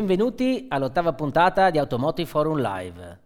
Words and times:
Benvenuti 0.00 0.64
all'ottava 0.70 1.12
puntata 1.12 1.68
di 1.68 1.76
Automotive 1.76 2.26
Forum 2.26 2.58
Live. 2.58 3.20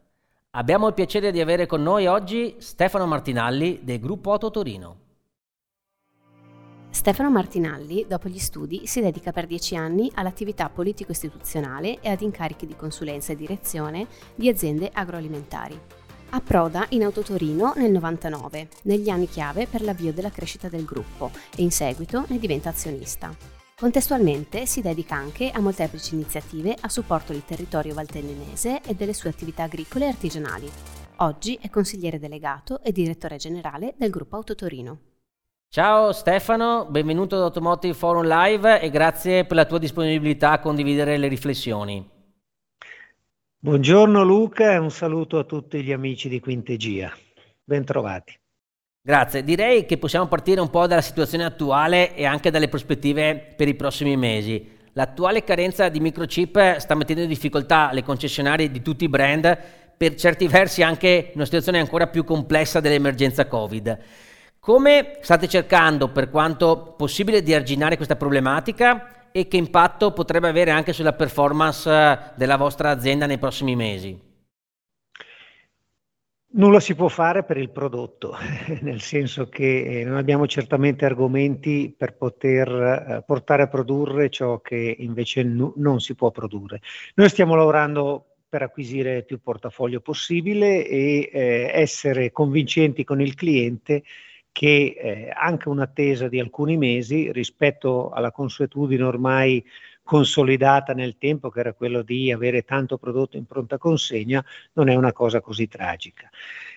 Abbiamo 0.50 0.88
il 0.88 0.94
piacere 0.94 1.30
di 1.30 1.40
avere 1.40 1.66
con 1.66 1.80
noi 1.80 2.08
oggi 2.08 2.56
Stefano 2.58 3.06
Martinalli 3.06 3.82
del 3.84 4.00
gruppo 4.00 4.32
Auto 4.32 4.50
Torino. 4.50 4.96
Stefano 6.90 7.30
Martinalli, 7.30 8.06
dopo 8.08 8.28
gli 8.28 8.40
studi, 8.40 8.88
si 8.88 9.00
dedica 9.00 9.30
per 9.30 9.46
dieci 9.46 9.76
anni 9.76 10.10
all'attività 10.14 10.68
politico-istituzionale 10.68 12.00
e 12.00 12.10
ad 12.10 12.22
incarichi 12.22 12.66
di 12.66 12.74
consulenza 12.74 13.30
e 13.32 13.36
direzione 13.36 14.08
di 14.34 14.48
aziende 14.48 14.90
agroalimentari. 14.92 15.80
Approda 16.30 16.86
in 16.88 17.04
Autotorino 17.04 17.74
nel 17.76 17.92
99, 17.92 18.68
negli 18.82 19.10
anni 19.10 19.28
chiave 19.28 19.68
per 19.68 19.80
l'avvio 19.80 20.12
della 20.12 20.30
crescita 20.30 20.68
del 20.68 20.84
gruppo 20.84 21.30
e 21.54 21.62
in 21.62 21.70
seguito 21.70 22.24
ne 22.26 22.38
diventa 22.40 22.70
azionista. 22.70 23.53
Contestualmente 23.76 24.66
si 24.66 24.82
dedica 24.82 25.16
anche 25.16 25.50
a 25.50 25.58
molteplici 25.58 26.14
iniziative 26.14 26.76
a 26.80 26.88
supporto 26.88 27.32
del 27.32 27.44
territorio 27.44 27.92
valtellinese 27.92 28.80
e 28.82 28.94
delle 28.94 29.12
sue 29.12 29.30
attività 29.30 29.64
agricole 29.64 30.04
e 30.04 30.08
artigianali. 30.08 30.70
Oggi 31.16 31.58
è 31.60 31.68
consigliere 31.70 32.20
delegato 32.20 32.80
e 32.82 32.92
direttore 32.92 33.36
generale 33.36 33.94
del 33.96 34.10
gruppo 34.10 34.36
Autotorino. 34.36 34.98
Ciao 35.68 36.12
Stefano, 36.12 36.86
benvenuto 36.88 37.34
ad 37.34 37.42
Automotive 37.42 37.94
Forum 37.94 38.28
Live 38.28 38.80
e 38.80 38.90
grazie 38.90 39.44
per 39.44 39.56
la 39.56 39.64
tua 39.64 39.78
disponibilità 39.78 40.52
a 40.52 40.60
condividere 40.60 41.16
le 41.16 41.26
riflessioni. 41.26 42.08
Buongiorno 43.58 44.22
Luca 44.22 44.70
e 44.70 44.78
un 44.78 44.92
saluto 44.92 45.38
a 45.38 45.44
tutti 45.44 45.82
gli 45.82 45.90
amici 45.90 46.28
di 46.28 46.38
Quintegia. 46.38 47.12
Bentrovati. 47.64 48.38
Grazie, 49.06 49.44
direi 49.44 49.84
che 49.84 49.98
possiamo 49.98 50.28
partire 50.28 50.62
un 50.62 50.70
po' 50.70 50.86
dalla 50.86 51.02
situazione 51.02 51.44
attuale 51.44 52.14
e 52.14 52.24
anche 52.24 52.50
dalle 52.50 52.68
prospettive 52.68 53.52
per 53.54 53.68
i 53.68 53.74
prossimi 53.74 54.16
mesi. 54.16 54.66
L'attuale 54.94 55.44
carenza 55.44 55.90
di 55.90 56.00
microchip 56.00 56.78
sta 56.78 56.94
mettendo 56.94 57.20
in 57.20 57.28
difficoltà 57.28 57.90
le 57.92 58.02
concessionarie 58.02 58.70
di 58.70 58.80
tutti 58.80 59.04
i 59.04 59.10
brand, 59.10 59.58
per 59.94 60.14
certi 60.14 60.48
versi 60.48 60.82
anche 60.82 61.32
una 61.34 61.44
situazione 61.44 61.80
ancora 61.80 62.06
più 62.06 62.24
complessa 62.24 62.80
dell'emergenza 62.80 63.46
Covid. 63.46 63.98
Come 64.58 65.18
state 65.20 65.48
cercando, 65.48 66.08
per 66.08 66.30
quanto 66.30 66.94
possibile, 66.96 67.42
di 67.42 67.52
arginare 67.52 67.96
questa 67.96 68.16
problematica 68.16 69.28
e 69.32 69.48
che 69.48 69.58
impatto 69.58 70.12
potrebbe 70.12 70.48
avere 70.48 70.70
anche 70.70 70.94
sulla 70.94 71.12
performance 71.12 72.32
della 72.36 72.56
vostra 72.56 72.88
azienda 72.88 73.26
nei 73.26 73.36
prossimi 73.36 73.76
mesi? 73.76 74.32
Nulla 76.56 76.78
si 76.78 76.94
può 76.94 77.08
fare 77.08 77.42
per 77.42 77.56
il 77.56 77.70
prodotto, 77.70 78.36
nel 78.82 79.00
senso 79.00 79.48
che 79.48 80.00
eh, 80.00 80.04
non 80.04 80.16
abbiamo 80.16 80.46
certamente 80.46 81.04
argomenti 81.04 81.92
per 81.96 82.14
poter 82.14 82.68
eh, 82.68 83.24
portare 83.26 83.62
a 83.62 83.66
produrre 83.66 84.30
ciò 84.30 84.60
che 84.60 84.94
invece 85.00 85.42
no, 85.42 85.72
non 85.78 85.98
si 85.98 86.14
può 86.14 86.30
produrre. 86.30 86.80
Noi 87.16 87.28
stiamo 87.28 87.56
lavorando 87.56 88.36
per 88.48 88.62
acquisire 88.62 89.24
più 89.24 89.40
portafoglio 89.40 90.00
possibile 90.00 90.86
e 90.86 91.28
eh, 91.32 91.70
essere 91.74 92.30
convincenti 92.30 93.02
con 93.02 93.20
il 93.20 93.34
cliente 93.34 94.04
che 94.52 94.94
eh, 94.96 95.32
anche 95.34 95.68
un'attesa 95.68 96.28
di 96.28 96.38
alcuni 96.38 96.76
mesi 96.76 97.32
rispetto 97.32 98.10
alla 98.10 98.30
consuetudine 98.30 99.02
ormai 99.02 99.64
consolidata 100.04 100.92
nel 100.92 101.16
tempo, 101.18 101.48
che 101.48 101.60
era 101.60 101.72
quello 101.72 102.02
di 102.02 102.30
avere 102.30 102.62
tanto 102.62 102.98
prodotto 102.98 103.36
in 103.36 103.46
pronta 103.46 103.78
consegna, 103.78 104.44
non 104.74 104.88
è 104.88 104.94
una 104.94 105.12
cosa 105.12 105.40
così 105.40 105.66
tragica. 105.66 106.28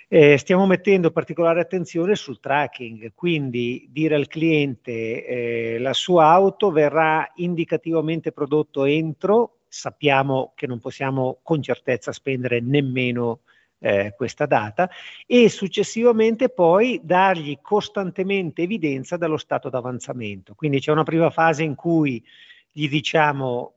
Eh, 0.08 0.38
stiamo 0.38 0.66
mettendo 0.66 1.12
particolare 1.12 1.60
attenzione 1.60 2.16
sul 2.16 2.40
tracking, 2.40 3.12
quindi 3.14 3.88
dire 3.92 4.16
al 4.16 4.28
cliente 4.28 5.26
eh, 5.26 5.78
la 5.80 5.94
sua 5.94 6.28
auto 6.28 6.72
verrà 6.72 7.30
indicativamente 7.36 8.32
prodotto 8.32 8.86
entro, 8.86 9.58
sappiamo 9.68 10.54
che 10.56 10.66
non 10.66 10.80
possiamo 10.80 11.40
con 11.44 11.62
certezza 11.62 12.14
spendere 12.14 12.62
nemmeno 12.62 13.42
eh, 13.80 14.14
questa 14.16 14.46
data 14.46 14.90
e 15.26 15.50
successivamente 15.50 16.50
poi 16.50 17.02
dargli 17.04 17.59
costantemente 17.62 18.64
evidenza 18.64 19.18
dello 19.18 19.38
stato 19.38 19.70
d'avanzamento. 19.70 20.54
Quindi 20.56 20.80
c'è 20.80 20.92
una 20.92 21.04
prima 21.04 21.30
fase 21.30 21.64
in 21.64 21.76
cui 21.76 22.24
gli 22.78 22.88
diciamo 22.88 23.74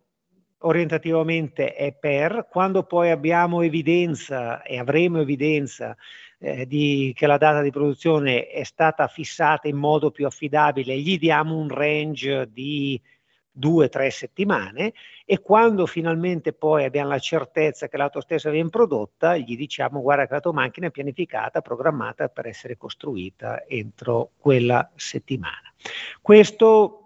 orientativamente 0.59 1.73
è 1.75 1.95
per, 1.95 2.49
quando 2.51 2.83
poi 2.83 3.09
abbiamo 3.09 3.63
evidenza 3.63 4.61
e 4.61 4.79
avremo 4.79 5.21
evidenza 5.21 5.97
eh, 6.39 6.67
di, 6.67 7.11
che 7.17 7.27
la 7.27 7.39
data 7.39 7.63
di 7.63 7.71
produzione 7.71 8.49
è 8.49 8.63
stata 8.63 9.07
fissata 9.07 9.69
in 9.69 9.79
modo 9.79 10.11
più 10.11 10.27
affidabile, 10.27 10.99
gli 10.99 11.17
diamo 11.17 11.57
un 11.57 11.69
range 11.71 12.51
di 12.53 13.01
due 13.51 13.87
o 13.87 13.89
tre 13.89 14.11
settimane 14.11 14.93
e 15.25 15.41
quando 15.41 15.87
finalmente 15.87 16.53
poi 16.53 16.85
abbiamo 16.85 17.09
la 17.09 17.19
certezza 17.19 17.89
che 17.89 17.97
l'auto 17.97 18.21
stessa 18.21 18.51
viene 18.51 18.69
prodotta, 18.69 19.35
gli 19.39 19.57
diciamo 19.57 20.03
guarda 20.03 20.27
che 20.27 20.35
la 20.35 20.41
tua 20.41 20.53
macchina 20.53 20.89
è 20.89 20.91
pianificata, 20.91 21.63
programmata 21.63 22.29
per 22.29 22.47
essere 22.47 22.77
costruita 22.77 23.65
entro 23.67 24.33
quella 24.37 24.91
settimana. 24.95 25.73
Questo 26.21 27.00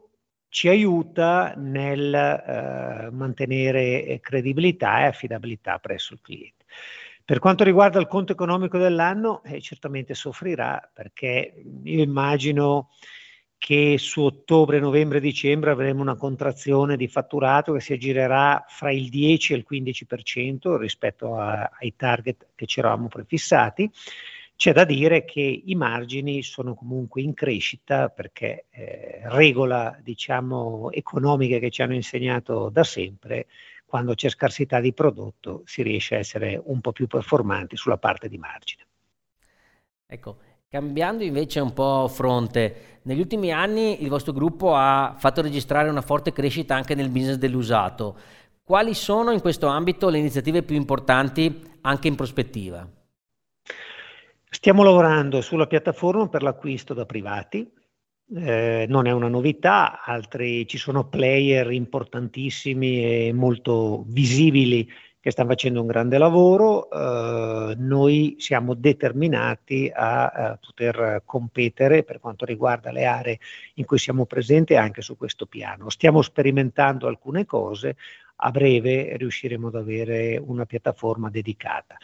ci 0.54 0.68
aiuta 0.68 1.52
nel 1.56 2.14
eh, 2.14 3.10
mantenere 3.10 4.20
credibilità 4.22 5.00
e 5.00 5.06
affidabilità 5.06 5.80
presso 5.80 6.14
il 6.14 6.20
cliente. 6.22 6.64
Per 7.24 7.40
quanto 7.40 7.64
riguarda 7.64 7.98
il 7.98 8.06
conto 8.06 8.30
economico 8.30 8.78
dell'anno, 8.78 9.42
eh, 9.42 9.60
certamente 9.60 10.14
soffrirà 10.14 10.88
perché 10.94 11.60
io 11.82 12.02
immagino 12.04 12.90
che 13.58 13.96
su 13.98 14.20
ottobre, 14.20 14.78
novembre 14.78 15.18
dicembre 15.18 15.72
avremo 15.72 16.02
una 16.02 16.14
contrazione 16.14 16.96
di 16.96 17.08
fatturato 17.08 17.72
che 17.72 17.80
si 17.80 17.94
aggirerà 17.94 18.64
fra 18.68 18.92
il 18.92 19.08
10 19.08 19.54
e 19.54 19.56
il 19.56 19.66
15% 19.68 20.76
rispetto 20.76 21.36
a, 21.36 21.68
ai 21.80 21.96
target 21.96 22.50
che 22.54 22.66
ci 22.66 22.78
eravamo 22.78 23.08
prefissati 23.08 23.90
c'è 24.56 24.72
da 24.72 24.84
dire 24.84 25.24
che 25.24 25.62
i 25.64 25.74
margini 25.74 26.42
sono 26.42 26.74
comunque 26.74 27.22
in 27.22 27.34
crescita 27.34 28.08
perché 28.08 28.66
eh, 28.70 29.20
regola 29.24 29.98
diciamo, 30.00 30.90
economica 30.92 31.58
che 31.58 31.70
ci 31.70 31.82
hanno 31.82 31.94
insegnato 31.94 32.68
da 32.70 32.84
sempre, 32.84 33.46
quando 33.84 34.14
c'è 34.14 34.28
scarsità 34.28 34.80
di 34.80 34.92
prodotto 34.92 35.62
si 35.64 35.82
riesce 35.82 36.14
a 36.14 36.18
essere 36.18 36.60
un 36.64 36.80
po' 36.80 36.92
più 36.92 37.06
performanti 37.06 37.76
sulla 37.76 37.98
parte 37.98 38.28
di 38.28 38.38
margine. 38.38 38.86
Ecco, 40.06 40.38
cambiando 40.68 41.24
invece 41.24 41.60
un 41.60 41.72
po' 41.72 42.08
fronte, 42.08 43.00
negli 43.02 43.20
ultimi 43.20 43.52
anni 43.52 44.02
il 44.02 44.08
vostro 44.08 44.32
gruppo 44.32 44.74
ha 44.74 45.14
fatto 45.18 45.42
registrare 45.42 45.88
una 45.88 46.02
forte 46.02 46.32
crescita 46.32 46.74
anche 46.74 46.94
nel 46.94 47.10
business 47.10 47.36
dell'usato. 47.36 48.16
Quali 48.62 48.94
sono 48.94 49.30
in 49.30 49.40
questo 49.40 49.66
ambito 49.66 50.08
le 50.08 50.18
iniziative 50.18 50.62
più 50.62 50.76
importanti 50.76 51.62
anche 51.82 52.08
in 52.08 52.14
prospettiva? 52.14 52.88
Stiamo 54.54 54.84
lavorando 54.84 55.40
sulla 55.40 55.66
piattaforma 55.66 56.28
per 56.28 56.44
l'acquisto 56.44 56.94
da 56.94 57.04
privati, 57.04 57.68
eh, 58.36 58.86
non 58.88 59.08
è 59.08 59.10
una 59.10 59.26
novità, 59.26 60.00
altri, 60.04 60.64
ci 60.68 60.78
sono 60.78 61.08
player 61.08 61.72
importantissimi 61.72 63.04
e 63.04 63.32
molto 63.32 64.04
visibili 64.06 64.88
che 65.18 65.32
stanno 65.32 65.48
facendo 65.48 65.80
un 65.80 65.88
grande 65.88 66.18
lavoro, 66.18 66.88
eh, 66.88 67.74
noi 67.78 68.36
siamo 68.38 68.74
determinati 68.74 69.90
a, 69.92 70.26
a, 70.28 70.56
poter 70.56 71.22
competere 71.24 72.04
per 72.04 72.20
quanto 72.20 72.44
riguarda 72.44 72.92
le 72.92 73.06
aree 73.06 73.40
in 73.74 73.84
cui 73.84 73.98
siamo 73.98 74.24
presenti 74.24 74.76
anche 74.76 75.02
su 75.02 75.16
questo 75.16 75.46
piano. 75.46 75.90
Stiamo 75.90 76.22
sperimentando 76.22 77.08
alcune 77.08 77.44
cose, 77.44 77.96
a 78.36 78.50
breve 78.52 79.16
riusciremo 79.16 79.66
ad 79.66 79.74
avere 79.74 80.36
una 80.36 80.64
piattaforma 80.64 81.28
dedicata. 81.28 81.96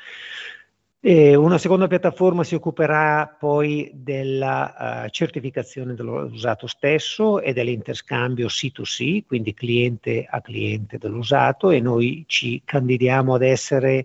E 1.02 1.34
una 1.34 1.56
seconda 1.56 1.86
piattaforma 1.86 2.44
si 2.44 2.54
occuperà 2.54 3.26
poi 3.26 3.90
della 3.94 5.04
uh, 5.06 5.08
certificazione 5.08 5.94
dell'usato 5.94 6.66
stesso 6.66 7.40
e 7.40 7.54
dell'interscambio 7.54 8.48
C2C, 8.48 9.24
quindi 9.26 9.54
cliente 9.54 10.26
a 10.28 10.42
cliente 10.42 10.98
dell'usato 10.98 11.70
e 11.70 11.80
noi 11.80 12.24
ci 12.26 12.60
candidiamo 12.62 13.32
ad 13.32 13.40
essere 13.40 14.04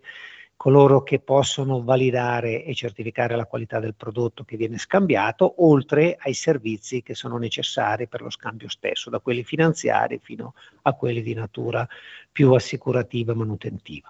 coloro 0.56 1.04
che 1.04 1.20
possono 1.20 1.84
validare 1.84 2.64
e 2.64 2.74
certificare 2.74 3.36
la 3.36 3.46
qualità 3.46 3.82
del 3.82 3.94
prodotto 3.94 4.46
che 4.46 4.56
viene 4.56 4.78
scambiato, 4.78 5.66
oltre 5.66 6.16
ai 6.18 6.34
servizi 6.34 7.04
che 7.04 7.14
sono 7.14 7.38
necessari 7.38 8.08
per 8.08 8.22
lo 8.22 8.30
scambio 8.30 8.70
stesso, 8.70 9.10
da 9.10 9.20
quelli 9.20 9.44
finanziari 9.44 10.18
fino 10.24 10.54
a 10.84 10.94
quelli 10.94 11.22
di 11.22 11.34
natura 11.34 11.86
più 12.32 12.54
assicurativa 12.54 13.34
e 13.34 13.36
manutentiva 13.36 14.10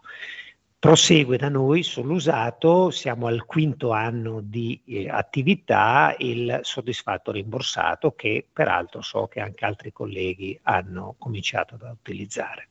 prosegue 0.86 1.38
da 1.38 1.50
noi 1.50 1.82
sull'usato, 1.82 2.92
siamo 2.92 3.26
al 3.26 3.46
quinto 3.46 3.92
anno 3.92 4.40
di 4.40 4.80
eh, 4.86 5.10
attività, 5.10 6.14
il 6.20 6.60
soddisfatto 6.62 7.32
rimborsato 7.32 8.12
che 8.12 8.48
peraltro 8.54 9.02
so 9.02 9.26
che 9.26 9.40
anche 9.40 9.66
altri 9.66 9.92
colleghi 9.92 10.60
hanno 10.62 11.16
cominciato 11.18 11.74
ad 11.74 11.90
utilizzare. 11.92 12.70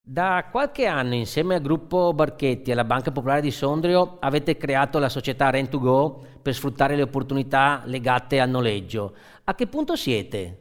Da 0.00 0.46
qualche 0.48 0.86
anno 0.86 1.14
insieme 1.14 1.56
al 1.56 1.60
gruppo 1.60 2.12
Barchetti 2.14 2.70
e 2.70 2.74
alla 2.74 2.84
Banca 2.84 3.10
Popolare 3.10 3.40
di 3.40 3.50
Sondrio 3.50 4.18
avete 4.20 4.56
creato 4.56 5.00
la 5.00 5.08
società 5.08 5.50
Rent2Go 5.50 6.40
per 6.40 6.54
sfruttare 6.54 6.94
le 6.94 7.02
opportunità 7.02 7.82
legate 7.86 8.38
al 8.38 8.50
noleggio. 8.50 9.16
A 9.42 9.56
che 9.56 9.66
punto 9.66 9.96
siete? 9.96 10.60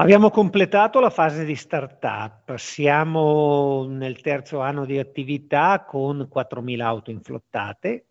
Abbiamo 0.00 0.30
completato 0.30 0.98
la 0.98 1.10
fase 1.10 1.44
di 1.44 1.54
startup, 1.54 2.54
siamo 2.56 3.84
nel 3.86 4.22
terzo 4.22 4.60
anno 4.60 4.86
di 4.86 4.98
attività 4.98 5.84
con 5.86 6.26
4.000 6.34 6.80
auto 6.80 7.10
inflottate, 7.10 8.06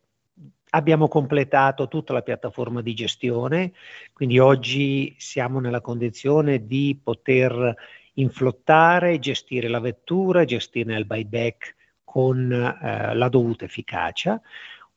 abbiamo 0.69 1.07
completato 1.07 1.87
tutta 1.87 2.13
la 2.13 2.21
piattaforma 2.21 2.83
di 2.83 2.93
gestione, 2.93 3.71
quindi 4.13 4.37
oggi 4.37 5.15
siamo 5.17 5.59
nella 5.59 5.81
condizione 5.81 6.67
di 6.67 6.95
poter 7.03 7.73
inflottare, 8.13 9.17
gestire 9.17 9.67
la 9.67 9.79
vettura, 9.79 10.45
gestire 10.45 10.95
il 10.95 11.07
buyback 11.07 11.75
con 12.03 12.51
eh, 12.51 13.15
la 13.15 13.29
dovuta 13.29 13.65
efficacia. 13.65 14.39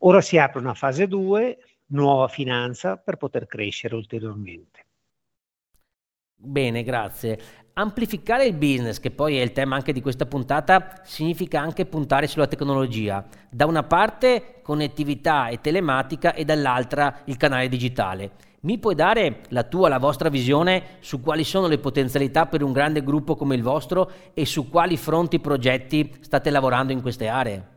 Ora 0.01 0.21
si 0.21 0.37
apre 0.37 0.61
una 0.61 0.75
fase 0.75 1.09
2, 1.09 1.59
nuova 1.87 2.29
finanza 2.29 2.99
per 2.99 3.17
poter 3.17 3.47
crescere 3.47 3.95
ulteriormente. 3.95 4.85
Bene, 6.45 6.83
grazie. 6.83 7.39
Amplificare 7.75 8.45
il 8.47 8.55
business, 8.55 8.99
che 8.99 9.13
poi 9.13 9.37
è 9.37 9.43
il 9.43 9.53
tema 9.53 9.77
anche 9.77 9.93
di 9.93 10.03
questa 10.03 10.27
puntata, 10.27 11.01
significa 11.05 11.61
anche 11.61 11.87
puntare 11.87 12.27
sulla 12.27 12.49
tecnologia. 12.49 13.25
Da 13.49 13.65
una 13.65 13.85
parte 13.85 14.61
connettività 14.61 15.47
e 15.47 15.61
telematica 15.61 16.35
e 16.35 16.45
dall'altra 16.45 17.21
il 17.27 17.37
canale 17.37 17.69
digitale. 17.69 18.33
Mi 18.63 18.79
puoi 18.79 18.97
dare 18.97 19.43
la 19.51 19.63
tua, 19.63 19.89
la 19.89 20.01
vostra 20.01 20.29
visione 20.31 20.97
su 20.99 21.21
quali 21.21 21.45
sono 21.45 21.69
le 21.69 21.79
potenzialità 21.79 22.47
per 22.47 22.65
un 22.65 22.73
grande 22.73 23.05
gruppo 23.05 23.37
come 23.37 23.55
il 23.55 23.63
vostro 23.63 24.11
e 24.35 24.45
su 24.45 24.69
quali 24.69 24.97
fronti 24.97 25.39
progetti 25.39 26.13
state 26.21 26.51
lavorando 26.51 26.93
in 26.93 27.03
queste 27.03 27.29
aree? 27.29 27.69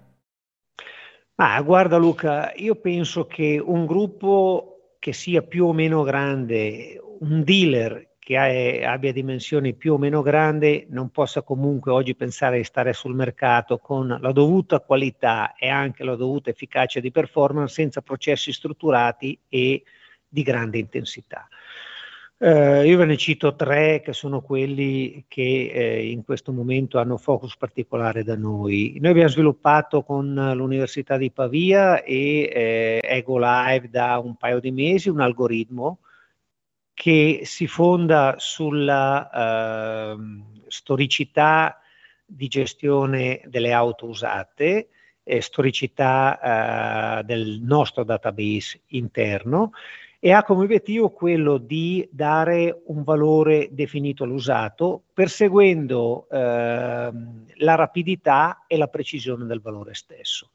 Ah, 1.36 1.62
guarda 1.62 1.98
Luca, 1.98 2.52
io 2.56 2.76
penso 2.76 3.28
che 3.28 3.62
un 3.64 3.86
gruppo 3.86 4.96
che 4.98 5.14
sia 5.14 5.44
più 5.44 5.68
o 5.68 5.74
meno 5.74 6.02
grande, 6.02 7.00
un 7.20 7.44
dealer 7.44 8.14
che 8.26 8.38
ha, 8.38 8.92
abbia 8.92 9.14
dimensioni 9.14 9.76
più 9.76 9.94
o 9.94 9.98
meno 10.00 10.24
grandi 10.24 10.88
non 10.90 11.10
possa 11.10 11.44
comunque 11.44 11.92
oggi 11.92 12.16
pensare 12.16 12.58
di 12.58 12.64
stare 12.64 12.92
sul 12.92 13.14
mercato 13.14 13.78
con 13.78 14.18
la 14.20 14.32
dovuta 14.32 14.80
qualità 14.80 15.54
e 15.54 15.70
anche 15.70 16.04
la 16.04 16.16
dovuta 16.16 16.50
efficacia 16.50 17.00
di 17.00 17.12
performance 17.12 17.76
senza 17.76 18.02
processi 18.02 18.52
strutturati 18.52 19.38
e 19.48 19.84
di 20.28 20.42
grande 20.42 20.80
intensità. 20.80 21.48
Eh, 22.40 22.88
io 22.88 22.98
ve 22.98 23.06
ne 23.06 23.16
cito 23.16 23.54
tre 23.54 24.02
che 24.02 24.12
sono 24.12 24.42
quelli 24.42 25.26
che 25.28 25.70
eh, 25.72 26.10
in 26.10 26.24
questo 26.24 26.52
momento 26.52 26.98
hanno 26.98 27.18
focus 27.18 27.56
particolare 27.56 28.24
da 28.24 28.36
noi. 28.36 28.98
Noi 29.00 29.12
abbiamo 29.12 29.30
sviluppato 29.30 30.02
con 30.02 30.34
l'Università 30.34 31.16
di 31.18 31.30
Pavia 31.30 32.02
e 32.02 32.50
eh, 32.52 33.00
Ego 33.04 33.38
Live 33.38 33.88
da 33.92 34.18
un 34.18 34.36
paio 34.36 34.60
di 34.60 34.72
mesi 34.72 35.10
un 35.10 35.20
algoritmo 35.20 36.00
che 36.96 37.42
si 37.44 37.68
fonda 37.68 38.36
sulla 38.38 39.30
eh, 39.30 40.16
storicità 40.68 41.80
di 42.26 42.48
gestione 42.48 43.42
delle 43.46 43.74
auto 43.74 44.08
usate, 44.08 44.88
eh, 45.22 45.42
storicità 45.42 47.20
eh, 47.20 47.24
del 47.26 47.60
nostro 47.62 48.04
database 48.06 48.82
interno 48.88 49.72
e 50.20 50.32
ha 50.32 50.44
come 50.44 50.64
obiettivo 50.64 51.12
quello 51.12 51.58
di 51.58 52.08
dare 52.10 52.82
un 52.86 53.04
valore 53.04 53.68
definito 53.72 54.24
all'usato, 54.24 55.04
perseguendo 55.14 56.28
ehm, 56.32 57.46
la 57.58 57.76
rapidità 57.76 58.64
e 58.68 58.78
la 58.78 58.88
precisione 58.88 59.46
del 59.46 59.62
valore 59.62 59.94
stesso. 59.94 60.50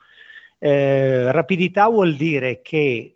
Eh, 0.59 1.31
rapidità 1.31 1.87
vuol 1.89 2.17
dire 2.17 2.63
che 2.63 3.15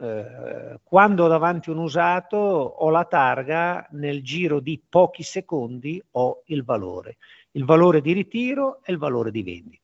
eh, 0.00 0.78
quando 0.82 1.28
davanti 1.28 1.70
un 1.70 1.78
usato 1.78 2.36
ho 2.36 2.90
la 2.90 3.04
targa, 3.04 3.86
nel 3.92 4.22
giro 4.22 4.60
di 4.60 4.80
pochi 4.88 5.22
secondi 5.22 6.02
ho 6.12 6.42
il 6.46 6.64
valore, 6.64 7.16
il 7.52 7.64
valore 7.64 8.00
di 8.00 8.12
ritiro 8.12 8.80
e 8.84 8.92
il 8.92 8.98
valore 8.98 9.30
di 9.30 9.42
vendita. 9.42 9.82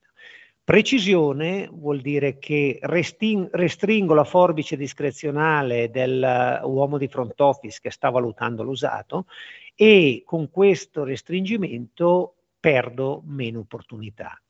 Precisione 0.63 1.69
vuol 1.73 2.01
dire 2.01 2.39
che 2.39 2.79
restringo 2.81 4.15
la 4.15 4.25
forbice 4.25 4.77
discrezionale 4.77 5.91
dell'uomo 5.91 6.97
di 6.97 7.09
front 7.09 7.41
office 7.41 7.81
che 7.83 7.91
sta 7.91 8.09
valutando 8.09 8.63
l'usato 8.63 9.27
e 9.75 10.23
con 10.25 10.49
questo 10.49 11.03
restringimento 11.03 12.35
perdo 12.61 13.23
meno 13.25 13.61
opportunità. 13.61 14.41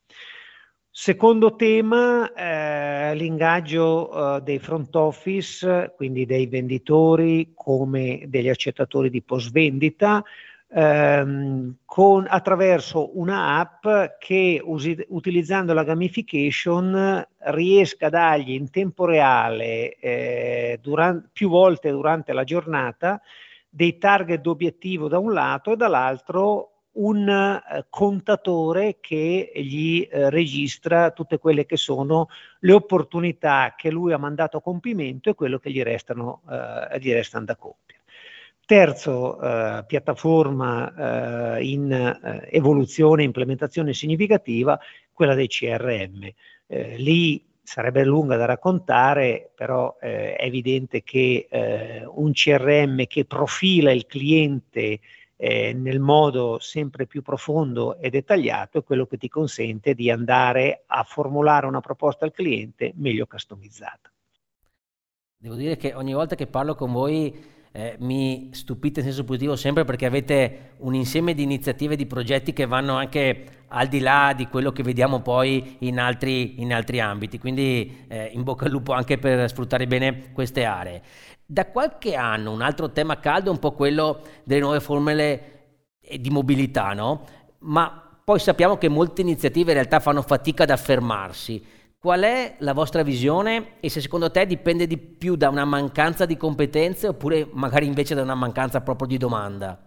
Secondo 0.92 1.54
tema, 1.54 2.32
eh, 2.32 3.14
l'ingaggio 3.14 4.36
eh, 4.36 4.40
dei 4.42 4.58
front 4.58 4.92
office, 4.96 5.92
quindi 5.94 6.26
dei 6.26 6.48
venditori 6.48 7.52
come 7.54 8.24
degli 8.26 8.48
accettatori 8.48 9.08
di 9.08 9.22
post 9.22 9.52
vendita, 9.52 10.20
ehm, 10.68 11.76
con, 11.84 12.26
attraverso 12.28 13.16
una 13.18 13.58
app 13.60 14.16
che 14.18 14.60
usi, 14.64 14.96
utilizzando 15.10 15.72
la 15.74 15.84
gamification 15.84 17.24
riesca 17.38 18.06
a 18.06 18.10
dargli 18.10 18.50
in 18.54 18.68
tempo 18.70 19.04
reale 19.04 19.94
eh, 19.94 20.78
durante, 20.82 21.28
più 21.32 21.50
volte 21.50 21.90
durante 21.92 22.32
la 22.32 22.42
giornata 22.42 23.20
dei 23.68 23.96
target 23.96 24.40
d'obiettivo 24.40 25.06
da 25.06 25.18
un 25.20 25.32
lato 25.32 25.72
e 25.72 25.76
dall'altro 25.76 26.69
un 26.92 27.28
eh, 27.28 27.86
contatore 27.88 28.96
che 29.00 29.52
gli 29.54 30.06
eh, 30.10 30.30
registra 30.30 31.12
tutte 31.12 31.38
quelle 31.38 31.66
che 31.66 31.76
sono 31.76 32.28
le 32.60 32.72
opportunità 32.72 33.74
che 33.76 33.90
lui 33.90 34.12
ha 34.12 34.18
mandato 34.18 34.56
a 34.56 34.62
compimento 34.62 35.30
e 35.30 35.34
quello 35.34 35.58
che 35.58 35.70
gli 35.70 35.82
restano, 35.82 36.42
eh, 36.50 36.98
gli 36.98 37.12
restano 37.12 37.44
da 37.44 37.56
compiere. 37.56 38.02
Terzo, 38.64 39.40
eh, 39.40 39.84
piattaforma 39.86 41.56
eh, 41.56 41.64
in 41.64 42.46
evoluzione, 42.50 43.24
implementazione 43.24 43.92
significativa, 43.92 44.78
quella 45.12 45.34
dei 45.34 45.48
CRM. 45.48 46.32
lì 46.96 47.44
sarebbe 47.62 48.04
lunga 48.04 48.36
da 48.36 48.46
raccontare, 48.46 49.50
però 49.54 49.96
è 49.98 50.36
evidente 50.38 51.02
che 51.02 51.48
un 52.14 52.32
CRM 52.32 53.04
che 53.06 53.24
profila 53.26 53.92
il 53.92 54.06
cliente 54.06 55.00
eh, 55.42 55.72
nel 55.72 56.00
modo 56.00 56.58
sempre 56.58 57.06
più 57.06 57.22
profondo 57.22 57.96
e 57.96 58.10
dettagliato 58.10 58.76
è 58.78 58.84
quello 58.84 59.06
che 59.06 59.16
ti 59.16 59.30
consente 59.30 59.94
di 59.94 60.10
andare 60.10 60.82
a 60.86 61.02
formulare 61.02 61.64
una 61.64 61.80
proposta 61.80 62.26
al 62.26 62.32
cliente 62.32 62.92
meglio 62.96 63.26
customizzata. 63.26 64.12
Devo 65.38 65.54
dire 65.54 65.78
che 65.78 65.94
ogni 65.94 66.12
volta 66.12 66.34
che 66.34 66.46
parlo 66.46 66.74
con 66.74 66.92
voi 66.92 67.58
eh, 67.72 67.96
mi 68.00 68.50
stupite 68.52 69.00
in 69.00 69.06
senso 69.06 69.24
positivo 69.24 69.54
sempre 69.54 69.84
perché 69.84 70.06
avete 70.06 70.72
un 70.78 70.94
insieme 70.94 71.34
di 71.34 71.42
iniziative, 71.42 71.96
di 71.96 72.06
progetti 72.06 72.52
che 72.52 72.66
vanno 72.66 72.94
anche 72.94 73.44
al 73.68 73.86
di 73.86 74.00
là 74.00 74.32
di 74.36 74.48
quello 74.48 74.72
che 74.72 74.82
vediamo 74.82 75.20
poi 75.20 75.76
in 75.80 76.00
altri, 76.00 76.60
in 76.60 76.72
altri 76.72 77.00
ambiti. 77.00 77.38
Quindi 77.38 78.04
eh, 78.08 78.30
in 78.32 78.42
bocca 78.42 78.64
al 78.64 78.70
lupo 78.70 78.92
anche 78.92 79.18
per 79.18 79.48
sfruttare 79.48 79.86
bene 79.86 80.32
queste 80.32 80.64
aree. 80.64 81.02
Da 81.46 81.66
qualche 81.66 82.14
anno 82.14 82.52
un 82.52 82.62
altro 82.62 82.90
tema 82.90 83.18
caldo 83.18 83.50
è 83.50 83.52
un 83.52 83.58
po' 83.58 83.72
quello 83.72 84.22
delle 84.44 84.60
nuove 84.60 84.80
formule 84.80 85.42
eh, 86.00 86.20
di 86.20 86.30
mobilità, 86.30 86.92
no? 86.92 87.24
Ma 87.60 88.20
poi 88.24 88.38
sappiamo 88.38 88.78
che 88.78 88.88
molte 88.88 89.22
iniziative 89.22 89.70
in 89.70 89.76
realtà 89.76 90.00
fanno 90.00 90.22
fatica 90.22 90.64
ad 90.64 90.70
affermarsi. 90.70 91.64
Qual 92.00 92.22
è 92.22 92.56
la 92.60 92.72
vostra 92.72 93.02
visione 93.02 93.78
e 93.80 93.90
se 93.90 94.00
secondo 94.00 94.30
te 94.30 94.46
dipende 94.46 94.86
di 94.86 94.96
più 94.96 95.36
da 95.36 95.50
una 95.50 95.66
mancanza 95.66 96.24
di 96.24 96.38
competenze 96.38 97.08
oppure 97.08 97.46
magari 97.52 97.84
invece 97.84 98.14
da 98.14 98.22
una 98.22 98.34
mancanza 98.34 98.80
proprio 98.80 99.06
di 99.06 99.18
domanda? 99.18 99.78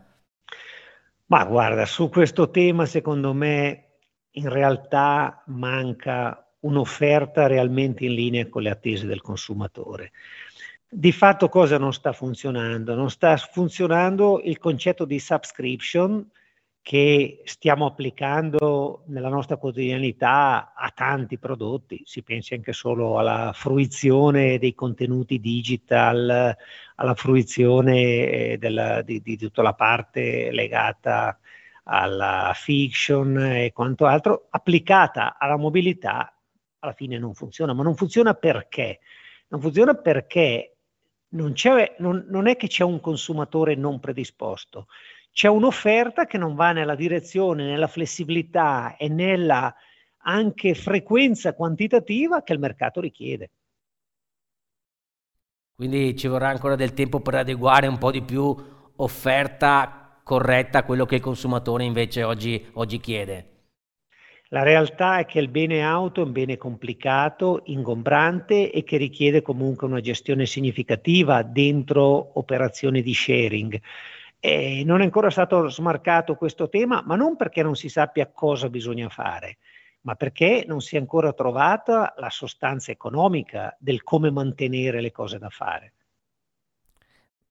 Ma 1.25 1.43
guarda, 1.45 1.87
su 1.87 2.09
questo 2.09 2.51
tema 2.51 2.85
secondo 2.85 3.33
me 3.33 3.85
in 4.33 4.47
realtà 4.47 5.41
manca 5.47 6.47
un'offerta 6.59 7.47
realmente 7.47 8.05
in 8.05 8.13
linea 8.13 8.47
con 8.47 8.61
le 8.61 8.69
attese 8.69 9.07
del 9.07 9.21
consumatore 9.21 10.11
di 10.87 11.11
fatto 11.11 11.49
cosa 11.49 11.79
non 11.79 11.91
sta 11.91 12.13
funzionando? 12.13 12.93
Non 12.93 13.09
sta 13.09 13.35
funzionando 13.37 14.39
il 14.43 14.59
concetto 14.59 15.05
di 15.05 15.17
subscription 15.17 16.29
che 16.83 17.41
stiamo 17.45 17.85
applicando 17.85 19.03
nella 19.07 19.29
nostra 19.29 19.55
quotidianità 19.55 20.73
a 20.75 20.91
tanti 20.93 21.39
prodotti, 21.39 22.01
si 22.05 22.23
pensi 22.23 22.55
anche 22.55 22.73
solo 22.73 23.17
alla 23.17 23.51
fruizione 23.53 24.59
dei 24.59 24.75
contenuti 24.75 25.39
digital, 25.39 26.53
alla 26.95 27.15
fruizione 27.15 28.01
eh, 28.01 28.57
della, 28.59 29.01
di, 29.01 29.21
di 29.21 29.37
tutta 29.37 29.61
la 29.61 29.73
parte 29.73 30.51
legata 30.51 31.39
alla 31.85 32.51
fiction 32.53 33.37
e 33.37 33.71
quanto 33.71 34.05
altro, 34.05 34.47
applicata 34.49 35.37
alla 35.39 35.57
mobilità, 35.57 36.37
alla 36.79 36.93
fine 36.93 37.17
non 37.17 37.33
funziona. 37.33 37.71
Ma 37.71 37.83
non 37.83 37.95
funziona 37.95 38.33
perché? 38.33 38.99
Non 39.47 39.61
funziona 39.61 39.93
perché 39.93 40.75
non, 41.29 41.53
non, 41.99 42.25
non 42.27 42.47
è 42.47 42.57
che 42.57 42.67
c'è 42.67 42.83
un 42.83 42.99
consumatore 42.99 43.75
non 43.75 44.01
predisposto, 44.01 44.87
c'è 45.33 45.47
un'offerta 45.47 46.25
che 46.25 46.37
non 46.37 46.53
va 46.53 46.71
nella 46.71 46.95
direzione, 46.95 47.65
nella 47.65 47.87
flessibilità 47.87 48.95
e 48.97 49.09
nella 49.09 49.73
anche 50.25 50.75
frequenza 50.75 51.53
quantitativa 51.53 52.43
che 52.43 52.53
il 52.53 52.59
mercato 52.59 53.01
richiede. 53.01 53.49
Quindi 55.75 56.15
ci 56.15 56.27
vorrà 56.27 56.49
ancora 56.49 56.75
del 56.75 56.93
tempo 56.93 57.19
per 57.19 57.33
adeguare 57.35 57.87
un 57.87 57.97
po' 57.97 58.11
di 58.11 58.21
più 58.21 58.55
offerta 58.95 60.21
corretta 60.23 60.79
a 60.79 60.83
quello 60.83 61.05
che 61.05 61.15
il 61.15 61.21
consumatore 61.21 61.83
invece 61.83 62.23
oggi, 62.23 62.69
oggi 62.73 62.99
chiede? 62.99 63.47
La 64.49 64.61
realtà 64.61 65.17
è 65.17 65.25
che 65.25 65.39
il 65.39 65.49
bene 65.49 65.81
auto 65.81 66.21
è 66.21 66.25
un 66.25 66.31
bene 66.31 66.57
complicato, 66.57 67.63
ingombrante 67.65 68.71
e 68.71 68.83
che 68.83 68.97
richiede 68.97 69.41
comunque 69.41 69.87
una 69.87 69.99
gestione 69.99 70.45
significativa 70.45 71.41
dentro 71.41 72.37
operazioni 72.37 73.01
di 73.01 73.15
sharing. 73.15 73.81
E 74.45 74.83
non 74.83 74.99
è 74.99 75.05
ancora 75.05 75.29
stato 75.29 75.69
smarcato 75.69 76.35
questo 76.35 76.67
tema, 76.67 77.01
ma 77.05 77.15
non 77.15 77.37
perché 77.37 77.63
non 77.63 77.77
si 77.77 77.87
sappia 77.87 78.29
cosa 78.29 78.69
bisogna 78.69 79.07
fare, 79.07 79.59
ma 80.01 80.15
perché 80.15 80.65
non 80.67 80.81
si 80.81 80.97
è 80.97 80.99
ancora 80.99 81.31
trovata 81.31 82.13
la 82.17 82.29
sostanza 82.29 82.91
economica 82.91 83.73
del 83.79 84.03
come 84.03 84.31
mantenere 84.31 84.99
le 84.99 85.13
cose 85.13 85.37
da 85.39 85.47
fare. 85.47 85.93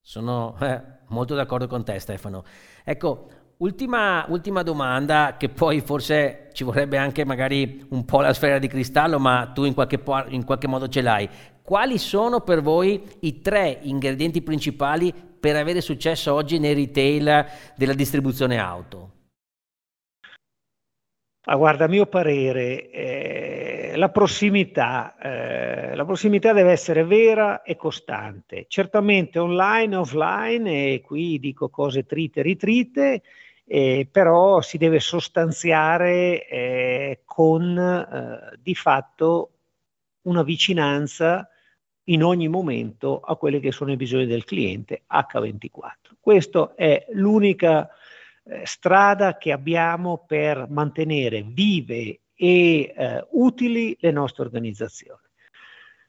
Sono 0.02 0.54
eh, 0.61 0.82
molto 1.06 1.34
d'accordo 1.34 1.66
con 1.66 1.82
te 1.82 1.99
Stefano. 1.99 2.44
Ecco, 2.84 3.28
Ultima, 3.62 4.26
ultima, 4.28 4.64
domanda, 4.64 5.37
che 5.38 5.49
poi 5.49 5.80
forse 5.82 6.49
ci 6.52 6.64
vorrebbe 6.64 6.96
anche 6.96 7.25
magari 7.25 7.87
un 7.90 8.04
po' 8.04 8.20
la 8.20 8.32
sfera 8.32 8.58
di 8.58 8.66
cristallo, 8.66 9.20
ma 9.20 9.52
tu 9.54 9.62
in 9.62 9.72
qualche, 9.72 10.00
po- 10.00 10.25
in 10.26 10.44
qualche 10.44 10.66
modo 10.66 10.88
ce 10.88 11.00
l'hai. 11.00 11.30
Quali 11.62 11.97
sono 11.99 12.40
per 12.40 12.61
voi 12.61 13.02
i 13.21 13.40
tre 13.40 13.78
ingredienti 13.83 14.42
principali 14.42 15.12
per 15.12 15.54
avere 15.54 15.81
successo 15.81 16.35
oggi 16.35 16.59
nei 16.59 16.75
retail 16.75 17.47
della 17.76 17.95
distribuzione 17.95 18.59
auto? 18.59 19.11
Ah, 21.45 21.57
guarda, 21.57 21.87
a 21.87 21.88
mio 21.88 22.07
parere, 22.07 22.88
eh, 22.90 23.92
la, 23.97 24.11
prossimità, 24.11 25.16
eh, 25.19 25.95
la 25.97 26.04
prossimità 26.04 26.52
deve 26.52 26.71
essere 26.71 27.04
vera 27.04 27.62
e 27.62 27.75
costante, 27.75 28.66
certamente 28.69 29.40
online, 29.40 29.97
offline, 29.97 30.92
e 30.95 31.00
qui 31.00 31.40
dico 31.40 31.69
cose 31.69 32.07
trite 32.07 32.40
e 32.40 32.42
ritrite, 32.45 33.23
eh, 33.64 34.07
però 34.11 34.61
si 34.61 34.78
deve 34.78 35.00
sostanziare 35.00 36.47
eh, 36.47 37.23
con 37.25 37.76
eh, 37.76 38.57
di 38.61 38.76
fatto 38.76 39.50
una 40.23 40.45
vicinanza 40.45 41.49
in 42.04 42.23
ogni 42.23 42.49
momento 42.49 43.21
a 43.21 43.37
quelli 43.37 43.61
che 43.61 43.73
sono 43.73 43.92
i 43.92 43.97
bisogni 43.97 44.26
del 44.26 44.44
cliente 44.44 45.02
H24. 45.11 46.14
Questa 46.21 46.75
è 46.75 47.06
l'unica 47.12 47.88
eh, 48.44 48.62
strada 48.64 49.37
che 49.37 49.52
abbiamo 49.52 50.25
per 50.26 50.66
mantenere 50.68 51.42
vive 51.42 52.21
e 52.35 52.92
eh, 52.97 53.26
utili 53.30 53.97
le 54.00 54.11
nostre 54.11 54.44
organizzazioni. 54.44 55.21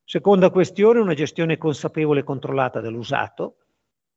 Seconda 0.03 0.49
questione, 0.49 0.99
una 0.99 1.13
gestione 1.13 1.57
consapevole 1.57 2.21
e 2.21 2.23
controllata 2.23 2.81
dell'usato. 2.81 3.57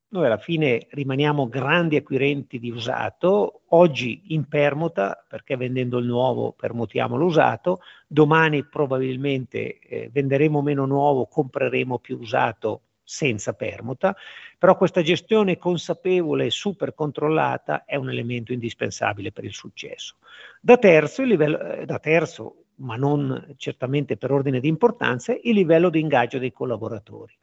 Noi 0.08 0.26
alla 0.26 0.38
fine 0.38 0.86
rimaniamo 0.90 1.48
grandi 1.48 1.96
acquirenti 1.96 2.60
di 2.60 2.70
usato, 2.70 3.62
oggi 3.70 4.22
in 4.28 4.46
permuta, 4.46 5.24
perché 5.28 5.56
vendendo 5.56 5.98
il 5.98 6.06
nuovo 6.06 6.52
permutiamo 6.52 7.16
l'usato, 7.16 7.80
domani 8.06 8.64
probabilmente 8.64 9.80
eh, 9.80 10.08
venderemo 10.12 10.62
meno 10.62 10.86
nuovo, 10.86 11.26
compreremo 11.26 11.98
più 11.98 12.18
usato 12.18 12.82
senza 13.02 13.54
permuta, 13.54 14.16
però 14.58 14.76
questa 14.76 15.02
gestione 15.02 15.58
consapevole 15.58 16.46
e 16.46 16.50
super 16.50 16.94
controllata 16.94 17.84
è 17.84 17.96
un 17.96 18.08
elemento 18.08 18.52
indispensabile 18.52 19.32
per 19.32 19.44
il 19.44 19.52
successo. 19.52 20.16
Da 20.60 20.76
terzo, 20.76 21.22
livello, 21.24 21.60
eh, 21.60 21.84
da 21.84 21.98
terzo 21.98 22.66
ma 22.76 22.96
non 22.96 23.54
certamente 23.56 24.16
per 24.16 24.32
ordine 24.32 24.60
di 24.60 24.68
importanza, 24.68 25.32
il 25.32 25.54
livello 25.54 25.88
di 25.88 26.00
ingaggio 26.00 26.38
dei 26.38 26.52
collaboratori. 26.52 27.34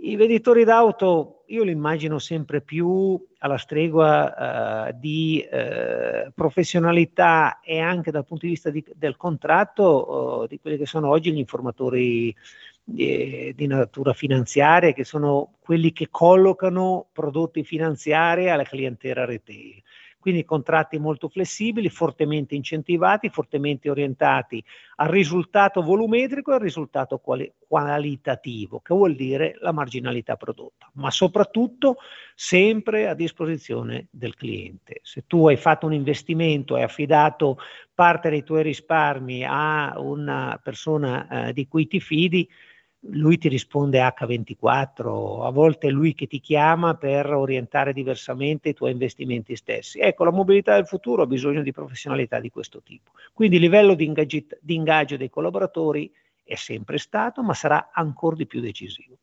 I 0.00 0.16
venditori 0.16 0.64
d'auto 0.64 1.38
io 1.48 1.64
li 1.64 1.72
immagino 1.72 2.18
sempre 2.18 2.60
più 2.60 3.20
alla 3.38 3.58
stregua 3.58 4.88
uh, 4.90 4.96
di 4.98 5.44
uh, 5.50 6.30
professionalità 6.34 7.60
e 7.60 7.80
anche 7.80 8.10
dal 8.10 8.24
punto 8.24 8.46
di 8.46 8.52
vista 8.52 8.70
di, 8.70 8.84
del 8.94 9.16
contratto 9.16 10.42
uh, 10.42 10.46
di 10.46 10.60
quelli 10.60 10.76
che 10.76 10.86
sono 10.86 11.08
oggi 11.08 11.32
gli 11.32 11.38
informatori 11.38 12.34
di 12.90 13.66
natura 13.66 14.14
finanziaria, 14.14 14.94
che 14.94 15.04
sono 15.04 15.56
quelli 15.60 15.92
che 15.92 16.08
collocano 16.10 17.08
prodotti 17.12 17.62
finanziari 17.62 18.48
alla 18.48 18.62
clientela 18.62 19.26
retail. 19.26 19.82
Quindi 20.28 20.44
contratti 20.44 20.98
molto 20.98 21.30
flessibili, 21.30 21.88
fortemente 21.88 22.54
incentivati, 22.54 23.30
fortemente 23.30 23.88
orientati 23.88 24.62
al 24.96 25.08
risultato 25.08 25.80
volumetrico 25.80 26.50
e 26.50 26.56
al 26.56 26.60
risultato 26.60 27.16
quali- 27.16 27.50
qualitativo, 27.66 28.80
che 28.80 28.92
vuol 28.92 29.14
dire 29.14 29.56
la 29.60 29.72
marginalità 29.72 30.36
prodotta, 30.36 30.90
ma 30.96 31.10
soprattutto 31.10 31.96
sempre 32.34 33.08
a 33.08 33.14
disposizione 33.14 34.08
del 34.10 34.34
cliente. 34.34 35.00
Se 35.02 35.24
tu 35.26 35.48
hai 35.48 35.56
fatto 35.56 35.86
un 35.86 35.94
investimento, 35.94 36.74
hai 36.74 36.82
affidato 36.82 37.56
parte 37.94 38.28
dei 38.28 38.44
tuoi 38.44 38.64
risparmi 38.64 39.46
a 39.48 39.94
una 39.98 40.60
persona 40.62 41.48
eh, 41.48 41.52
di 41.54 41.66
cui 41.66 41.86
ti 41.86 42.00
fidi, 42.00 42.46
lui 43.00 43.38
ti 43.38 43.48
risponde 43.48 44.00
H24, 44.00 45.44
a 45.44 45.50
volte 45.50 45.86
è 45.86 45.90
lui 45.90 46.14
che 46.14 46.26
ti 46.26 46.40
chiama 46.40 46.94
per 46.94 47.32
orientare 47.32 47.92
diversamente 47.92 48.70
i 48.70 48.74
tuoi 48.74 48.90
investimenti 48.90 49.54
stessi. 49.54 50.00
Ecco, 50.00 50.24
la 50.24 50.32
mobilità 50.32 50.74
del 50.74 50.86
futuro 50.86 51.22
ha 51.22 51.26
bisogno 51.26 51.62
di 51.62 51.72
professionalità 51.72 52.40
di 52.40 52.50
questo 52.50 52.82
tipo. 52.82 53.12
Quindi 53.32 53.56
il 53.56 53.62
livello 53.62 53.94
di, 53.94 54.12
di 54.60 54.74
ingaggio 54.74 55.16
dei 55.16 55.30
collaboratori 55.30 56.10
è 56.42 56.56
sempre 56.56 56.98
stato, 56.98 57.42
ma 57.42 57.54
sarà 57.54 57.90
ancora 57.92 58.36
di 58.36 58.46
più 58.46 58.60
decisivo. 58.60 59.16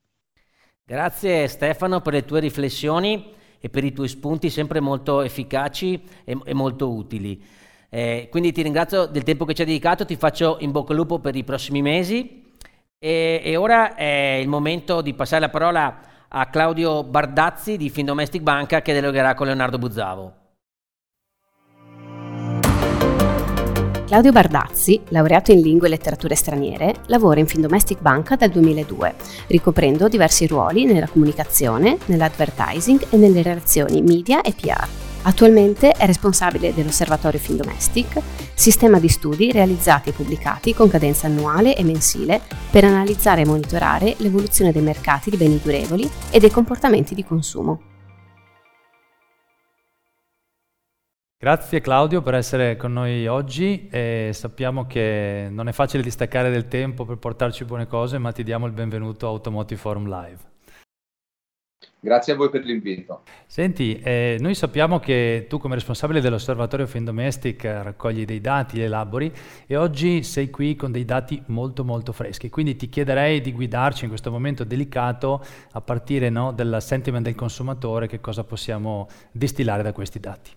Grazie 0.84 1.48
Stefano 1.48 2.00
per 2.00 2.14
le 2.14 2.26
tue 2.26 2.40
riflessioni 2.40 3.34
e 3.60 3.70
per 3.70 3.84
i 3.84 3.92
tuoi 3.92 4.08
spunti 4.08 4.50
sempre 4.52 4.80
molto 4.80 5.22
efficaci 5.22 6.02
e, 6.24 6.38
e 6.46 6.54
molto 6.54 6.94
utili. 6.94 7.44
Eh, 7.90 8.28
quindi 8.30 8.52
ti 8.52 8.62
ringrazio 8.62 9.06
del 9.06 9.24
tempo 9.24 9.46
che 9.46 9.54
ci 9.54 9.62
hai 9.62 9.68
dedicato, 9.68 10.06
ti 10.06 10.16
faccio 10.16 10.58
in 10.60 10.72
bocca 10.72 10.92
al 10.92 10.98
lupo 10.98 11.20
per 11.20 11.36
i 11.36 11.44
prossimi 11.44 11.82
mesi 11.82 12.44
e, 13.06 13.40
e, 13.44 13.56
ora 13.56 13.94
è 13.94 14.40
il 14.42 14.48
momento 14.48 15.02
di 15.02 15.14
passare 15.14 15.42
la 15.42 15.50
parola 15.50 16.00
a 16.28 16.48
Claudio 16.48 17.04
Bardazzi 17.04 17.78
di 17.78 17.92
Findomestic 17.92 18.42
Banca 18.42 18.82
che 18.82 18.94
dialogherà 18.94 19.36
con 19.36 19.46
Leonardo 19.46 19.78
Buzzavo. 19.78 20.34
Claudio 24.08 24.32
Bardazzi, 24.32 25.00
laureato 25.10 25.52
in 25.52 25.62
lingue 25.62 25.86
e 25.86 25.92
letterature 25.92 26.34
straniere, 26.34 26.96
lavora 27.06 27.40
in 27.40 27.46
Findomestic 27.46 28.02
Banca 28.02 28.36
dal 28.36 28.50
2002, 28.50 29.14
ricoprendo 29.50 30.08
diversi 30.08 30.48
ruoli 30.48 30.86
nella 30.86 31.08
comunicazione, 31.08 32.00
nell'advertising 32.06 33.06
e 33.12 33.18
nelle 33.18 33.44
relazioni 33.44 34.02
media 34.02 34.42
e 34.42 34.52
PR. 34.60 35.15
Attualmente 35.28 35.92
è 35.92 36.06
responsabile 36.06 36.72
dell'Osservatorio 36.72 37.40
Findomestic, 37.40 38.22
sistema 38.54 39.00
di 39.00 39.08
studi 39.08 39.52
realizzati 39.52 40.10
e 40.10 40.14
pubblicati 40.14 40.76
con 40.76 40.88
cadenza 40.88 41.26
annuale 41.26 41.76
e 41.76 41.84
mensile 41.84 42.42
per 42.70 42.84
analizzare 42.84 43.42
e 43.42 43.46
monitorare 43.46 44.14
l'evoluzione 44.20 44.72
dei 44.72 44.84
mercati 44.84 45.32
di 45.32 45.38
beni 45.38 45.60
durevoli 45.60 46.08
e 46.30 46.40
dei 46.40 46.52
comportamenti 46.52 47.16
di 47.16 47.24
consumo. 47.24 47.82
Grazie 51.38 51.82
Claudio 51.82 52.22
per 52.22 52.36
essere 52.36 52.78
con 52.78 52.94
noi 52.94 53.26
oggi 53.26 53.88
e 53.90 54.30
sappiamo 54.32 54.86
che 54.86 55.48
non 55.50 55.68
è 55.68 55.72
facile 55.72 56.04
distaccare 56.04 56.52
del 56.52 56.68
tempo 56.68 57.04
per 57.04 57.18
portarci 57.18 57.66
buone 57.66 57.88
cose, 57.88 58.20
ma 58.20 58.32
ti 58.32 58.44
diamo 58.44 58.68
il 58.68 58.74
benvenuto 58.74 59.26
a 59.26 59.30
Automotive 59.32 59.80
Forum 59.80 60.08
Live. 60.08 60.55
Grazie 62.06 62.34
a 62.34 62.36
voi 62.36 62.52
per 62.52 62.64
l'invito. 62.64 63.24
Senti, 63.48 64.00
eh, 64.00 64.38
noi 64.40 64.54
sappiamo 64.54 65.00
che 65.00 65.48
tu 65.50 65.58
come 65.58 65.74
responsabile 65.74 66.22
dell'Osservatorio 66.22 66.86
Findomestic 66.86 67.64
raccogli 67.64 68.26
dei 68.26 68.40
dati, 68.40 68.76
li 68.76 68.84
elabori 68.84 69.34
e 69.66 69.76
oggi 69.76 70.22
sei 70.22 70.52
qui 70.52 70.76
con 70.76 70.92
dei 70.92 71.04
dati 71.04 71.42
molto 71.48 71.84
molto 71.84 72.12
freschi, 72.12 72.52
quindi 72.52 72.76
ti 72.76 72.90
chiederei 72.90 73.42
di 73.42 73.52
guidarci 73.52 74.04
in 74.04 74.10
questo 74.10 74.30
momento 74.30 74.64
delicato 74.64 75.44
a 75.72 75.82
partire 75.82 76.30
no, 76.30 76.52
dal 76.52 76.78
sentiment 76.80 77.26
del 77.26 77.34
consumatore, 77.34 78.06
che 78.06 78.22
cosa 78.22 78.44
possiamo 78.44 79.08
distillare 79.32 79.82
da 79.82 79.92
questi 79.92 80.20
dati. 80.20 80.52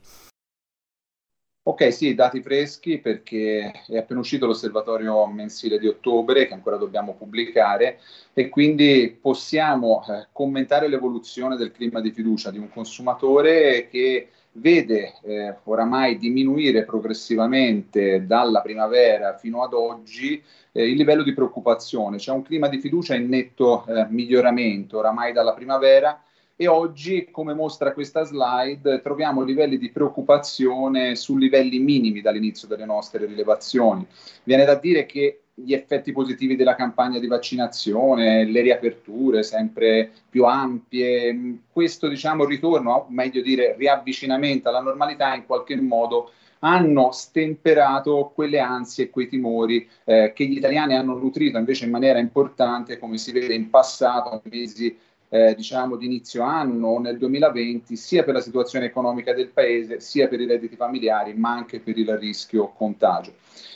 Ok, 1.69 1.93
sì, 1.93 2.15
dati 2.15 2.41
freschi 2.41 2.97
perché 2.97 3.83
è 3.89 3.99
appena 3.99 4.21
uscito 4.21 4.47
l'osservatorio 4.47 5.27
mensile 5.27 5.79
di 5.79 5.87
ottobre 5.87 6.47
che 6.47 6.55
ancora 6.55 6.79
dobbiamo 6.79 7.13
pubblicare 7.13 8.01
e 8.33 8.49
quindi 8.49 9.15
possiamo 9.21 10.03
eh, 10.09 10.29
commentare 10.33 10.89
l'evoluzione 10.89 11.57
del 11.57 11.71
clima 11.71 12.01
di 12.01 12.11
fiducia 12.11 12.51
di 12.51 12.57
un 12.57 12.71
consumatore 12.71 13.87
che 13.91 14.31
vede 14.53 15.13
eh, 15.23 15.57
oramai 15.65 16.17
diminuire 16.17 16.87
progressivamente 16.87 18.25
dalla 18.25 18.63
primavera 18.63 19.37
fino 19.37 19.63
ad 19.63 19.75
oggi 19.75 20.43
eh, 20.73 20.89
il 20.89 20.97
livello 20.97 21.23
di 21.23 21.35
preoccupazione. 21.35 22.17
C'è 22.17 22.33
un 22.33 22.45
clima 22.45 22.69
di 22.69 22.79
fiducia 22.79 23.15
in 23.15 23.29
netto 23.29 23.85
eh, 23.85 24.07
miglioramento 24.09 24.97
oramai 24.97 25.35
dalla 25.35 25.53
primavera 25.53 26.19
e 26.61 26.67
oggi, 26.67 27.29
come 27.31 27.55
mostra 27.55 27.93
questa 27.93 28.25
slide, 28.25 29.01
troviamo 29.01 29.45
livelli 29.45 29.79
di 29.79 29.91
preoccupazione 29.91 31.15
su 31.15 31.37
livelli 31.37 31.79
minimi 31.79 32.21
dall'inizio 32.21 32.67
delle 32.67 32.85
nostre 32.85 33.27
rilevazioni. 33.27 34.05
Viene 34.43 34.65
da 34.65 34.75
dire 34.75 35.07
che 35.07 35.43
gli 35.55 35.73
effetti 35.73 36.11
positivi 36.11 36.57
della 36.57 36.75
campagna 36.75 37.21
di 37.21 37.29
vaccinazione, 37.29 38.45
le 38.45 38.61
riaperture 38.61 39.45
sempre 39.45 40.11
più 40.29 40.47
ampie, 40.47 41.59
questo 41.71 42.09
diciamo 42.09 42.45
ritorno, 42.45 43.07
meglio 43.11 43.41
dire 43.41 43.77
riavvicinamento 43.79 44.69
alla 44.69 44.81
normalità 44.81 45.37
in 45.37 45.47
qualche 45.47 45.81
modo 45.81 46.33
hanno 46.61 47.13
stemperato 47.13 48.33
quelle 48.35 48.59
ansie 48.59 49.05
e 49.05 49.11
quei 49.11 49.29
timori 49.29 49.89
eh, 50.05 50.33
che 50.35 50.45
gli 50.45 50.57
italiani 50.57 50.97
hanno 50.97 51.17
nutrito 51.17 51.57
invece 51.57 51.85
in 51.85 51.93
maniera 51.93 52.19
importante, 52.19 52.99
come 52.99 53.17
si 53.17 53.31
vede 53.31 53.55
in 53.55 53.71
passato, 53.71 54.41
nei 54.43 54.61
mesi 54.61 54.99
eh, 55.29 55.55
diciamo 55.55 55.97
di 55.97 56.07
inizio 56.07 56.43
anno 56.43 56.99
nel 56.99 57.19
2020, 57.19 57.97
sia 57.97 58.25
per 58.25 58.35
la 58.35 58.41
situazione 58.41 58.87
economica 58.87 59.33
del 59.33 59.49
paese, 59.49 60.01
sia 60.01 60.29
per 60.29 60.41
i 60.41 60.47
redditi 60.47 60.77
familiari, 60.77 61.35
ma 61.35 61.53
anche 61.53 61.81
per 61.81 61.99
il 61.99 62.17
rischio 62.17 62.69
contagio. 62.69 63.35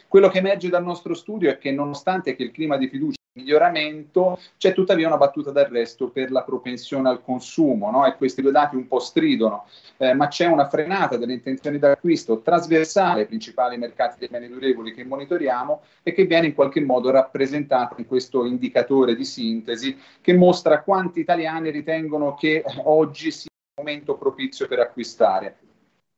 Quello 0.08 0.28
che 0.28 0.38
emerge 0.38 0.68
dal 0.68 0.84
nostro 0.84 1.14
studio 1.14 1.50
è 1.50 1.58
che 1.58 1.70
nonostante 1.70 2.34
che 2.34 2.42
il 2.42 2.50
clima 2.50 2.76
di 2.76 2.88
fiducia 2.88 3.20
miglioramento, 3.34 4.38
c'è 4.58 4.74
tuttavia 4.74 5.06
una 5.06 5.16
battuta 5.16 5.50
d'arresto 5.50 6.10
per 6.10 6.30
la 6.30 6.42
propensione 6.42 7.08
al 7.08 7.22
consumo 7.22 7.90
no? 7.90 8.06
e 8.06 8.16
questi 8.16 8.42
due 8.42 8.50
dati 8.50 8.76
un 8.76 8.86
po' 8.86 8.98
stridono, 8.98 9.66
eh, 9.96 10.12
ma 10.12 10.28
c'è 10.28 10.46
una 10.46 10.68
frenata 10.68 11.16
delle 11.16 11.32
intenzioni 11.32 11.78
d'acquisto 11.78 12.40
trasversale 12.40 13.20
ai 13.20 13.26
principali 13.26 13.78
mercati 13.78 14.18
dei 14.18 14.28
beni 14.28 14.48
durevoli 14.48 14.92
che 14.92 15.04
monitoriamo 15.04 15.82
e 16.02 16.12
che 16.12 16.24
viene 16.24 16.48
in 16.48 16.54
qualche 16.54 16.80
modo 16.80 17.10
rappresentata 17.10 17.94
in 17.98 18.06
questo 18.06 18.44
indicatore 18.44 19.14
di 19.14 19.24
sintesi 19.24 19.98
che 20.20 20.34
mostra 20.34 20.82
quanti 20.82 21.20
italiani 21.20 21.70
ritengono 21.70 22.34
che 22.34 22.62
oggi 22.84 23.30
sia 23.30 23.50
un 23.76 23.84
momento 23.84 24.16
propizio 24.16 24.66
per 24.66 24.80
acquistare. 24.80 25.56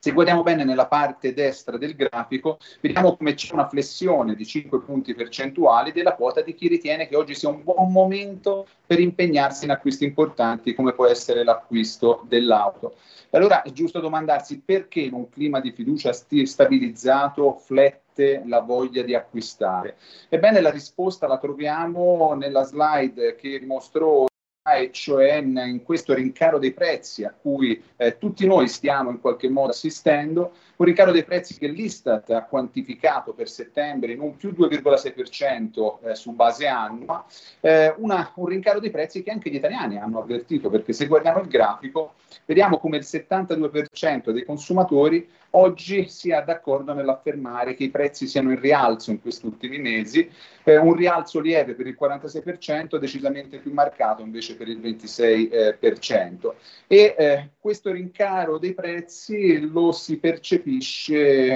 Se 0.05 0.13
guardiamo 0.13 0.43
bene 0.43 0.65
nella 0.65 0.87
parte 0.87 1.33
destra 1.33 1.79
del 1.79 1.95
grafico, 1.95 2.59
vediamo 2.83 3.17
come 3.17 3.33
c'è 3.33 3.55
una 3.55 3.71
flessione 3.71 4.35
di 4.35 4.45
5 4.45 4.81
punti 4.83 5.15
percentuali 5.15 5.93
della 5.93 6.15
quota 6.15 6.43
di 6.43 6.53
chi 6.53 6.69
ritiene 6.69 7.09
che 7.09 7.17
oggi 7.17 7.35
sia 7.35 7.49
un 7.49 7.63
buon 7.63 7.91
momento 7.91 8.67
per 8.87 9.01
impegnarsi 9.01 9.65
in 9.65 9.71
acquisti 9.71 10.05
importanti 10.05 10.75
come 10.75 10.93
può 10.93 11.07
essere 11.07 11.43
l'acquisto 11.43 12.23
dell'auto. 12.29 12.97
Allora 13.31 13.63
è 13.63 13.73
giusto 13.73 14.01
domandarsi 14.01 14.61
perché 14.63 15.01
in 15.01 15.15
un 15.15 15.31
clima 15.31 15.59
di 15.61 15.73
fiducia 15.73 16.13
sti- 16.13 16.45
stabilizzato 16.45 17.57
flette 17.57 18.43
la 18.45 18.61
voglia 18.61 19.03
di 19.03 19.15
acquistare. 19.15 19.97
Ebbene 20.29 20.61
la 20.61 20.71
risposta 20.71 21.27
la 21.27 21.39
troviamo 21.39 22.35
nella 22.35 22.65
slide 22.65 23.37
che 23.37 23.59
mostro 23.65 24.27
e 24.73 24.91
cioè 24.93 25.35
in, 25.35 25.83
questo 25.85 26.15
rincaro 26.15 26.59
dei 26.59 26.73
prezzi 26.73 27.23
a 27.23 27.35
cui 27.39 27.83
eh, 27.97 28.17
tutti 28.17 28.47
noi 28.47 28.67
stiamo 28.67 29.11
in 29.11 29.21
qualche 29.21 29.51
modo 29.51 29.73
assistendo, 29.73 30.53
un 30.77 30.87
rincaro 30.87 31.13
dei 31.13 31.25
prezzi 31.25 31.57
che 31.59 31.69
l'Istat 31.69 32.31
ha 32.31 32.45
quantificato 32.45 33.33
per 33.33 33.49
settembre 33.49 34.13
in 34.13 34.21
un 34.21 34.37
più 34.37 34.51
2,6% 34.51 35.99
eh, 36.03 36.15
su 36.15 36.33
base 36.33 36.67
annua, 36.67 37.25
eh, 37.61 37.95
una, 37.99 38.33
un 38.35 38.47
rincaro 38.47 38.81
dei 38.81 38.91
prezzi 38.91 39.23
che 39.23 39.31
anche 39.31 39.51
gli 39.51 39.57
italiani 39.57 39.99
hanno 39.99 40.21
avvertito, 40.21 40.71
perché 40.71 40.93
se 40.93 41.07
guardiamo 41.07 41.41
il 41.41 41.49
grafico 41.49 42.15
vediamo 42.47 42.79
come 42.79 42.97
il 42.97 43.05
72% 43.07 44.31
dei 44.31 44.45
consumatori 44.45 45.29
oggi 45.51 46.09
sia 46.09 46.41
d'accordo 46.41 46.93
nell'affermare 46.93 47.75
che 47.75 47.85
i 47.85 47.91
prezzi 47.91 48.27
siano 48.27 48.51
in 48.51 48.61
rialzo 48.61 49.13
in 49.13 49.21
questi 49.21 49.47
ultimi 49.47 49.79
mesi, 49.79 50.29
eh, 50.65 50.77
un 50.77 50.95
rialzo 50.95 51.39
lieve 51.39 51.75
per 51.75 51.87
il 51.87 51.97
46%, 52.01 52.99
decisamente 52.99 53.59
più 53.59 53.73
marcato 53.73 54.23
invece 54.23 54.57
per 54.57 54.67
il 54.69 54.81
26%. 54.81 56.55
E 56.89 57.15
eh, 57.17 57.51
questo 57.61 57.93
rincaro 57.93 58.59
dei 58.59 58.75
prezzi 58.75 59.61
lo 59.61 59.93
si 59.93 60.19
percepisce 60.19 60.64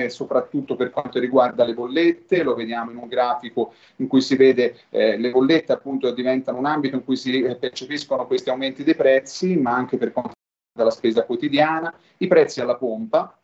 soprattutto 0.09 0.77
per 0.77 0.91
quanto 0.91 1.19
riguarda 1.19 1.65
le 1.65 1.75
bollette, 1.75 2.43
lo 2.43 2.55
vediamo 2.55 2.91
in 2.91 2.97
un 2.97 3.09
grafico 3.09 3.75
in 3.97 4.07
cui 4.07 4.21
si 4.21 4.37
vede 4.37 4.77
eh, 4.91 5.17
le 5.17 5.31
bollette 5.31 5.73
appunto 5.73 6.11
diventano 6.11 6.59
un 6.59 6.67
ambito 6.67 6.97
in 6.97 7.05
cui 7.05 7.17
si 7.17 7.43
eh, 7.43 7.57
percepiscono 7.57 8.27
questi 8.27 8.51
aumenti 8.51 8.85
dei 8.85 8.95
prezzi, 8.95 9.57
ma 9.57 9.75
anche 9.75 9.97
per 9.97 10.13
quanto 10.13 10.33
riguarda 10.73 10.85
la 10.85 10.91
spesa 10.91 11.25
quotidiana, 11.25 11.95
i 12.19 12.27
prezzi 12.27 12.61
alla 12.61 12.77
pompa, 12.77 13.38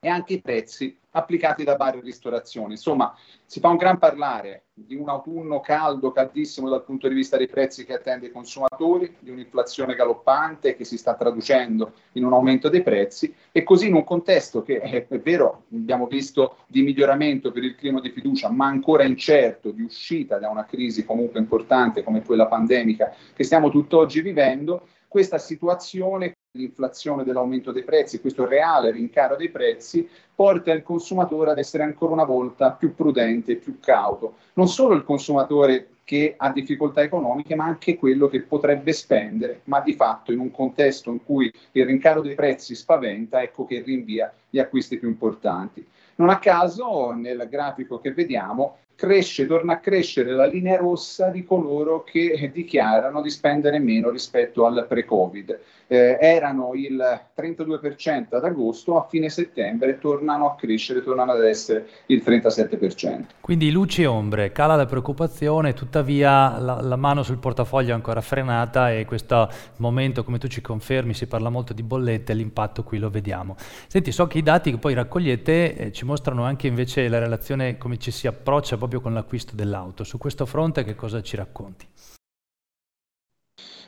e 0.00 0.08
anche 0.08 0.34
i 0.34 0.40
prezzi 0.40 0.96
applicati 1.10 1.64
da 1.64 1.74
bar 1.74 1.96
e 1.96 2.00
ristorazioni. 2.00 2.72
Insomma, 2.72 3.12
si 3.44 3.58
fa 3.58 3.68
un 3.68 3.76
gran 3.76 3.98
parlare 3.98 4.66
di 4.72 4.94
un 4.94 5.08
autunno 5.08 5.58
caldo, 5.58 6.12
caldissimo 6.12 6.68
dal 6.68 6.84
punto 6.84 7.08
di 7.08 7.14
vista 7.14 7.36
dei 7.36 7.48
prezzi 7.48 7.84
che 7.84 7.94
attende 7.94 8.26
i 8.26 8.30
consumatori, 8.30 9.16
di 9.18 9.30
un'inflazione 9.30 9.96
galoppante 9.96 10.76
che 10.76 10.84
si 10.84 10.96
sta 10.96 11.14
traducendo 11.14 11.94
in 12.12 12.24
un 12.24 12.32
aumento 12.32 12.68
dei 12.68 12.82
prezzi 12.82 13.34
e 13.50 13.64
così 13.64 13.88
in 13.88 13.94
un 13.94 14.04
contesto 14.04 14.62
che 14.62 14.78
è, 14.78 15.08
è 15.08 15.18
vero, 15.18 15.64
abbiamo 15.72 16.06
visto 16.06 16.58
di 16.68 16.82
miglioramento 16.82 17.50
per 17.50 17.64
il 17.64 17.74
clima 17.74 18.00
di 18.00 18.10
fiducia, 18.10 18.48
ma 18.50 18.66
ancora 18.66 19.02
incerto 19.02 19.72
di 19.72 19.82
uscita 19.82 20.38
da 20.38 20.48
una 20.48 20.64
crisi 20.64 21.04
comunque 21.04 21.40
importante 21.40 22.04
come 22.04 22.22
quella 22.22 22.46
pandemica 22.46 23.12
che 23.34 23.42
stiamo 23.42 23.70
tutt'oggi 23.70 24.20
vivendo, 24.20 24.86
questa 25.08 25.38
situazione 25.38 26.36
l'inflazione 26.52 27.24
dell'aumento 27.24 27.72
dei 27.72 27.84
prezzi, 27.84 28.20
questo 28.20 28.46
reale 28.46 28.90
rincaro 28.90 29.36
dei 29.36 29.50
prezzi, 29.50 30.08
porta 30.34 30.72
il 30.72 30.82
consumatore 30.82 31.50
ad 31.50 31.58
essere 31.58 31.82
ancora 31.82 32.12
una 32.12 32.24
volta 32.24 32.72
più 32.72 32.94
prudente, 32.94 33.56
più 33.56 33.78
cauto. 33.80 34.36
Non 34.54 34.68
solo 34.68 34.94
il 34.94 35.04
consumatore 35.04 35.88
che 36.04 36.34
ha 36.38 36.50
difficoltà 36.50 37.02
economiche, 37.02 37.54
ma 37.54 37.64
anche 37.64 37.98
quello 37.98 38.28
che 38.28 38.40
potrebbe 38.40 38.92
spendere, 38.92 39.60
ma 39.64 39.80
di 39.80 39.92
fatto 39.92 40.32
in 40.32 40.38
un 40.38 40.50
contesto 40.50 41.10
in 41.10 41.22
cui 41.22 41.52
il 41.72 41.84
rincaro 41.84 42.22
dei 42.22 42.34
prezzi 42.34 42.74
spaventa, 42.74 43.42
ecco 43.42 43.66
che 43.66 43.82
rinvia 43.82 44.32
gli 44.48 44.58
acquisti 44.58 44.98
più 44.98 45.08
importanti. 45.08 45.86
Non 46.14 46.30
a 46.30 46.38
caso 46.38 47.12
nel 47.12 47.46
grafico 47.50 48.00
che 48.00 48.12
vediamo 48.12 48.78
cresce, 48.98 49.46
torna 49.46 49.74
a 49.74 49.78
crescere 49.78 50.32
la 50.32 50.46
linea 50.46 50.76
rossa 50.76 51.28
di 51.28 51.44
coloro 51.44 52.02
che 52.02 52.50
dichiarano 52.52 53.22
di 53.22 53.30
spendere 53.30 53.78
meno 53.78 54.10
rispetto 54.10 54.66
al 54.66 54.86
pre-Covid. 54.88 55.60
Eh, 55.90 56.18
erano 56.20 56.72
il 56.74 56.98
32% 57.34 58.34
ad 58.34 58.44
agosto, 58.44 58.98
a 58.98 59.06
fine 59.08 59.30
settembre 59.30 59.98
tornano 60.00 60.50
a 60.50 60.56
crescere, 60.56 61.02
tornano 61.02 61.30
ad 61.30 61.44
essere 61.44 61.86
il 62.06 62.22
37%. 62.26 63.20
Quindi 63.40 63.70
luci 63.70 64.02
e 64.02 64.06
ombre, 64.06 64.50
cala 64.50 64.74
la 64.74 64.84
preoccupazione, 64.84 65.74
tuttavia 65.74 66.58
la, 66.58 66.80
la 66.82 66.96
mano 66.96 67.22
sul 67.22 67.38
portafoglio 67.38 67.90
è 67.90 67.94
ancora 67.94 68.20
frenata 68.20 68.92
e 68.92 69.04
questo 69.04 69.48
momento, 69.76 70.24
come 70.24 70.38
tu 70.38 70.48
ci 70.48 70.60
confermi, 70.60 71.14
si 71.14 71.28
parla 71.28 71.50
molto 71.50 71.72
di 71.72 71.84
bollette, 71.84 72.34
l'impatto 72.34 72.82
qui 72.82 72.98
lo 72.98 73.10
vediamo. 73.10 73.54
Senti, 73.86 74.10
so 74.10 74.26
che 74.26 74.38
i 74.38 74.42
dati 74.42 74.72
che 74.72 74.78
poi 74.78 74.92
raccogliete 74.92 75.76
eh, 75.76 75.92
ci 75.92 76.04
mostrano 76.04 76.42
anche 76.42 76.66
invece 76.66 77.08
la 77.08 77.20
relazione, 77.20 77.78
come 77.78 77.96
ci 77.96 78.10
si 78.10 78.26
approccia 78.26 78.76
con 78.96 79.12
l'acquisto 79.12 79.54
dell'auto. 79.54 80.04
Su 80.04 80.18
questo 80.18 80.46
fronte 80.46 80.84
che 80.84 80.94
cosa 80.94 81.22
ci 81.22 81.36
racconti? 81.36 81.86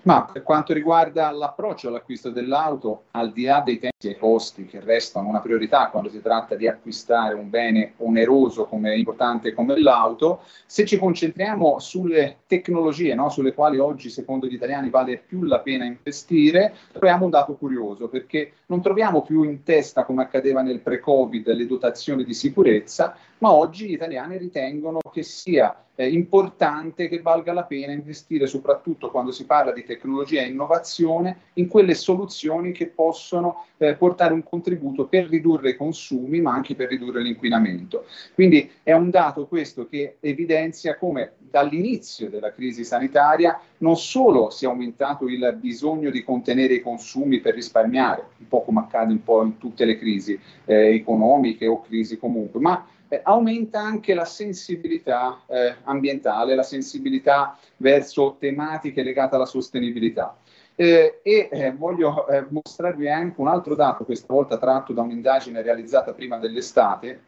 Ma 0.03 0.25
per 0.25 0.43
quanto 0.43 0.73
riguarda 0.73 1.31
l'approccio 1.31 1.89
all'acquisto 1.89 2.31
dell'auto, 2.31 3.05
al 3.11 3.33
di 3.33 3.45
là 3.45 3.63
dei 3.63 3.79
tempi 3.79 4.09
e 4.09 4.17
costi 4.17 4.65
che 4.65 4.81
restano 4.81 5.29
una 5.29 5.41
priorità 5.41 5.89
quando 5.89 6.09
si 6.09 6.23
tratta 6.23 6.55
di 6.55 6.67
acquistare 6.67 7.35
un 7.35 7.51
bene 7.51 7.93
oneroso 7.99 8.65
come 8.65 8.97
importante 8.97 9.53
come 9.53 9.79
l'auto, 9.79 10.41
se 10.65 10.87
ci 10.87 10.97
concentriamo 10.97 11.79
sulle 11.79 12.39
tecnologie 12.47 13.15
no, 13.15 13.29
sulle 13.29 13.53
quali 13.53 13.79
oggi 13.79 14.09
secondo 14.09 14.47
gli 14.47 14.55
italiani 14.55 14.89
vale 14.89 15.19
più 15.19 15.43
la 15.43 15.59
pena 15.59 15.85
investire, 15.85 16.75
troviamo 16.93 17.25
un 17.25 17.31
dato 17.31 17.55
curioso 17.57 18.09
perché 18.09 18.53
non 18.67 18.81
troviamo 18.81 19.21
più 19.21 19.43
in 19.43 19.63
testa 19.65 20.05
come 20.05 20.23
accadeva 20.23 20.63
nel 20.63 20.81
pre-Covid 20.81 21.53
le 21.53 21.67
dotazioni 21.67 22.25
di 22.25 22.33
sicurezza, 22.33 23.15
ma 23.39 23.53
oggi 23.53 23.87
gli 23.87 23.93
italiani 23.93 24.39
ritengono 24.39 25.01
che 25.13 25.23
sia 25.23 25.75
eh, 26.01 26.09
importante 26.09 27.09
che 27.09 27.21
valga 27.21 27.53
la 27.53 27.65
pena 27.65 27.93
investire 27.93 28.47
soprattutto 28.47 29.11
quando 29.11 29.33
si 29.33 29.45
parla 29.45 29.71
di 29.71 29.85
tecnologia 29.85 30.41
e 30.41 30.47
innovazione 30.47 31.37
in 31.55 31.69
quelle 31.69 31.93
soluzioni 31.93 32.73
che 32.73 32.87
possono 32.87 33.67
eh, 33.77 33.95
portare 33.95 34.33
un 34.33 34.43
contributo 34.43 35.07
per 35.07 35.29
ridurre 35.29 35.71
i 35.71 35.77
consumi 35.77 36.41
ma 36.41 36.55
anche 36.55 36.75
per 36.75 36.89
ridurre 36.89 37.21
l'inquinamento. 37.21 38.07
Quindi 38.33 38.71
è 38.83 38.93
un 38.93 39.11
dato 39.11 39.47
questo 39.47 39.87
che 39.87 40.17
evidenzia 40.21 40.97
come 40.97 41.33
dall'inizio 41.39 42.31
della 42.31 42.53
crisi 42.53 42.83
sanitaria 42.83 43.61
non 43.79 43.97
solo 43.97 44.49
sia 44.49 44.69
aumentato 44.69 45.27
il 45.27 45.55
bisogno 45.61 46.09
di 46.09 46.25
contenere 46.25 46.75
i 46.75 46.81
consumi 46.81 47.41
per 47.41 47.55
risparmiare, 47.55 48.25
un 48.39 48.49
po' 48.49 48.63
come 48.63 48.81
accade 48.81 49.13
un 49.13 49.23
po' 49.23 49.43
in 49.43 49.59
tutte 49.59 49.85
le 49.85 49.99
crisi 49.99 50.39
eh, 50.65 50.95
economiche 50.95 51.67
o 51.67 51.83
crisi 51.83 52.17
comunque, 52.17 52.59
ma 52.59 52.87
eh, 53.11 53.21
aumenta 53.25 53.81
anche 53.81 54.15
la 54.15 54.25
sensibilità 54.25 55.43
eh, 55.47 55.75
ambientale, 55.85 56.55
la 56.55 56.63
sensibilità 56.63 57.59
verso 57.79 58.37
tematiche 58.39 59.03
legate 59.03 59.35
alla 59.35 59.47
sostenibilità. 59.47 60.37
Eh, 60.77 61.21
e 61.23 61.49
eh, 61.51 61.73
voglio 61.73 62.27
eh, 62.29 62.47
mostrarvi 62.49 63.09
anche 63.09 63.41
un 63.41 63.49
altro 63.49 63.75
dato, 63.75 64.05
questa 64.05 64.33
volta 64.33 64.57
tratto 64.57 64.93
da 64.93 65.03
un'indagine 65.03 65.61
realizzata 65.61 66.15
prima 66.15 66.39
dell'estate, 66.39 67.25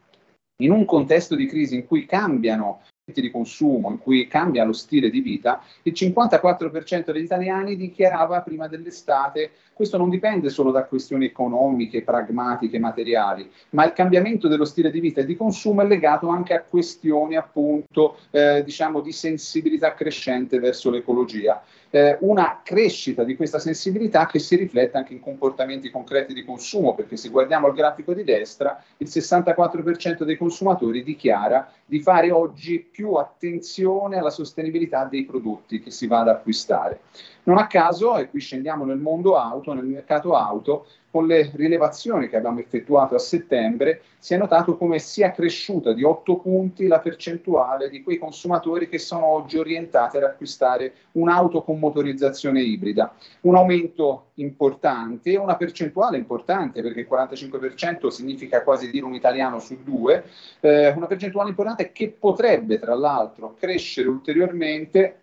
in 0.63 0.71
un 0.71 0.85
contesto 0.85 1.35
di 1.35 1.45
crisi 1.45 1.75
in 1.75 1.85
cui 1.85 2.05
cambiano 2.05 2.81
di 3.11 3.31
consumo 3.31 3.89
in 3.89 3.97
cui 3.97 4.27
cambia 4.27 4.63
lo 4.63 4.71
stile 4.71 5.09
di 5.09 5.19
vita, 5.19 5.61
il 5.81 5.91
54% 5.93 7.11
degli 7.11 7.23
italiani 7.23 7.75
dichiarava 7.75 8.39
prima 8.41 8.69
dell'estate 8.69 9.51
questo 9.73 9.97
non 9.97 10.09
dipende 10.09 10.49
solo 10.49 10.71
da 10.71 10.85
questioni 10.85 11.25
economiche, 11.25 12.03
pragmatiche, 12.03 12.79
materiali, 12.79 13.49
ma 13.71 13.83
il 13.85 13.91
cambiamento 13.91 14.47
dello 14.47 14.63
stile 14.63 14.89
di 14.89 15.01
vita 15.01 15.19
e 15.19 15.25
di 15.25 15.35
consumo 15.35 15.81
è 15.81 15.85
legato 15.85 16.27
anche 16.29 16.53
a 16.53 16.61
questioni 16.61 17.35
appunto 17.35 18.19
eh, 18.31 18.63
diciamo 18.63 19.01
di 19.01 19.11
sensibilità 19.11 19.93
crescente 19.95 20.59
verso 20.59 20.89
l'ecologia 20.89 21.61
eh, 21.95 22.17
una 22.21 22.61
crescita 22.63 23.23
di 23.23 23.35
questa 23.35 23.59
sensibilità 23.59 24.25
che 24.25 24.39
si 24.39 24.55
riflette 24.55 24.97
anche 24.97 25.13
in 25.13 25.19
comportamenti 25.19 25.91
concreti 25.91 26.33
di 26.33 26.43
consumo, 26.43 26.95
perché 26.95 27.17
se 27.17 27.29
guardiamo 27.29 27.67
il 27.67 27.75
grafico 27.75 28.15
di 28.15 28.23
destra, 28.23 28.83
il 28.97 29.07
64% 29.07 30.23
dei 30.23 30.35
consumatori 30.35 31.03
dichiara 31.03 31.71
di 31.85 32.01
fare 32.01 32.31
oggi 32.31 32.79
più 32.79 33.13
attenzione 33.13 34.17
alla 34.17 34.31
sostenibilità 34.31 35.05
dei 35.05 35.23
prodotti 35.23 35.81
che 35.81 35.91
si 35.91 36.07
va 36.07 36.21
ad 36.21 36.29
acquistare. 36.29 37.01
Non 37.43 37.59
a 37.59 37.67
caso, 37.67 38.17
e 38.17 38.27
qui 38.27 38.39
scendiamo 38.39 38.85
nel 38.85 38.97
mondo 38.97 39.37
auto, 39.37 39.73
nel 39.73 39.85
mercato 39.85 40.33
auto, 40.33 40.87
con 41.13 41.27
le 41.27 41.51
rilevazioni 41.53 42.27
che 42.27 42.37
abbiamo 42.37 42.59
effettuato 42.59 43.13
a 43.13 43.19
settembre, 43.19 44.01
si 44.17 44.33
è 44.33 44.37
notato 44.37 44.75
come 44.77 44.97
sia 44.97 45.29
cresciuta 45.29 45.93
di 45.93 46.01
8 46.01 46.37
punti 46.37 46.87
la 46.87 46.99
percentuale 46.99 47.87
di 47.87 48.01
quei 48.01 48.17
consumatori 48.17 48.89
che 48.89 48.97
sono 48.97 49.27
oggi 49.27 49.59
orientati 49.59 50.17
ad 50.17 50.23
acquistare 50.23 50.93
un'auto 51.11 51.61
con 51.61 51.77
motorizzazione 51.77 52.63
ibrida. 52.63 53.13
Un 53.41 53.55
aumento 53.55 54.29
importante, 54.35 55.35
una 55.35 55.55
percentuale 55.55 56.17
importante, 56.17 56.81
perché 56.81 57.01
il 57.01 57.07
45% 57.07 58.07
significa 58.07 58.63
quasi 58.63 58.89
dire 58.89 59.05
un 59.05 59.13
italiano 59.13 59.59
su 59.59 59.83
due, 59.83 60.23
eh, 60.61 60.89
una 60.89 61.05
percentuale 61.05 61.49
importante 61.49 61.91
che 61.91 62.09
potrebbe 62.09 62.79
tra 62.79 62.95
l'altro 62.95 63.53
crescere 63.59 64.07
ulteriormente 64.07 65.22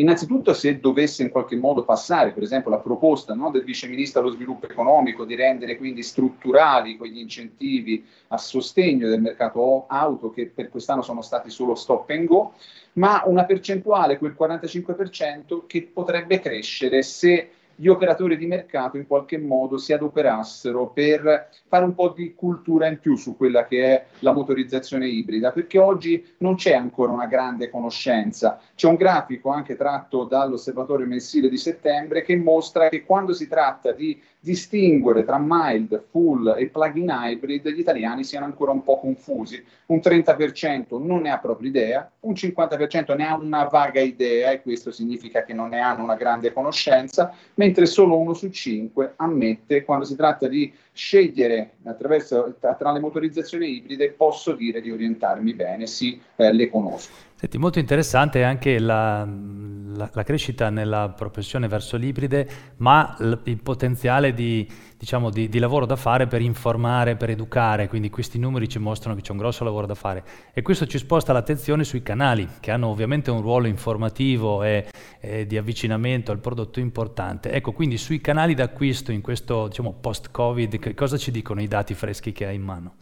Innanzitutto 0.00 0.54
se 0.54 0.80
dovesse 0.80 1.22
in 1.22 1.28
qualche 1.28 1.56
modo 1.56 1.84
passare, 1.84 2.32
per 2.32 2.42
esempio, 2.42 2.70
la 2.70 2.78
proposta 2.78 3.34
no, 3.34 3.50
del 3.50 3.64
Vice 3.64 3.86
Ministro 3.86 4.20
allo 4.20 4.30
Sviluppo 4.30 4.66
Economico 4.66 5.26
di 5.26 5.34
rendere 5.34 5.76
quindi 5.76 6.02
strutturali 6.02 6.96
quegli 6.96 7.18
incentivi 7.18 8.02
a 8.28 8.38
sostegno 8.38 9.08
del 9.08 9.20
mercato 9.20 9.84
auto 9.88 10.30
che 10.30 10.46
per 10.46 10.70
quest'anno 10.70 11.02
sono 11.02 11.20
stati 11.20 11.50
solo 11.50 11.74
stop 11.74 12.08
and 12.10 12.26
go, 12.26 12.54
ma 12.94 13.22
una 13.26 13.44
percentuale, 13.44 14.16
quel 14.16 14.34
45%, 14.38 15.66
che 15.66 15.82
potrebbe 15.92 16.40
crescere 16.40 17.02
se 17.02 17.50
gli 17.80 17.88
operatori 17.88 18.36
di 18.36 18.44
mercato 18.44 18.98
in 18.98 19.06
qualche 19.06 19.38
modo 19.38 19.78
si 19.78 19.94
adoperassero 19.94 20.88
per 20.88 21.48
fare 21.66 21.84
un 21.86 21.94
po' 21.94 22.10
di 22.14 22.34
cultura 22.34 22.86
in 22.86 22.98
più 22.98 23.16
su 23.16 23.38
quella 23.38 23.64
che 23.64 23.84
è 23.84 24.04
la 24.18 24.34
motorizzazione 24.34 25.08
ibrida, 25.08 25.50
perché 25.50 25.78
oggi 25.78 26.22
non 26.38 26.56
c'è 26.56 26.74
ancora 26.74 27.12
una 27.12 27.24
grande 27.24 27.70
conoscenza. 27.70 28.60
C'è 28.74 28.86
un 28.86 28.96
grafico 28.96 29.48
anche 29.48 29.76
tratto 29.76 30.24
dall'osservatorio 30.24 31.06
mensile 31.06 31.48
di 31.48 31.56
settembre 31.56 32.20
che 32.20 32.36
mostra 32.36 32.90
che 32.90 33.02
quando 33.06 33.32
si 33.32 33.48
tratta 33.48 33.92
di 33.92 34.20
distinguere 34.40 35.24
tra 35.24 35.38
mild, 35.38 36.02
full 36.10 36.54
e 36.56 36.68
plug-in 36.68 37.08
hybrid, 37.10 37.68
gli 37.68 37.78
italiani 37.78 38.24
siano 38.24 38.46
ancora 38.46 38.72
un 38.72 38.82
po' 38.82 38.98
confusi. 38.98 39.62
Un 39.86 39.98
30% 39.98 41.02
non 41.04 41.22
ne 41.22 41.30
ha 41.30 41.38
proprio 41.38 41.68
idea, 41.68 42.10
un 42.20 42.32
50% 42.32 43.14
ne 43.16 43.26
ha 43.26 43.36
una 43.36 43.64
vaga 43.64 44.00
idea 44.00 44.50
e 44.50 44.62
questo 44.62 44.90
significa 44.90 45.44
che 45.44 45.52
non 45.52 45.68
ne 45.68 45.80
hanno 45.80 46.02
una 46.02 46.16
grande 46.16 46.52
conoscenza, 46.52 47.34
mentre 47.54 47.84
solo 47.84 48.18
uno 48.18 48.32
su 48.32 48.48
cinque 48.50 49.12
ammette 49.16 49.84
quando 49.84 50.06
si 50.06 50.16
tratta 50.16 50.48
di 50.48 50.72
scegliere 50.92 51.74
attraverso, 51.84 52.56
tra 52.58 52.92
le 52.92 53.00
motorizzazioni 53.00 53.76
ibride 53.76 54.12
posso 54.12 54.52
dire 54.52 54.80
di 54.80 54.90
orientarmi 54.90 55.52
bene, 55.54 55.86
sì, 55.86 56.20
eh, 56.36 56.52
le 56.52 56.70
conosco. 56.70 57.28
Senti, 57.40 57.56
molto 57.56 57.78
interessante 57.78 58.44
anche 58.44 58.78
la, 58.78 59.24
la, 59.24 60.10
la, 60.12 60.22
crescita 60.24 60.68
nella 60.68 61.08
propensione 61.08 61.68
verso 61.68 61.96
l'ibride, 61.96 62.46
ma 62.76 63.16
l, 63.18 63.32
il 63.44 63.56
potenziale 63.62 64.34
di, 64.34 64.70
diciamo, 64.98 65.30
di, 65.30 65.48
di, 65.48 65.58
lavoro 65.58 65.86
da 65.86 65.96
fare 65.96 66.26
per 66.26 66.42
informare, 66.42 67.16
per 67.16 67.30
educare, 67.30 67.88
quindi 67.88 68.10
questi 68.10 68.38
numeri 68.38 68.68
ci 68.68 68.78
mostrano 68.78 69.16
che 69.16 69.22
c'è 69.22 69.32
un 69.32 69.38
grosso 69.38 69.64
lavoro 69.64 69.86
da 69.86 69.94
fare 69.94 70.22
e 70.52 70.60
questo 70.60 70.86
ci 70.86 70.98
sposta 70.98 71.32
l'attenzione 71.32 71.82
sui 71.82 72.02
canali, 72.02 72.46
che 72.60 72.72
hanno 72.72 72.88
ovviamente 72.88 73.30
un 73.30 73.40
ruolo 73.40 73.68
informativo 73.68 74.62
e, 74.62 74.88
e 75.18 75.46
di 75.46 75.56
avvicinamento 75.56 76.32
al 76.32 76.40
prodotto 76.40 76.78
importante. 76.78 77.52
Ecco, 77.52 77.72
quindi 77.72 77.96
sui 77.96 78.20
canali 78.20 78.52
d'acquisto 78.52 79.12
in 79.12 79.22
questo 79.22 79.68
diciamo, 79.68 79.94
post-Covid, 79.98 80.92
cosa 80.92 81.16
ci 81.16 81.30
dicono 81.30 81.62
i 81.62 81.68
dati 81.68 81.94
freschi 81.94 82.32
che 82.32 82.44
hai 82.44 82.56
in 82.56 82.62
mano? 82.62 82.96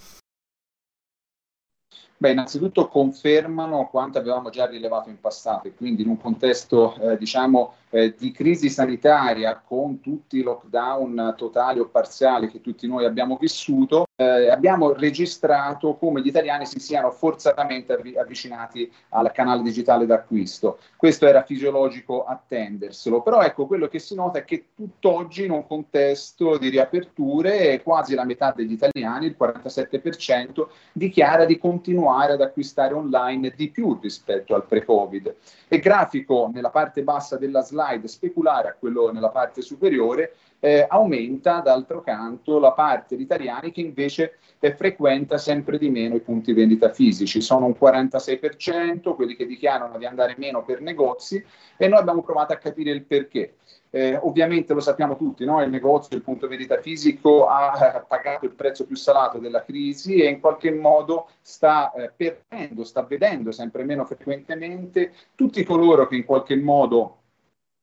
Beh, 2.21 2.33
innanzitutto 2.33 2.89
confermano 2.89 3.89
quanto 3.89 4.19
avevamo 4.19 4.51
già 4.51 4.67
rilevato 4.67 5.09
in 5.09 5.21
passato 5.21 5.69
e 5.69 5.75
quindi 5.75 6.03
in 6.03 6.09
un 6.09 6.17
contesto, 6.19 6.97
eh, 6.97 7.17
diciamo, 7.17 7.75
eh, 7.91 8.15
di 8.17 8.33
crisi 8.33 8.69
sanitaria 8.69 9.61
con 9.65 10.01
tutti 10.01 10.39
i 10.39 10.43
lockdown 10.43 11.35
totali 11.37 11.79
o 11.79 11.89
parziali 11.89 12.49
che 12.49 12.61
tutti 12.61 12.87
noi 12.87 13.05
abbiamo 13.05 13.37
vissuto, 13.41 14.07
eh, 14.17 14.51
abbiamo 14.51 14.93
registrato 14.93 15.95
come 15.95 16.21
gli 16.21 16.27
italiani 16.27 16.67
si 16.67 16.81
siano 16.81 17.11
forzatamente 17.11 17.95
avvi- 17.95 18.17
avvicinati 18.17 18.91
al 19.11 19.31
canale 19.33 19.63
digitale 19.63 20.07
d'acquisto. 20.07 20.79
Questo 20.97 21.27
era 21.27 21.43
fisiologico 21.43 22.25
attenderselo, 22.25 23.23
però 23.23 23.41
ecco 23.43 23.67
quello 23.67 23.89
che 23.89 23.99
si 23.99 24.15
nota 24.15 24.39
è 24.39 24.45
che 24.45 24.67
tutt'oggi 24.75 25.45
in 25.45 25.53
un 25.53 25.67
contesto 25.67 26.59
di 26.59 26.69
riaperture 26.69 27.81
quasi 27.83 28.15
la 28.15 28.25
metà 28.25 28.53
degli 28.55 28.73
italiani, 28.73 29.27
il 29.27 29.37
47%, 29.39 30.67
dichiara 30.93 31.45
di 31.45 31.59
continuare 31.59 32.33
ad 32.35 32.43
acquistare 32.43 32.95
online 32.95 33.53
di 33.57 33.71
più 33.71 33.99
rispetto 34.01 34.55
al 34.55 34.67
pre-Covid. 34.67 35.35
E 35.69 35.79
grafico 35.79 36.51
nella 36.53 36.71
parte 36.71 37.03
bassa 37.03 37.37
della 37.37 37.63
slide 37.63 37.77
slide 37.79 38.09
speculare 38.09 38.69
a 38.69 38.77
quello 38.79 39.13
nella 39.13 39.29
parte 39.29 39.63
superiore, 39.63 40.35
eh, 40.61 40.85
aumenta 40.89 41.61
d'altro 41.61 42.01
canto 42.01 42.59
la 42.59 42.73
parte 42.73 43.17
di 43.17 43.23
italiani 43.23 43.71
che 43.71 43.81
invece 43.81 44.39
eh, 44.59 44.75
frequenta 44.75 45.39
sempre 45.39 45.79
di 45.79 45.89
meno 45.89 46.17
i 46.17 46.21
punti 46.21 46.53
vendita 46.53 46.91
fisici. 46.91 47.41
Sono 47.41 47.67
un 47.67 47.77
46% 47.81 49.15
quelli 49.15 49.37
che 49.37 49.47
dichiarano 49.47 49.97
di 49.99 50.05
andare 50.05 50.35
meno 50.37 50.65
per 50.65 50.81
negozi 50.81 51.43
e 51.77 51.87
noi 51.87 52.01
abbiamo 52.01 52.23
provato 52.23 52.53
a 52.53 52.57
capire 52.57 52.91
il 52.91 53.05
perché. 53.05 53.55
Eh, 53.91 54.17
ovviamente 54.17 54.75
lo 54.75 54.81
sappiamo 54.81 55.17
tutti, 55.17 55.47
no? 55.47 55.63
il 55.63 55.71
negozio, 55.71 56.15
il 56.15 56.23
punto 56.23 56.47
vendita 56.47 56.79
fisico 56.79 57.47
ha 57.47 57.95
eh, 57.97 58.05
pagato 58.07 58.45
il 58.45 58.51
prezzo 58.51 58.85
più 58.85 58.97
salato 58.97 59.39
della 59.39 59.65
crisi 59.65 60.21
e 60.21 60.29
in 60.29 60.41
qualche 60.41 60.71
modo 60.71 61.31
sta 61.41 61.91
eh, 61.93 62.13
perdendo, 62.15 62.85
sta 62.85 63.03
vedendo 63.03 63.51
sempre 63.51 63.85
meno 63.85 64.05
frequentemente 64.05 65.15
tutti 65.35 65.65
coloro 65.65 66.07
che 66.07 66.17
in 66.17 66.27
qualche 66.27 66.57
modo 66.57 67.19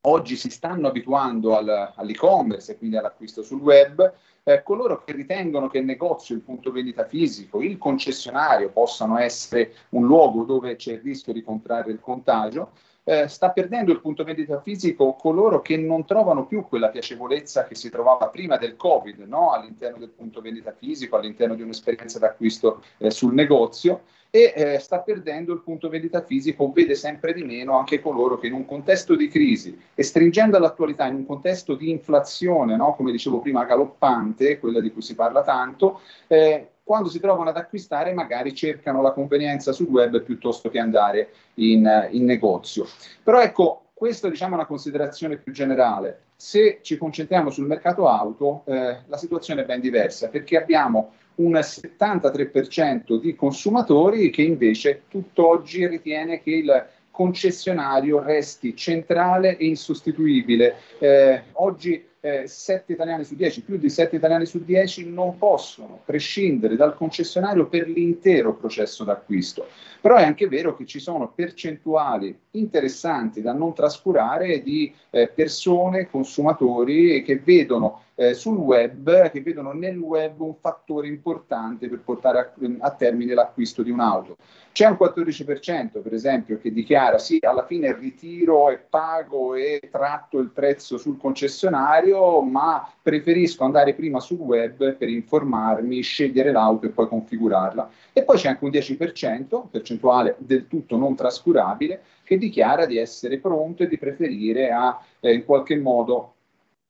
oggi 0.07 0.35
si 0.35 0.49
stanno 0.49 0.87
abituando 0.87 1.55
al, 1.55 1.93
all'e-commerce 1.95 2.73
e 2.73 2.77
quindi 2.77 2.97
all'acquisto 2.97 3.43
sul 3.43 3.61
web, 3.61 4.13
eh, 4.43 4.61
coloro 4.63 5.03
che 5.03 5.11
ritengono 5.11 5.67
che 5.67 5.79
il 5.79 5.85
negozio, 5.85 6.35
il 6.35 6.41
punto 6.41 6.71
vendita 6.71 7.05
fisico, 7.05 7.61
il 7.61 7.77
concessionario 7.77 8.69
possano 8.69 9.17
essere 9.17 9.73
un 9.89 10.05
luogo 10.05 10.43
dove 10.43 10.75
c'è 10.75 10.93
il 10.93 11.01
rischio 11.01 11.33
di 11.33 11.43
contrarre 11.43 11.91
il 11.91 11.99
contagio, 11.99 12.71
eh, 13.07 13.27
sta 13.27 13.51
perdendo 13.51 13.91
il 13.91 14.01
punto 14.01 14.23
vendita 14.23 14.59
fisico 14.61 15.13
coloro 15.13 15.61
che 15.61 15.77
non 15.77 16.05
trovano 16.05 16.47
più 16.47 16.65
quella 16.67 16.89
piacevolezza 16.89 17.65
che 17.65 17.75
si 17.75 17.89
trovava 17.89 18.29
prima 18.29 18.57
del 18.57 18.75
Covid 18.75 19.19
no? 19.19 19.51
all'interno 19.51 19.99
del 19.99 20.09
punto 20.09 20.41
vendita 20.41 20.71
fisico, 20.71 21.15
all'interno 21.15 21.53
di 21.53 21.61
un'esperienza 21.61 22.17
d'acquisto 22.17 22.83
eh, 22.97 23.11
sul 23.11 23.33
negozio 23.33 24.01
e 24.35 24.51
eh, 24.53 24.79
sta 24.79 24.99
perdendo 24.99 25.53
il 25.53 25.61
punto 25.61 25.87
vendita 25.87 26.21
fisico, 26.21 26.69
vede 26.69 26.93
sempre 26.95 27.31
di 27.31 27.45
meno 27.45 27.77
anche 27.77 28.01
coloro 28.01 28.37
che 28.37 28.47
in 28.47 28.53
un 28.53 28.65
contesto 28.65 29.15
di 29.15 29.29
crisi 29.29 29.79
e 29.95 30.03
stringendo 30.03 30.57
all'attualità, 30.57 31.05
in 31.05 31.15
un 31.15 31.25
contesto 31.25 31.73
di 31.73 31.89
inflazione, 31.89 32.75
no? 32.75 32.95
come 32.95 33.13
dicevo 33.13 33.39
prima, 33.39 33.63
galoppante, 33.63 34.59
quella 34.59 34.81
di 34.81 34.91
cui 34.91 35.01
si 35.01 35.15
parla 35.15 35.41
tanto, 35.41 36.01
eh, 36.27 36.71
quando 36.83 37.07
si 37.07 37.21
trovano 37.21 37.49
ad 37.49 37.55
acquistare 37.55 38.11
magari 38.11 38.53
cercano 38.53 39.01
la 39.01 39.13
convenienza 39.13 39.71
sul 39.71 39.87
web 39.87 40.21
piuttosto 40.21 40.69
che 40.69 40.79
andare 40.79 41.29
in, 41.53 42.09
in 42.11 42.25
negozio. 42.25 42.85
Però 43.23 43.39
ecco, 43.39 43.85
questa 43.93 44.27
diciamo, 44.27 44.51
è 44.51 44.55
una 44.55 44.65
considerazione 44.65 45.37
più 45.37 45.53
generale. 45.53 46.23
Se 46.35 46.79
ci 46.81 46.97
concentriamo 46.97 47.49
sul 47.49 47.67
mercato 47.67 48.09
auto, 48.09 48.63
eh, 48.65 48.97
la 49.05 49.17
situazione 49.17 49.61
è 49.61 49.65
ben 49.65 49.79
diversa 49.79 50.27
perché 50.27 50.57
abbiamo 50.57 51.13
un 51.35 51.53
73% 51.53 53.19
di 53.19 53.35
consumatori 53.35 54.29
che 54.29 54.41
invece 54.41 55.03
tutt'oggi 55.09 55.87
ritiene 55.87 56.41
che 56.41 56.51
il 56.51 56.85
concessionario 57.11 58.21
resti 58.21 58.75
centrale 58.75 59.57
e 59.57 59.65
insostituibile. 59.65 60.75
Eh, 60.99 61.43
oggi 61.53 62.03
eh, 62.25 62.47
7 62.47 62.91
italiani 62.91 63.23
su 63.23 63.35
10, 63.35 63.61
più 63.61 63.77
di 63.77 63.87
7 63.87 64.15
italiani 64.15 64.45
su 64.45 64.63
10 64.63 65.09
non 65.09 65.37
possono 65.37 66.01
prescindere 66.03 66.75
dal 66.75 66.95
concessionario 66.95 67.67
per 67.67 67.87
l'intero 67.87 68.55
processo 68.55 69.03
d'acquisto. 69.03 69.67
Però 70.01 70.15
è 70.15 70.23
anche 70.23 70.47
vero 70.47 70.75
che 70.75 70.85
ci 70.85 70.99
sono 70.99 71.31
percentuali 71.33 72.37
interessanti 72.51 73.41
da 73.41 73.53
non 73.53 73.73
trascurare 73.73 74.61
di 74.63 74.93
eh, 75.11 75.27
persone, 75.27 76.09
consumatori 76.09 77.23
che 77.23 77.37
vedono 77.37 78.01
eh, 78.15 78.34
sul 78.34 78.58
web, 78.58 79.30
che 79.30 79.41
vedono 79.41 79.73
nel 79.73 79.97
web 79.97 80.39
un 80.39 80.56
fattore 80.56 81.08
importante 81.08 81.88
per 81.88 81.99
portare 81.99 82.39
a, 82.39 82.54
a 82.80 82.91
termine 82.91 83.34
l'acquisto 83.34 83.84
di 83.84 83.91
un'auto. 83.91 84.38
C'è 84.71 84.88
un 84.88 84.97
14% 84.99 86.01
per 86.01 86.13
esempio 86.13 86.58
che 86.60 86.71
dichiara 86.71 87.17
sì, 87.17 87.39
alla 87.41 87.65
fine 87.65 87.93
ritiro 87.93 88.69
e 88.69 88.78
pago 88.78 89.56
e 89.56 89.82
tratto 89.89 90.39
il 90.39 90.49
prezzo 90.49 90.97
sul 90.97 91.17
concessionario, 91.17 92.41
ma 92.41 92.89
preferisco 93.01 93.63
andare 93.63 93.93
prima 93.93 94.19
sul 94.19 94.39
web 94.39 94.95
per 94.95 95.08
informarmi, 95.08 96.01
scegliere 96.01 96.51
l'auto 96.51 96.88
e 96.88 96.89
poi 96.89 97.08
configurarla. 97.08 97.89
E 98.12 98.23
poi 98.23 98.38
c'è 98.38 98.49
anche 98.49 98.65
un 98.65 98.71
10%, 98.71 99.69
percentuale 99.69 100.36
del 100.39 100.67
tutto 100.67 100.97
non 100.97 101.15
trascurabile, 101.15 102.01
che 102.23 102.38
dichiara 102.38 102.86
di 102.86 102.97
essere 102.97 103.38
pronto 103.38 103.84
e 103.84 103.88
di 103.88 103.97
preferire 103.97 104.71
a 104.71 104.99
eh, 105.19 105.34
in 105.34 105.45
qualche 105.45 105.78
modo 105.78 106.34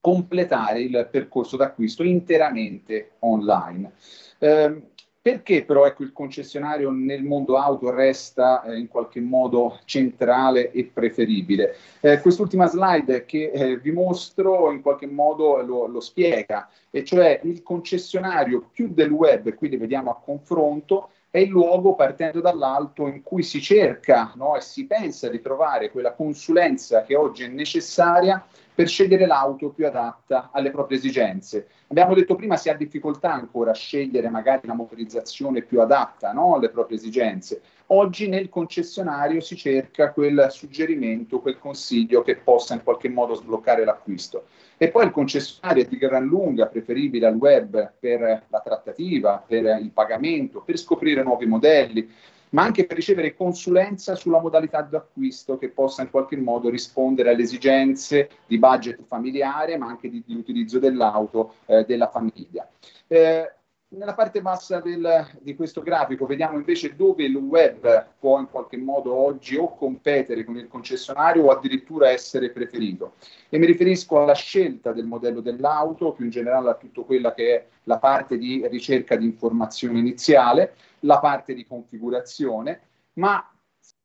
completare 0.06 0.82
il 0.82 1.08
percorso 1.10 1.58
d'acquisto 1.58 2.04
interamente 2.04 3.14
online. 3.22 3.94
Eh, 4.38 4.82
perché 5.20 5.66
però 5.66 5.88
ecco, 5.88 6.04
il 6.04 6.14
concessionario 6.14 6.92
nel 6.92 7.24
mondo 7.24 7.58
auto 7.58 7.90
resta 7.90 8.62
eh, 8.62 8.78
in 8.78 8.88
qualche 8.88 9.20
modo 9.20 9.80
centrale 9.86 10.70
e 10.70 10.92
preferibile? 10.94 11.76
Eh, 12.02 12.22
quest'ultima 12.22 12.68
slide 12.68 13.26
che 13.26 13.50
eh, 13.50 13.80
vi 13.80 13.90
mostro 13.90 14.72
in 14.72 14.84
qualche 14.84 15.08
modo 15.08 15.60
lo, 15.64 15.88
lo, 15.88 16.00
spiega, 16.00 16.70
e 16.92 17.04
cioè 17.04 17.40
il 17.42 17.64
concessionario 17.64 18.70
più 18.72 18.94
del 18.94 19.10
web, 19.10 19.56
qui 19.56 19.70
li 19.70 19.78
vediamo 19.78 20.12
a 20.12 20.22
confronto, 20.24 21.10
è 21.32 21.40
il 21.40 21.50
luogo 21.50 21.96
partendo 21.96 22.42
dall'alto 22.42 23.08
in 23.08 23.24
cui 23.24 23.42
si 23.42 23.60
cerca 23.60 24.34
no, 24.36 24.56
e 24.56 24.62
si 24.62 24.86
pensa 24.86 25.30
di 25.30 25.42
trovare 25.42 25.90
quella 25.90 26.14
consulenza 26.14 27.02
che 27.02 27.16
oggi 27.16 27.44
è 27.44 27.48
necessaria 27.48 28.46
per 28.76 28.90
scegliere 28.90 29.26
l'auto 29.26 29.70
più 29.70 29.88
adatta 29.88 30.50
alle 30.52 30.70
proprie 30.70 30.98
esigenze. 30.98 31.70
Abbiamo 31.88 32.14
detto 32.14 32.36
prima 32.36 32.58
si 32.58 32.70
ha 32.70 32.76
difficoltà 32.76 33.32
ancora 33.32 33.72
a 33.72 33.76
scegliere 33.76 34.30
magari 34.30 34.68
la 34.68 34.74
motorizzazione 34.74 35.62
più 35.62 35.80
adatta 35.80 36.34
no, 36.34 36.56
alle 36.56 36.70
proprie 36.70 36.98
esigenze. 36.98 37.62
Oggi 37.88 38.28
nel 38.28 38.50
concessionario 38.50 39.40
si 39.40 39.56
cerca 39.56 40.12
quel 40.12 40.48
suggerimento, 40.50 41.40
quel 41.40 41.58
consiglio 41.58 42.22
che 42.22 42.36
possa 42.36 42.74
in 42.74 42.84
qualche 42.84 43.08
modo 43.08 43.36
sbloccare 43.36 43.86
l'acquisto. 43.86 44.48
E 44.78 44.90
poi 44.90 45.06
il 45.06 45.12
concessionario 45.12 45.84
è 45.84 45.88
di 45.88 45.98
gran 45.98 46.26
lunga 46.26 46.66
preferibile 46.66 47.28
al 47.28 47.36
web 47.36 47.94
per 47.98 48.20
la 48.48 48.60
trattativa, 48.60 49.42
per 49.46 49.80
il 49.80 49.92
pagamento, 49.92 50.62
per 50.62 50.78
scoprire 50.78 51.24
nuovi 51.24 51.46
modelli, 51.46 52.10
ma 52.56 52.64
anche 52.64 52.86
per 52.86 52.96
ricevere 52.96 53.36
consulenza 53.36 54.16
sulla 54.16 54.40
modalità 54.40 54.82
d'acquisto 54.82 55.58
che 55.58 55.72
possa 55.72 56.04
in 56.04 56.10
qualche 56.10 56.38
modo 56.38 56.70
rispondere 56.70 57.32
alle 57.32 57.44
esigenze 57.44 58.30
di 58.48 58.58
budget 58.58 59.04
familiare, 59.04 59.78
ma 59.78 59.88
anche 59.88 60.10
di, 60.10 60.24
di 60.26 60.36
utilizzo 60.36 60.80
dell'auto 60.80 61.56
eh, 61.66 61.84
della 61.84 62.10
famiglia. 62.10 62.66
Eh, 63.08 63.54
nella 63.96 64.14
parte 64.14 64.42
bassa 64.42 64.80
del, 64.80 65.28
di 65.40 65.56
questo 65.56 65.82
grafico 65.82 66.26
vediamo 66.26 66.58
invece 66.58 66.96
dove 66.96 67.24
il 67.24 67.36
web 67.36 68.08
può 68.20 68.40
in 68.40 68.50
qualche 68.50 68.78
modo 68.78 69.14
oggi 69.14 69.56
o 69.56 69.76
competere 69.76 70.44
con 70.44 70.58
il 70.58 70.68
concessionario 70.68 71.44
o 71.44 71.52
addirittura 71.52 72.10
essere 72.10 72.50
preferito. 72.50 73.14
E 73.50 73.58
mi 73.58 73.66
riferisco 73.66 74.22
alla 74.22 74.34
scelta 74.34 74.92
del 74.92 75.06
modello 75.06 75.42
dell'auto, 75.42 76.12
più 76.12 76.26
in 76.26 76.32
generale 76.32 76.70
a 76.70 76.76
tutta 76.76 77.02
quella 77.02 77.34
che 77.34 77.56
è 77.56 77.66
la 77.84 77.98
parte 77.98 78.38
di 78.38 78.68
ricerca 78.68 79.16
di 79.16 79.26
informazione 79.26 80.00
iniziale, 80.00 80.76
la 81.02 81.20
parte 81.20 81.54
di 81.54 81.66
configurazione, 81.66 82.82
ma 83.14 83.50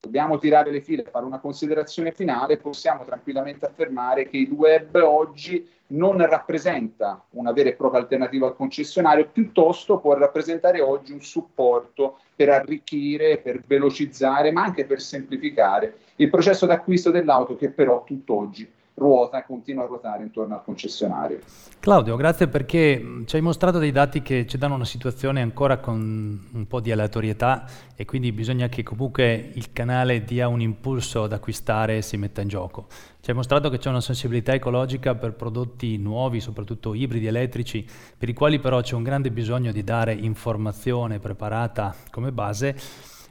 dobbiamo 0.00 0.38
tirare 0.38 0.70
le 0.70 0.80
file 0.80 1.04
fare 1.04 1.26
una 1.26 1.38
considerazione 1.38 2.12
finale, 2.12 2.56
possiamo 2.56 3.04
tranquillamente 3.04 3.66
affermare 3.66 4.28
che 4.28 4.38
il 4.38 4.50
web 4.50 4.94
oggi 4.94 5.68
non 5.88 6.16
rappresenta 6.26 7.22
una 7.30 7.52
vera 7.52 7.68
e 7.68 7.74
propria 7.74 8.00
alternativa 8.00 8.46
al 8.46 8.56
concessionario, 8.56 9.28
piuttosto 9.28 9.98
può 9.98 10.14
rappresentare 10.14 10.80
oggi 10.80 11.12
un 11.12 11.20
supporto 11.20 12.18
per 12.34 12.48
arricchire, 12.48 13.38
per 13.38 13.62
velocizzare, 13.66 14.50
ma 14.52 14.62
anche 14.62 14.86
per 14.86 15.00
semplificare 15.00 15.96
il 16.16 16.30
processo 16.30 16.64
d'acquisto 16.64 17.10
dell'auto 17.10 17.56
che 17.56 17.70
però 17.70 18.02
tutt'oggi 18.02 18.68
ruota 19.00 19.42
continua 19.44 19.84
a 19.84 19.86
ruotare 19.86 20.22
intorno 20.22 20.54
al 20.54 20.62
concessionario. 20.62 21.38
Claudio, 21.80 22.16
grazie 22.16 22.48
perché 22.48 23.22
ci 23.24 23.36
hai 23.36 23.40
mostrato 23.40 23.78
dei 23.78 23.90
dati 23.90 24.20
che 24.20 24.46
ci 24.46 24.58
danno 24.58 24.74
una 24.74 24.84
situazione 24.84 25.40
ancora 25.40 25.78
con 25.78 26.48
un 26.52 26.66
po' 26.66 26.80
di 26.80 26.92
aleatorietà 26.92 27.64
e 27.96 28.04
quindi 28.04 28.30
bisogna 28.32 28.68
che 28.68 28.82
comunque 28.82 29.50
il 29.54 29.72
canale 29.72 30.22
dia 30.22 30.48
un 30.48 30.60
impulso 30.60 31.22
ad 31.22 31.32
acquistare 31.32 31.96
e 31.96 32.02
si 32.02 32.18
metta 32.18 32.42
in 32.42 32.48
gioco. 32.48 32.86
Ci 33.20 33.30
hai 33.30 33.36
mostrato 33.36 33.70
che 33.70 33.78
c'è 33.78 33.88
una 33.88 34.02
sensibilità 34.02 34.52
ecologica 34.52 35.14
per 35.14 35.32
prodotti 35.32 35.96
nuovi, 35.96 36.40
soprattutto 36.40 36.94
ibridi 36.94 37.26
elettrici, 37.26 37.86
per 38.16 38.28
i 38.28 38.34
quali 38.34 38.58
però 38.58 38.82
c'è 38.82 38.94
un 38.94 39.02
grande 39.02 39.30
bisogno 39.30 39.72
di 39.72 39.82
dare 39.82 40.12
informazione 40.12 41.18
preparata 41.18 41.94
come 42.10 42.32
base 42.32 42.76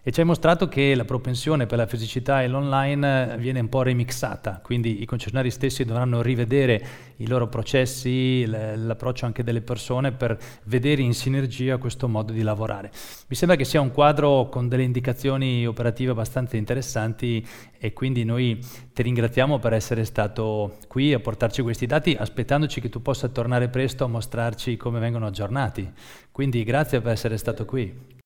e 0.01 0.11
ci 0.11 0.21
hai 0.21 0.25
mostrato 0.25 0.67
che 0.67 0.95
la 0.95 1.05
propensione 1.05 1.65
per 1.65 1.77
la 1.77 1.85
fisicità 1.85 2.41
e 2.41 2.47
l'online 2.47 3.35
viene 3.37 3.59
un 3.59 3.69
po' 3.69 3.81
remixata, 3.81 4.59
quindi 4.63 5.01
i 5.01 5.05
concessionari 5.05 5.51
stessi 5.51 5.83
dovranno 5.83 6.21
rivedere 6.21 6.85
i 7.17 7.27
loro 7.27 7.47
processi, 7.47 8.45
l'approccio 8.45 9.25
anche 9.25 9.43
delle 9.43 9.61
persone 9.61 10.11
per 10.11 10.37
vedere 10.63 11.01
in 11.01 11.13
sinergia 11.13 11.77
questo 11.77 12.07
modo 12.07 12.31
di 12.31 12.41
lavorare. 12.41 12.91
Mi 13.27 13.35
sembra 13.35 13.57
che 13.57 13.65
sia 13.65 13.81
un 13.81 13.91
quadro 13.91 14.47
con 14.49 14.67
delle 14.67 14.83
indicazioni 14.83 15.67
operative 15.67 16.11
abbastanza 16.11 16.55
interessanti 16.55 17.45
e 17.77 17.93
quindi 17.93 18.23
noi 18.23 18.59
ti 18.93 19.01
ringraziamo 19.01 19.59
per 19.59 19.73
essere 19.73 20.05
stato 20.05 20.77
qui 20.87 21.13
a 21.13 21.19
portarci 21.19 21.61
questi 21.61 21.85
dati, 21.85 22.15
aspettandoci 22.17 22.79
che 22.81 22.89
tu 22.89 23.01
possa 23.01 23.27
tornare 23.27 23.67
presto 23.67 24.05
a 24.05 24.07
mostrarci 24.07 24.77
come 24.77 24.99
vengono 24.99 25.27
aggiornati. 25.27 25.91
Quindi 26.31 26.63
grazie 26.63 27.01
per 27.01 27.11
essere 27.11 27.37
stato 27.37 27.65
qui. 27.65 28.18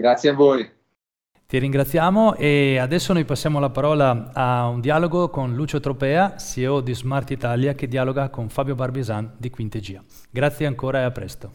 Grazie 0.00 0.30
a 0.30 0.32
voi. 0.32 0.66
Ti 1.46 1.58
ringraziamo 1.58 2.34
e 2.36 2.78
adesso 2.78 3.12
noi 3.12 3.26
passiamo 3.26 3.58
la 3.58 3.68
parola 3.68 4.30
a 4.32 4.66
un 4.66 4.80
dialogo 4.80 5.28
con 5.28 5.54
Lucio 5.54 5.78
Tropea, 5.78 6.38
CEO 6.38 6.80
di 6.80 6.94
Smart 6.94 7.30
Italia, 7.30 7.74
che 7.74 7.86
dialoga 7.86 8.30
con 8.30 8.48
Fabio 8.48 8.74
Barbisan 8.74 9.34
di 9.36 9.50
Quintegia. 9.50 10.02
Grazie 10.30 10.64
ancora 10.64 11.00
e 11.00 11.02
a 11.02 11.10
presto. 11.10 11.52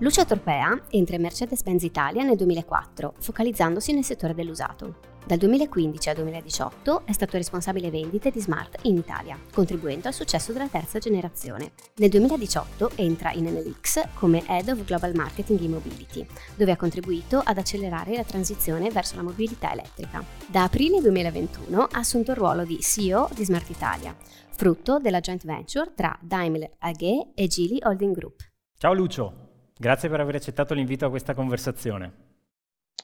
Lucio 0.00 0.26
Tropea 0.26 0.82
entra 0.90 1.16
in 1.16 1.22
Mercedes-Benz 1.22 1.82
Italia 1.84 2.24
nel 2.24 2.36
2004, 2.36 3.14
focalizzandosi 3.20 3.94
nel 3.94 4.04
settore 4.04 4.34
dell'usato. 4.34 5.13
Dal 5.26 5.38
2015 5.38 6.10
al 6.10 6.16
2018 6.16 7.06
è 7.06 7.12
stato 7.12 7.38
responsabile 7.38 7.90
vendite 7.90 8.30
di 8.30 8.42
Smart 8.42 8.80
in 8.82 8.98
Italia, 8.98 9.38
contribuendo 9.54 10.08
al 10.08 10.12
successo 10.12 10.52
della 10.52 10.68
terza 10.68 10.98
generazione. 10.98 11.72
Nel 11.96 12.10
2018 12.10 12.90
entra 12.96 13.32
in 13.32 13.44
NLX 13.46 14.06
come 14.12 14.44
Head 14.46 14.68
of 14.68 14.84
Global 14.84 15.14
Marketing 15.14 15.62
e 15.62 15.68
Mobility, 15.68 16.26
dove 16.56 16.72
ha 16.72 16.76
contribuito 16.76 17.40
ad 17.42 17.56
accelerare 17.56 18.16
la 18.16 18.24
transizione 18.24 18.90
verso 18.90 19.16
la 19.16 19.22
mobilità 19.22 19.72
elettrica. 19.72 20.22
Da 20.46 20.64
aprile 20.64 21.00
2021 21.00 21.80
ha 21.80 21.98
assunto 21.98 22.32
il 22.32 22.36
ruolo 22.36 22.66
di 22.66 22.78
CEO 22.80 23.30
di 23.34 23.46
Smart 23.46 23.70
Italia, 23.70 24.14
frutto 24.50 24.98
della 24.98 25.20
joint 25.20 25.46
venture 25.46 25.92
tra 25.94 26.14
Daimler 26.20 26.72
AG 26.80 27.30
e 27.34 27.46
Geely 27.46 27.78
Holding 27.82 28.14
Group. 28.14 28.42
Ciao 28.76 28.92
Lucio, 28.92 29.70
grazie 29.74 30.10
per 30.10 30.20
aver 30.20 30.34
accettato 30.34 30.74
l'invito 30.74 31.06
a 31.06 31.08
questa 31.08 31.32
conversazione. 31.32 32.12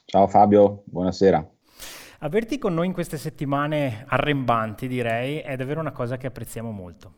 Ciao 0.04 0.26
Fabio, 0.26 0.82
buonasera. 0.84 1.59
Averti 2.22 2.58
con 2.58 2.74
noi 2.74 2.84
in 2.84 2.92
queste 2.92 3.16
settimane 3.16 4.04
arrembanti, 4.06 4.86
direi, 4.88 5.38
è 5.38 5.56
davvero 5.56 5.80
una 5.80 5.90
cosa 5.90 6.18
che 6.18 6.26
apprezziamo 6.26 6.70
molto. 6.70 7.14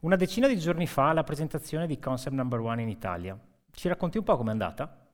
Una 0.00 0.16
decina 0.16 0.48
di 0.48 0.56
giorni 0.56 0.86
fa 0.86 1.12
la 1.12 1.22
presentazione 1.22 1.86
di 1.86 1.98
Concept 1.98 2.34
Number 2.34 2.58
One 2.60 2.80
in 2.80 2.88
Italia. 2.88 3.38
Ci 3.70 3.88
racconti 3.88 4.16
un 4.16 4.24
po' 4.24 4.38
com'è 4.38 4.50
andata? 4.50 5.06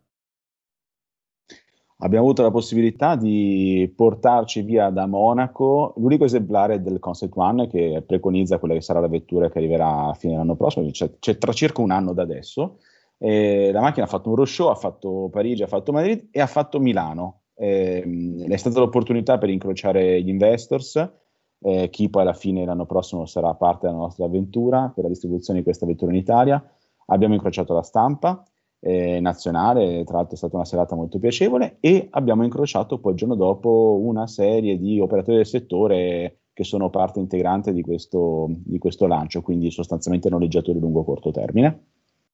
Abbiamo 1.96 2.26
avuto 2.26 2.42
la 2.42 2.52
possibilità 2.52 3.16
di 3.16 3.92
portarci 3.96 4.62
via 4.62 4.90
da 4.90 5.06
Monaco 5.06 5.94
l'unico 5.96 6.26
esemplare 6.26 6.80
del 6.80 7.00
Concept 7.00 7.36
One 7.36 7.66
che 7.66 8.04
preconizza 8.06 8.58
quella 8.58 8.74
che 8.74 8.82
sarà 8.82 9.00
la 9.00 9.08
vettura 9.08 9.50
che 9.50 9.58
arriverà 9.58 10.10
a 10.10 10.14
fine 10.14 10.34
dell'anno 10.34 10.54
prossimo, 10.54 10.88
c'è, 10.92 11.10
c'è 11.18 11.38
tra 11.38 11.52
circa 11.52 11.80
un 11.80 11.90
anno 11.90 12.12
da 12.12 12.22
adesso. 12.22 12.78
E 13.18 13.72
la 13.72 13.80
macchina 13.80 14.04
ha 14.04 14.08
fatto 14.08 14.28
un 14.28 14.36
roadshow, 14.36 14.68
ha 14.68 14.76
fatto 14.76 15.28
Parigi, 15.32 15.64
ha 15.64 15.66
fatto 15.66 15.90
Madrid 15.90 16.28
e 16.30 16.40
ha 16.40 16.46
fatto 16.46 16.78
Milano 16.78 17.40
eh, 17.54 18.46
è 18.48 18.56
stata 18.56 18.80
l'opportunità 18.80 19.38
per 19.38 19.48
incrociare 19.48 20.22
gli 20.22 20.28
investors, 20.28 21.12
eh, 21.60 21.88
chi 21.90 22.10
poi 22.10 22.22
alla 22.22 22.34
fine 22.34 22.64
l'anno 22.64 22.86
prossimo 22.86 23.26
sarà 23.26 23.54
parte 23.54 23.86
della 23.86 23.98
nostra 23.98 24.26
avventura 24.26 24.90
per 24.94 25.04
la 25.04 25.10
distribuzione 25.10 25.60
di 25.60 25.64
questa 25.64 25.86
vettura 25.86 26.10
in 26.12 26.18
Italia. 26.18 26.62
Abbiamo 27.06 27.34
incrociato 27.34 27.74
la 27.74 27.82
stampa 27.82 28.44
eh, 28.80 29.18
nazionale, 29.20 30.04
tra 30.04 30.16
l'altro 30.16 30.34
è 30.34 30.38
stata 30.38 30.56
una 30.56 30.64
serata 30.64 30.94
molto 30.94 31.18
piacevole, 31.18 31.78
e 31.80 32.08
abbiamo 32.10 32.44
incrociato 32.44 32.98
poi 32.98 33.12
il 33.12 33.18
giorno 33.18 33.34
dopo 33.34 33.98
una 34.02 34.26
serie 34.26 34.78
di 34.78 35.00
operatori 35.00 35.36
del 35.36 35.46
settore 35.46 36.38
che 36.52 36.64
sono 36.64 36.88
parte 36.88 37.18
integrante 37.18 37.72
di 37.72 37.82
questo, 37.82 38.46
di 38.48 38.78
questo 38.78 39.06
lancio, 39.06 39.42
quindi 39.42 39.70
sostanzialmente 39.70 40.28
noleggiatori 40.28 40.78
lungo 40.78 41.02
corto 41.02 41.30
termine. 41.30 41.86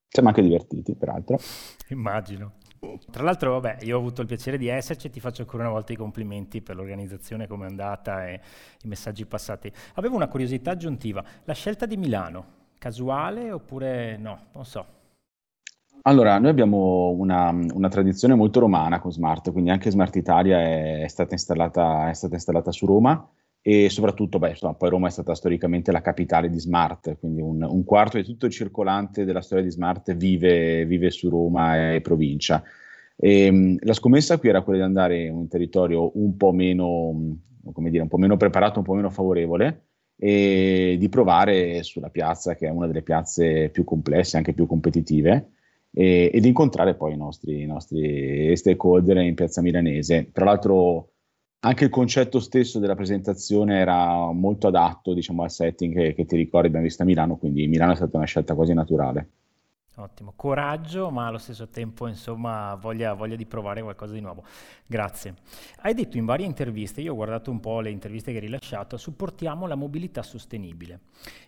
Siamo 0.09 0.29
anche 0.29 0.43
divertiti, 0.43 0.95
peraltro. 0.95 1.39
Immagino. 1.89 2.53
Tra 3.11 3.23
l'altro, 3.23 3.61
vabbè, 3.61 3.85
io 3.85 3.97
ho 3.97 3.99
avuto 3.99 4.23
il 4.23 4.27
piacere 4.27 4.57
di 4.57 4.69
esserci 4.69 5.09
e 5.09 5.11
ti 5.11 5.21
faccio 5.21 5.43
ancora 5.43 5.65
una 5.65 5.73
volta 5.73 5.93
i 5.93 5.97
complimenti 5.97 6.63
per 6.63 6.77
l'organizzazione, 6.77 7.47
come 7.47 7.67
è 7.67 7.69
andata 7.69 8.27
e 8.27 8.41
i 8.83 8.89
messaggi 8.89 9.27
passati. 9.27 9.71
Avevo 9.95 10.17
una 10.17 10.29
curiosità 10.29 10.71
aggiuntiva, 10.71 11.23
la 11.45 11.53
scelta 11.53 11.85
di 11.85 11.97
Milano, 11.97 12.45
casuale 12.79 13.53
oppure 13.53 14.17
no? 14.17 14.47
Non 14.53 14.65
so. 14.65 14.87
Allora, 16.03 16.39
noi 16.39 16.49
abbiamo 16.49 17.11
una, 17.11 17.51
una 17.51 17.89
tradizione 17.89 18.35
molto 18.35 18.61
romana 18.61 19.01
con 19.01 19.13
Smart, 19.13 19.53
quindi 19.53 19.69
anche 19.69 19.91
Smart 19.91 20.17
Italia 20.17 20.59
è, 20.59 21.03
è, 21.03 21.09
stata, 21.09 21.35
installata, 21.35 22.09
è 22.09 22.15
stata 22.15 22.35
installata 22.35 22.73
su 22.73 22.87
Roma 22.87 23.29
e 23.63 23.91
soprattutto, 23.91 24.39
beh, 24.39 24.51
insomma, 24.51 24.75
poi 24.75 24.89
Roma 24.89 25.09
è 25.09 25.11
stata 25.11 25.35
storicamente 25.35 25.93
la 25.93 26.01
capitale 26.01 26.49
di 26.49 26.59
Smart, 26.59 27.19
quindi 27.19 27.43
un, 27.43 27.63
un 27.63 27.85
quarto 27.85 28.17
di 28.17 28.25
tutto 28.25 28.47
il 28.47 28.53
circolante 28.53 29.25
della 29.25 29.43
storia 29.43 29.65
di 29.65 29.71
Smart 29.71 30.15
vive, 30.15 30.87
vive 30.87 31.11
su 31.11 31.29
Roma 31.29 31.95
e 31.95 32.01
provincia. 32.01 32.63
E, 33.17 33.45
ehm, 33.45 33.77
la 33.81 33.93
scommessa 33.93 34.39
qui 34.39 34.49
era 34.49 34.63
quella 34.63 34.79
di 34.79 34.85
andare 34.87 35.25
in 35.25 35.35
un 35.35 35.47
territorio 35.47 36.11
un 36.15 36.37
po' 36.37 36.53
meno, 36.53 37.39
dire, 37.91 38.03
un 38.03 38.09
po' 38.09 38.17
meno 38.17 38.39
preparato, 38.39 38.79
un 38.79 38.85
po' 38.85 38.95
meno 38.95 39.11
favorevole 39.11 39.85
e 40.17 40.97
di 40.99 41.09
provare 41.11 41.83
sulla 41.83 42.09
piazza, 42.09 42.55
che 42.55 42.67
è 42.67 42.71
una 42.71 42.87
delle 42.87 43.03
piazze 43.03 43.69
più 43.69 43.85
complesse, 43.85 44.39
anche 44.39 44.55
più 44.55 44.67
competitive, 44.67 45.51
e, 45.93 46.31
ed 46.33 46.45
incontrare 46.47 46.95
poi 46.95 47.13
i 47.13 47.17
nostri, 47.17 47.63
i 47.63 47.67
nostri 47.67 48.57
stakeholder 48.57 49.19
in 49.19 49.35
piazza 49.35 49.61
milanese. 49.61 50.31
Tra 50.33 50.47
l'altro 50.47 51.10
anche 51.61 51.85
il 51.85 51.91
concetto 51.91 52.41
stesso 52.41 52.79
della 52.79 52.95
presentazione 52.95 53.79
era 53.79 54.31
molto 54.33 54.69
adatto 54.69 55.13
diciamo, 55.13 55.43
al 55.43 55.51
setting 55.51 55.95
che, 55.95 56.15
che 56.15 56.25
ti 56.25 56.37
ricordi, 56.37 56.69
abbiamo 56.69 56.87
visto 56.87 57.03
a 57.03 57.07
Milano, 57.07 57.37
quindi 57.37 57.67
Milano 57.67 57.93
è 57.93 57.97
stata 57.97 58.17
una 58.17 58.27
scelta 58.27 58.55
quasi 58.55 58.73
naturale. 58.73 59.31
Ottimo, 59.97 60.35
coraggio, 60.37 61.11
ma 61.11 61.27
allo 61.27 61.37
stesso 61.39 61.69
tempo, 61.69 62.07
insomma, 62.07 62.77
voglia, 62.77 63.13
voglia, 63.13 63.35
di 63.35 63.45
provare 63.45 63.83
qualcosa 63.83 64.15
di 64.15 64.21
nuovo. 64.21 64.45
Grazie. 64.87 65.35
Hai 65.81 65.95
detto 65.95 66.17
in 66.17 66.25
varie 66.25 66.47
interviste, 66.47 67.01
io 67.01 67.13
ho 67.13 67.17
guardato 67.17 67.51
un 67.51 67.59
po' 67.59 67.81
le 67.81 67.91
interviste 67.91 68.31
che 68.31 68.39
hai 68.39 68.45
rilasciato, 68.45 68.97
supportiamo 68.97 69.67
la 69.67 69.75
mobilità 69.75 70.23
sostenibile. 70.23 71.01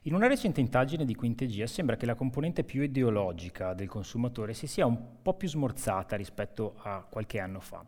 In 0.02 0.14
una 0.14 0.26
recente 0.26 0.60
indagine 0.60 1.04
di 1.04 1.14
Quintegia 1.14 1.66
sembra 1.68 1.96
che 1.96 2.04
la 2.04 2.16
componente 2.16 2.64
più 2.64 2.82
ideologica 2.82 3.74
del 3.74 3.88
consumatore 3.88 4.54
si 4.54 4.66
sia 4.66 4.86
un 4.86 5.22
po' 5.22 5.34
più 5.34 5.48
smorzata 5.48 6.16
rispetto 6.16 6.74
a 6.82 7.06
qualche 7.08 7.38
anno 7.38 7.60
fa. 7.60 7.84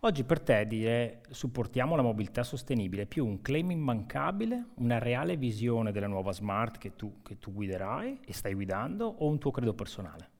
Oggi 0.00 0.24
per 0.24 0.40
te 0.40 0.66
dire 0.66 1.20
supportiamo 1.28 1.94
la 1.94 2.02
mobilità 2.02 2.42
sostenibile 2.42 3.02
è 3.02 3.06
più 3.06 3.26
un 3.26 3.42
claim 3.42 3.70
immancabile, 3.70 4.68
una 4.76 4.98
reale 4.98 5.36
visione 5.36 5.92
della 5.92 6.06
nuova 6.06 6.32
smart 6.32 6.78
che 6.78 6.96
tu, 6.96 7.20
che 7.22 7.38
tu 7.38 7.52
guiderai 7.52 8.20
e 8.24 8.32
stai 8.32 8.54
guidando 8.54 9.06
o 9.06 9.28
un 9.28 9.38
tuo 9.38 9.50
credo 9.50 9.74
personale? 9.74 9.97
Personale? 9.98 10.30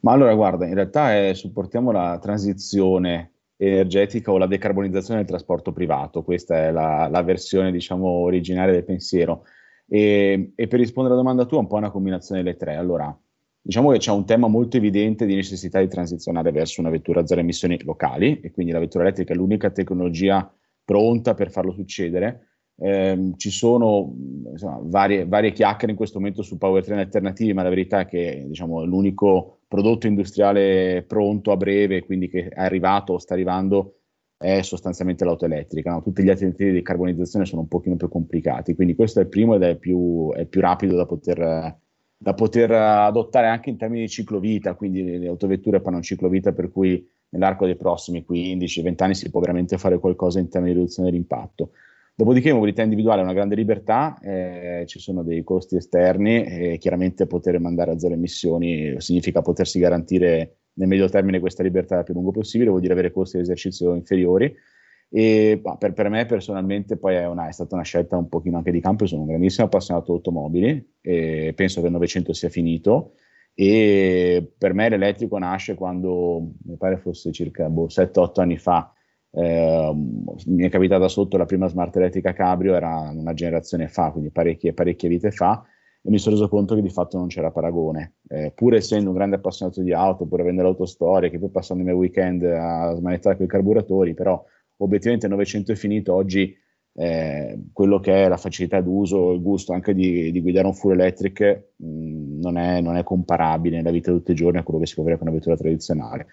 Ma 0.00 0.12
allora 0.12 0.34
guarda, 0.34 0.66
in 0.66 0.74
realtà 0.74 1.16
è, 1.16 1.34
supportiamo 1.34 1.90
la 1.90 2.18
transizione 2.20 3.32
energetica 3.56 4.30
o 4.30 4.38
la 4.38 4.46
decarbonizzazione 4.46 5.20
del 5.20 5.28
trasporto 5.28 5.72
privato, 5.72 6.22
questa 6.22 6.56
è 6.56 6.70
la, 6.70 7.08
la 7.10 7.22
versione 7.22 7.72
diciamo 7.72 8.06
originaria 8.06 8.74
del 8.74 8.84
pensiero. 8.84 9.44
E, 9.88 10.52
e, 10.54 10.66
per 10.66 10.78
rispondere 10.78 11.14
alla 11.14 11.22
domanda 11.22 11.46
tua, 11.46 11.60
un 11.60 11.66
po' 11.66 11.76
una 11.76 11.90
combinazione 11.90 12.42
delle 12.42 12.56
tre. 12.56 12.74
Allora, 12.74 13.16
diciamo 13.60 13.90
che 13.92 13.98
c'è 13.98 14.10
un 14.10 14.26
tema 14.26 14.48
molto 14.48 14.76
evidente 14.76 15.24
di 15.24 15.34
necessità 15.34 15.80
di 15.80 15.88
transizionare 15.88 16.50
verso 16.52 16.80
una 16.80 16.90
vettura 16.90 17.20
a 17.20 17.26
zero 17.26 17.40
emissioni 17.40 17.82
locali 17.82 18.40
e 18.40 18.50
quindi 18.50 18.72
la 18.72 18.80
vettura 18.80 19.04
elettrica 19.04 19.32
è 19.32 19.36
l'unica 19.36 19.70
tecnologia 19.70 20.52
pronta 20.84 21.34
per 21.34 21.50
farlo 21.50 21.72
succedere 21.72 22.55
eh, 22.78 23.32
ci 23.36 23.50
sono 23.50 24.14
insomma, 24.50 24.80
varie, 24.82 25.26
varie, 25.26 25.52
chiacchiere 25.52 25.92
in 25.92 25.96
questo 25.96 26.18
momento 26.18 26.42
su 26.42 26.58
powertrain 26.58 27.00
alternativi, 27.00 27.52
ma 27.52 27.62
la 27.62 27.70
verità 27.70 28.00
è 28.00 28.06
che 28.06 28.44
diciamo, 28.46 28.84
l'unico 28.84 29.60
prodotto 29.66 30.06
industriale 30.06 31.02
pronto 31.06 31.52
a 31.52 31.56
breve, 31.56 32.04
quindi 32.04 32.28
che 32.28 32.48
è 32.48 32.60
arrivato 32.60 33.14
o 33.14 33.18
sta 33.18 33.34
arrivando, 33.34 33.94
è 34.36 34.60
sostanzialmente 34.60 35.24
l'auto 35.24 35.46
elettrica. 35.46 35.92
No? 35.92 36.02
Tutti 36.02 36.22
gli 36.22 36.28
altri 36.28 36.44
tentativi 36.44 36.72
di 36.72 36.82
carbonizzazione 36.82 37.46
sono 37.46 37.62
un 37.62 37.68
pochino 37.68 37.96
più 37.96 38.08
complicati, 38.08 38.74
quindi 38.74 38.94
questo 38.94 39.20
è 39.20 39.22
il 39.22 39.28
primo 39.28 39.54
ed 39.54 39.62
è 39.62 39.76
più, 39.76 40.30
è 40.34 40.44
più 40.44 40.60
rapido 40.60 40.96
da 40.96 41.06
poter, 41.06 41.78
da 42.18 42.34
poter 42.34 42.70
adottare 42.72 43.46
anche 43.46 43.70
in 43.70 43.78
termini 43.78 44.02
di 44.02 44.08
ciclovita, 44.08 44.74
quindi 44.74 45.18
le 45.18 45.28
autovetture 45.28 45.80
fanno 45.80 45.96
un 45.96 46.02
ciclovita 46.02 46.52
per 46.52 46.70
cui 46.70 47.08
nell'arco 47.30 47.64
dei 47.64 47.76
prossimi 47.76 48.24
15-20 48.28 49.02
anni 49.02 49.14
si 49.14 49.30
può 49.30 49.40
veramente 49.40 49.78
fare 49.78 49.98
qualcosa 49.98 50.38
in 50.38 50.48
termini 50.48 50.74
di 50.74 50.80
riduzione 50.80 51.10
dell'impatto. 51.10 51.70
Dopodiché 52.18 52.50
mobilità 52.50 52.80
individuale 52.82 53.20
è 53.20 53.24
una 53.24 53.34
grande 53.34 53.54
libertà, 53.54 54.18
eh, 54.22 54.84
ci 54.86 54.98
sono 54.98 55.22
dei 55.22 55.44
costi 55.44 55.76
esterni 55.76 56.44
e 56.44 56.78
chiaramente 56.78 57.26
poter 57.26 57.60
mandare 57.60 57.90
a 57.90 57.98
zero 57.98 58.14
emissioni 58.14 58.98
significa 59.02 59.42
potersi 59.42 59.78
garantire 59.78 60.60
nel 60.76 60.88
medio 60.88 61.10
termine 61.10 61.40
questa 61.40 61.62
libertà 61.62 61.98
il 61.98 62.04
più 62.04 62.14
lungo 62.14 62.30
possibile, 62.30 62.70
vuol 62.70 62.80
dire 62.80 62.94
avere 62.94 63.12
costi 63.12 63.36
di 63.36 63.42
esercizio 63.42 63.94
inferiori. 63.94 64.50
E 65.10 65.60
per, 65.78 65.92
per, 65.92 66.08
me 66.08 66.24
personalmente 66.24 66.96
poi 66.96 67.16
è, 67.16 67.26
una, 67.26 67.48
è, 67.48 67.52
stata 67.52 67.74
una 67.74 67.84
scelta 67.84 68.16
un 68.16 68.30
pochino 68.30 68.56
anche 68.56 68.70
di 68.70 68.80
campo, 68.80 69.04
sono 69.04 69.20
un 69.20 69.28
grandissimo 69.28 69.66
appassionato 69.66 70.06
di 70.06 70.12
automobili 70.12 70.94
e 71.02 71.52
penso 71.54 71.80
che 71.80 71.88
il 71.88 71.92
Novecento 71.92 72.32
sia 72.32 72.48
finito. 72.48 73.12
E 73.52 74.54
per 74.56 74.72
me 74.72 74.88
l'elettrico 74.88 75.36
nasce 75.36 75.74
quando 75.74 76.52
mi 76.64 76.78
pare 76.78 76.96
fosse 76.96 77.30
circa 77.30 77.68
boh, 77.68 77.88
7-8 77.88 78.40
anni 78.40 78.56
fa 78.56 78.90
eh, 79.38 79.92
mi 80.46 80.64
è 80.64 80.70
capitata 80.70 81.08
sotto 81.08 81.36
la 81.36 81.44
prima 81.44 81.68
smart 81.68 81.94
elettrica 81.96 82.32
cabrio, 82.32 82.74
era 82.74 83.10
una 83.12 83.34
generazione 83.34 83.86
fa, 83.88 84.10
quindi 84.10 84.30
parecchie, 84.30 84.72
parecchie 84.72 85.10
vite 85.10 85.30
fa, 85.30 85.62
e 86.02 86.10
mi 86.10 86.18
sono 86.18 86.36
reso 86.36 86.48
conto 86.48 86.74
che 86.74 86.80
di 86.80 86.88
fatto 86.88 87.18
non 87.18 87.26
c'era 87.26 87.50
paragone. 87.50 88.14
Eh, 88.28 88.52
pur 88.54 88.74
essendo 88.74 89.10
un 89.10 89.16
grande 89.16 89.36
appassionato 89.36 89.82
di 89.82 89.92
auto, 89.92 90.24
pur 90.26 90.40
avendo 90.40 90.62
l'autostoria, 90.62 91.28
che 91.28 91.38
poi 91.38 91.50
passando 91.50 91.82
i 91.82 91.86
miei 91.86 91.98
weekend 91.98 92.44
a 92.44 92.94
smanettare 92.94 93.36
con 93.36 93.44
i 93.44 93.48
carburatori, 93.48 94.14
però 94.14 94.42
obiettivamente 94.78 95.26
il 95.26 95.32
Novecento 95.32 95.72
è 95.72 95.74
finito, 95.74 96.14
oggi 96.14 96.56
eh, 96.94 97.58
quello 97.74 98.00
che 98.00 98.24
è 98.24 98.28
la 98.28 98.38
facilità 98.38 98.80
d'uso, 98.80 99.32
il 99.32 99.42
gusto 99.42 99.74
anche 99.74 99.92
di, 99.92 100.30
di 100.32 100.40
guidare 100.40 100.66
un 100.66 100.72
full 100.72 100.92
electric 100.92 101.72
mh, 101.76 102.40
non, 102.40 102.56
è, 102.56 102.80
non, 102.80 102.96
è, 102.96 103.02
comparabile 103.02 103.76
nella 103.76 103.90
vita 103.90 104.10
di 104.10 104.16
tutti 104.16 104.30
i 104.30 104.34
giorni 104.34 104.58
a 104.58 104.62
quello 104.62 104.80
che 104.80 104.86
si 104.86 104.94
può 104.94 105.02
avere 105.02 105.18
con 105.18 105.26
una 105.26 105.36
vettura 105.36 105.56
tradizionale. 105.56 106.26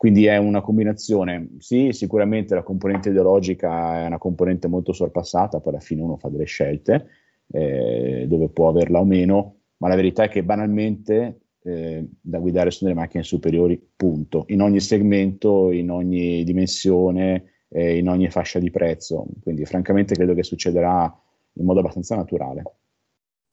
Quindi 0.00 0.24
è 0.24 0.38
una 0.38 0.62
combinazione, 0.62 1.56
sì, 1.58 1.92
sicuramente 1.92 2.54
la 2.54 2.62
componente 2.62 3.10
ideologica 3.10 4.02
è 4.02 4.06
una 4.06 4.16
componente 4.16 4.66
molto 4.66 4.94
sorpassata, 4.94 5.60
poi 5.60 5.74
alla 5.74 5.82
fine 5.82 6.00
uno 6.00 6.16
fa 6.16 6.30
delle 6.30 6.46
scelte 6.46 7.06
eh, 7.48 8.24
dove 8.26 8.48
può 8.48 8.70
averla 8.70 8.98
o 8.98 9.04
meno, 9.04 9.56
ma 9.76 9.88
la 9.88 9.96
verità 9.96 10.22
è 10.22 10.30
che 10.30 10.42
banalmente 10.42 11.40
eh, 11.62 12.08
da 12.18 12.38
guidare 12.38 12.70
sono 12.70 12.88
delle 12.88 13.02
macchine 13.02 13.24
superiori, 13.24 13.78
punto, 13.94 14.44
in 14.46 14.62
ogni 14.62 14.80
segmento, 14.80 15.70
in 15.70 15.90
ogni 15.90 16.44
dimensione, 16.44 17.44
eh, 17.68 17.98
in 17.98 18.08
ogni 18.08 18.30
fascia 18.30 18.58
di 18.58 18.70
prezzo. 18.70 19.26
Quindi 19.42 19.66
francamente 19.66 20.14
credo 20.14 20.32
che 20.32 20.44
succederà 20.44 21.14
in 21.52 21.64
modo 21.66 21.80
abbastanza 21.80 22.16
naturale. 22.16 22.62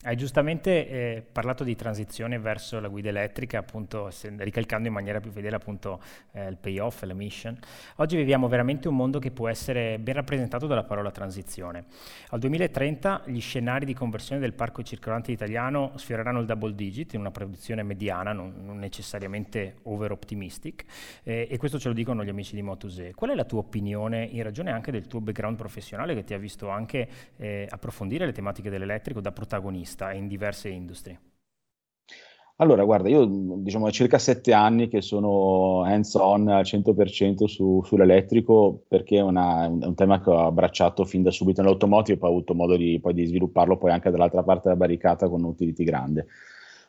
Hai 0.08 0.16
giustamente 0.16 0.88
eh, 0.88 1.22
parlato 1.30 1.66
di 1.66 1.76
transizione 1.76 2.40
verso 2.40 2.80
la 2.80 2.88
guida 2.88 3.10
elettrica, 3.10 3.58
appunto 3.58 4.10
ricalcando 4.38 4.88
in 4.88 4.94
maniera 4.94 5.20
più 5.20 5.32
fedele 5.32 5.58
appunto 5.58 6.02
eh, 6.32 6.48
il 6.48 6.56
payoff 6.56 7.04
la 7.04 7.14
mission. 7.14 7.60
Oggi 7.98 8.16
viviamo 8.16 8.48
veramente 8.48 8.88
un 8.88 8.96
mondo 8.96 9.20
che 9.20 9.32
può 9.32 9.50
essere 9.50 10.00
ben 10.00 10.14
rappresentato 10.14 10.66
dalla 10.66 10.86
parola 10.86 11.12
transizione. 11.12 11.88
Al 12.30 12.40
2030 12.40 13.24
gli 13.26 13.42
scenari 13.42 13.84
di 13.84 13.94
conversione 13.94 14.40
del 14.40 14.54
parco 14.54 14.82
circolante 14.82 15.34
italiano 15.34 15.92
sfioreranno 15.96 16.40
il 16.40 16.46
double 16.46 16.74
digit 16.74 17.12
in 17.12 17.20
una 17.20 17.32
produzione 17.32 17.84
mediana, 17.84 18.32
non, 18.32 18.54
non 18.64 18.78
necessariamente 18.78 19.80
over 19.84 20.14
optimistic, 20.14 20.86
eh, 21.24 21.50
e 21.52 21.58
questo 21.58 21.80
ce 21.80 21.90
lo 21.90 21.94
dicono 21.94 22.24
gli 22.24 22.30
amici 22.30 22.56
di 22.56 22.62
Motus 22.62 23.10
Qual 23.14 23.32
è 23.32 23.36
la 23.36 23.44
tua 23.44 23.60
opinione 23.60 24.24
in 24.24 24.42
ragione 24.42 24.72
anche 24.72 24.90
del 24.90 25.06
tuo 25.06 25.20
background 25.20 25.58
professionale 25.58 26.14
che 26.14 26.24
ti 26.24 26.34
ha 26.34 26.38
visto 26.38 26.70
anche 26.70 27.10
eh, 27.36 27.68
approfondire 27.70 28.26
le 28.26 28.32
tematiche 28.32 28.70
dell'elettrico 28.70 29.20
da 29.20 29.34
protagonista? 29.34 29.96
Vista 29.98 30.14
in 30.14 30.28
diverse 30.28 30.70
industrie? 30.70 31.20
Allora, 32.60 32.84
guarda, 32.84 33.08
io 33.10 33.26
diciamo 33.58 33.88
è 33.88 33.92
circa 33.92 34.18
sette 34.18 34.52
anni 34.52 34.88
che 34.88 35.02
sono 35.02 35.84
hands-on 35.84 36.48
al 36.48 36.64
100% 36.64 37.46
su, 37.46 37.84
sull'elettrico 37.84 38.84
perché 38.88 39.18
è, 39.18 39.22
una, 39.22 39.66
è, 39.66 39.68
un 39.68 39.94
tema 39.94 40.20
che 40.22 40.32
ho 40.32 40.48
abbracciato 40.48 41.06
fin 41.06 41.22
da 41.22 41.30
subito 41.30 41.62
nell'automotive 41.62 42.18
e 42.18 42.20
poi 42.20 42.30
ho 42.30 42.34
avuto 42.34 42.56
modo 42.56 42.76
di, 42.76 43.00
poi 43.00 43.14
di 43.14 43.28
svilupparlo 43.28 43.78
poi 43.78 43.92
anche 43.92 44.10
dall'altra 44.10 44.42
parte 44.42 44.70
della 44.70 44.76
barricata 44.76 45.30
con 45.30 45.44
un 45.44 45.50
utility 45.50 45.84
grande. 45.84 46.28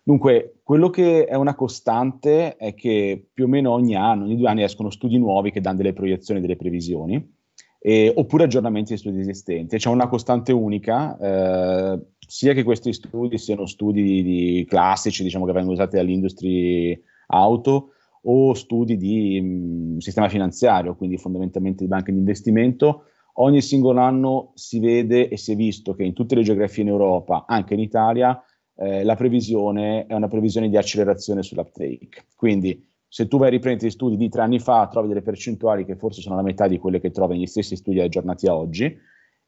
Dunque, 0.02 0.60
quello 0.62 0.88
che 0.88 1.26
è 1.26 1.34
una 1.34 1.54
costante 1.54 2.56
è 2.56 2.72
che 2.72 3.26
più 3.30 3.44
o 3.44 3.48
meno 3.48 3.72
ogni 3.72 3.94
anno, 3.94 4.24
ogni 4.24 4.36
due 4.36 4.48
anni 4.48 4.62
escono 4.62 4.88
studi 4.88 5.18
nuovi 5.18 5.50
che 5.50 5.60
danno 5.60 5.76
delle 5.76 5.92
proiezioni, 5.92 6.40
delle 6.40 6.56
previsioni, 6.56 7.36
eh, 7.78 8.12
oppure 8.14 8.44
aggiornamenti 8.44 8.92
di 8.92 8.98
studi 8.98 9.20
esistenti. 9.20 9.76
C'è 9.76 9.88
una 9.88 10.08
costante 10.08 10.52
unica, 10.52 11.16
eh, 11.18 12.00
sia 12.18 12.52
che 12.52 12.62
questi 12.62 12.92
studi 12.92 13.38
siano 13.38 13.66
studi 13.66 14.22
di, 14.22 14.66
classici, 14.68 15.22
diciamo 15.22 15.46
che 15.46 15.52
vengono 15.52 15.74
usati 15.74 15.96
dall'industria 15.96 16.98
auto, 17.28 17.92
o 18.22 18.52
studi 18.54 18.96
di 18.96 19.40
mh, 19.40 19.98
sistema 19.98 20.28
finanziario, 20.28 20.96
quindi 20.96 21.16
fondamentalmente 21.16 21.84
di 21.84 21.88
banche 21.88 22.12
di 22.12 22.18
investimento, 22.18 23.04
ogni 23.34 23.62
singolo 23.62 24.00
anno 24.00 24.50
si 24.54 24.80
vede 24.80 25.28
e 25.28 25.36
si 25.36 25.52
è 25.52 25.56
visto 25.56 25.94
che 25.94 26.02
in 26.02 26.12
tutte 26.12 26.34
le 26.34 26.42
geografie 26.42 26.82
in 26.82 26.88
Europa, 26.88 27.44
anche 27.46 27.74
in 27.74 27.80
Italia, 27.80 28.42
eh, 28.76 29.04
la 29.04 29.14
previsione 29.14 30.06
è 30.06 30.14
una 30.14 30.28
previsione 30.28 30.68
di 30.68 30.76
accelerazione 30.76 31.42
sull'uptake. 31.42 32.26
Quindi 32.36 32.87
se 33.08 33.26
tu 33.26 33.38
vai 33.38 33.48
a 33.48 33.50
riprendere 33.50 33.88
gli 33.88 33.90
studi 33.90 34.16
di 34.16 34.28
tre 34.28 34.42
anni 34.42 34.58
fa, 34.58 34.86
trovi 34.90 35.08
delle 35.08 35.22
percentuali 35.22 35.84
che 35.84 35.96
forse 35.96 36.20
sono 36.20 36.36
la 36.36 36.42
metà 36.42 36.68
di 36.68 36.78
quelle 36.78 37.00
che 37.00 37.10
trovi 37.10 37.34
negli 37.34 37.46
stessi 37.46 37.74
studi 37.74 38.00
aggiornati 38.00 38.46
a 38.46 38.54
oggi. 38.54 38.96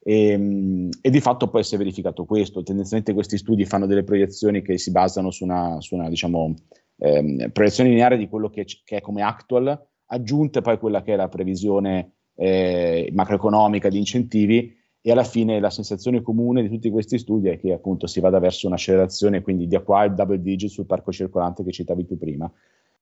E, 0.03 0.27
ehm, 0.29 0.89
e, 0.99 1.09
di 1.11 1.19
fatto 1.19 1.47
poi 1.47 1.63
si 1.63 1.75
è 1.75 1.77
verificato 1.77 2.25
questo. 2.25 2.63
Tendenzialmente 2.63 3.13
questi 3.13 3.37
studi 3.37 3.65
fanno 3.65 3.85
delle 3.85 4.03
proiezioni 4.03 4.63
che 4.63 4.79
si 4.79 4.91
basano 4.91 5.29
su 5.29 5.43
una, 5.43 5.79
su 5.79 5.95
una 5.95 6.09
diciamo, 6.09 6.55
ehm, 6.97 7.51
proiezione 7.51 7.89
lineare 7.89 8.17
di 8.17 8.27
quello 8.27 8.49
che, 8.49 8.65
che, 8.83 8.97
è 8.97 9.01
come 9.01 9.21
actual, 9.21 9.79
aggiunte 10.05 10.61
poi 10.61 10.79
quella 10.79 11.03
che 11.03 11.13
è 11.13 11.15
la 11.15 11.29
previsione 11.29 12.13
eh, 12.35 13.11
macroeconomica 13.13 13.89
di 13.89 13.99
incentivi 13.99 14.75
e 15.03 15.11
alla 15.11 15.23
fine 15.23 15.59
la 15.59 15.69
sensazione 15.69 16.21
comune 16.21 16.61
di 16.63 16.69
tutti 16.69 16.89
questi 16.89 17.17
studi 17.17 17.49
è 17.49 17.59
che 17.59 17.73
appunto 17.73 18.07
si 18.07 18.19
vada 18.19 18.39
verso 18.39 18.67
un'accelerazione, 18.67 19.41
quindi 19.41 19.67
di 19.67 19.79
qua 19.83 20.03
il 20.03 20.13
double 20.13 20.41
digit 20.41 20.69
sul 20.69 20.85
parco 20.85 21.11
circolante 21.11 21.63
che 21.63 21.71
citavi 21.71 22.05
tu 22.05 22.17
prima. 22.17 22.51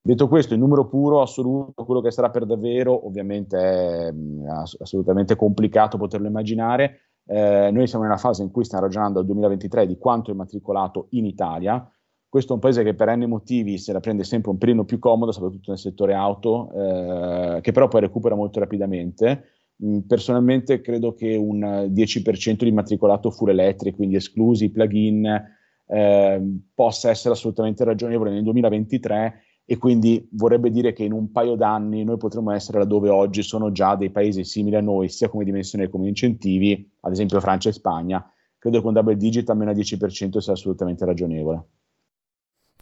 Detto 0.02 0.28
questo, 0.30 0.54
il 0.54 0.60
numero 0.60 0.88
puro 0.88 1.22
assoluto, 1.22 1.84
quello 1.84 2.00
che 2.02 2.12
sarà 2.12 2.30
per 2.30 2.46
davvero, 2.46 3.06
ovviamente 3.06 3.58
è 3.58 4.12
mh, 4.12 4.46
assolutamente 4.80 5.36
complicato 5.36 5.98
poterlo 5.98 6.28
immaginare. 6.28 7.12
Eh, 7.26 7.70
noi 7.72 7.86
siamo 7.86 8.06
nella 8.06 8.18
fase 8.18 8.42
in 8.42 8.50
cui 8.50 8.64
stiamo 8.64 8.86
ragionando 8.86 9.20
al 9.20 9.26
2023 9.26 9.86
di 9.86 9.98
quanto 9.98 10.32
è 10.32 10.34
matricolato 10.34 11.08
in 11.12 11.26
Italia. 11.26 11.86
Questo 12.30 12.52
è 12.52 12.56
un 12.56 12.62
paese 12.62 12.84
che 12.84 12.94
per 12.94 13.16
N 13.16 13.26
motivi 13.26 13.78
se 13.78 13.92
la 13.92 14.00
prende 14.00 14.24
sempre 14.24 14.52
un 14.52 14.58
pelino 14.58 14.86
più 14.86 15.00
comodo, 15.00 15.32
soprattutto 15.32 15.72
nel 15.72 15.80
settore 15.80 16.14
auto, 16.14 16.72
eh, 16.72 17.62
che 17.62 17.72
però 17.72 17.88
poi 17.88 18.02
recupera 18.02 18.36
molto 18.36 18.60
rapidamente. 18.60 19.44
Mm, 19.84 20.00
personalmente 20.00 20.80
credo 20.82 21.14
che 21.14 21.36
un 21.36 21.90
10% 21.92 22.64
di 22.64 22.72
matricolato 22.72 23.32
full 23.32 23.50
electric, 23.50 23.96
quindi 23.96 24.16
esclusi 24.16 24.72
plug-in, 24.72 25.58
eh, 25.88 26.42
possa 26.74 27.10
essere 27.10 27.34
assolutamente 27.34 27.84
ragionevole 27.84 28.32
nel 28.32 28.44
2023 28.44 29.44
e 29.72 29.78
quindi 29.78 30.28
vorrebbe 30.32 30.72
dire 30.72 30.94
che 30.94 31.04
in 31.04 31.12
un 31.12 31.32
paio 31.32 31.54
d'anni 31.54 32.04
noi 32.04 32.18
potremmo 32.18 32.50
essere 32.50 32.80
laddove 32.80 33.10
oggi 33.10 33.44
sono 33.44 33.72
già 33.72 33.96
dei 33.96 34.10
paesi 34.10 34.44
simili 34.44 34.76
a 34.76 34.82
noi, 34.82 35.10
sia 35.10 35.30
come 35.30 35.44
dimensione 35.44 35.86
che 35.86 35.92
come 35.92 36.08
incentivi, 36.08 36.90
ad 37.02 37.12
esempio 37.12 37.40
Francia 37.40 37.70
e 37.70 37.74
Spagna. 37.74 38.34
Credo 38.58 38.82
che 38.82 38.88
un 38.88 38.94
double 38.94 39.16
digit 39.16 39.48
almeno 39.52 39.70
al 39.70 39.78
10% 39.78 40.40
sia 40.40 40.54
assolutamente 40.54 41.06
ragionevole. 41.06 41.64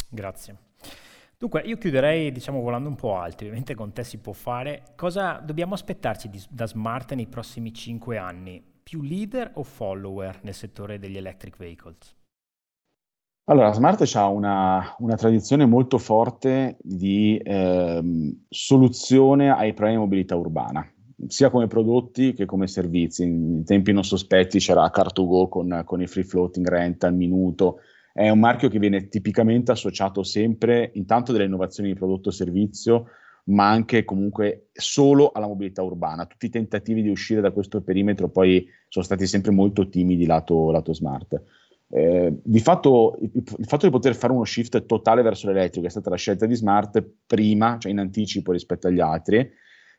Grazie. 0.10 0.58
Dunque, 1.38 1.60
io 1.66 1.78
chiuderei, 1.78 2.32
diciamo, 2.32 2.62
volando 2.62 2.88
un 2.88 2.96
po' 2.96 3.18
alto, 3.18 3.44
ovviamente 3.44 3.76
con 3.76 3.92
te 3.92 4.06
si 4.06 4.20
può 4.20 4.32
fare. 4.32 4.94
Cosa 4.96 5.42
dobbiamo 5.44 5.74
aspettarci 5.74 6.30
di, 6.30 6.42
da 6.50 6.68
Smart 6.68 7.12
nei 7.16 7.28
prossimi 7.28 7.74
5 7.74 8.18
anni? 8.18 8.64
Più 8.82 9.02
leader 9.02 9.52
o 9.56 9.64
follower 9.64 10.40
nel 10.44 10.54
settore 10.54 11.00
degli 11.00 11.18
electric 11.18 11.58
vehicles? 11.58 12.17
Allora, 13.50 13.72
Smart 13.72 14.04
ha 14.14 14.28
una, 14.28 14.94
una, 15.00 15.16
tradizione 15.16 15.66
molto 15.66 15.98
forte 15.98 16.76
di 16.82 17.40
ehm, 17.42 18.44
soluzione 18.50 19.50
ai 19.52 19.72
problemi 19.72 19.96
di 19.96 20.04
mobilità 20.04 20.36
urbana, 20.36 20.86
sia 21.28 21.50
come 21.50 21.68
prodotti 21.68 22.34
che 22.34 22.46
come 22.46 22.68
servizi. 22.68 23.24
In 23.24 23.64
tempi 23.64 23.94
non 23.94 24.04
sospetti 24.04 24.60
c'era 24.60 24.92
Car2Go 24.94 25.48
con, 25.48 25.82
con 25.86 26.02
il 26.02 26.10
free 26.10 26.26
floating 26.26 26.68
rent 26.68 27.06
al 27.06 27.16
minuto. 27.16 27.78
È 28.12 28.28
un 28.28 28.40
marchio 28.40 28.68
che 28.68 28.80
viene 28.80 29.08
tipicamente 29.08 29.72
associato 29.72 30.24
sempre 30.24 30.92
intanto 30.96 31.32
delle 31.32 31.46
innovazioni 31.46 31.88
di 31.88 31.96
prodotto 31.96 32.28
o 32.28 32.34
servizio, 32.34 33.06
ma 33.46 33.70
anche 33.70 34.04
comunque 34.04 34.72
solo 34.74 35.32
alla 35.32 35.48
mobilità 35.48 35.82
urbana. 35.84 36.26
Tutti 36.26 36.48
i 36.48 36.50
tentativi 36.50 37.02
di 37.02 37.10
uscire 37.10 37.40
da 37.40 37.52
questo 37.52 37.80
perimetro 37.80 38.28
poi 38.28 38.68
sono 38.90 39.06
stati 39.06 39.26
sempre 39.26 39.52
molto 39.52 39.88
timidi 39.88 40.26
lato, 40.26 40.70
lato 40.70 40.94
smart. 40.94 41.42
Eh, 41.90 42.38
di 42.44 42.60
fatto 42.60 43.18
il, 43.22 43.66
fatto 43.66 43.86
di 43.86 43.92
poter 43.92 44.14
fare 44.14 44.34
uno 44.34 44.44
shift 44.44 44.86
totale 44.86 45.22
verso 45.22 45.48
l'elettrico 45.48 45.88
è 45.88 45.90
stata 45.90 46.10
la 46.10 46.18
scelta 46.18 46.46
di 46.46 46.56
Smart 46.56 47.02
prima, 47.26 47.78
cioè 47.78 47.92
in 47.92 48.00
anticipo 48.00 48.52
rispetto 48.52 48.88
agli 48.88 49.00
altri, 49.00 49.50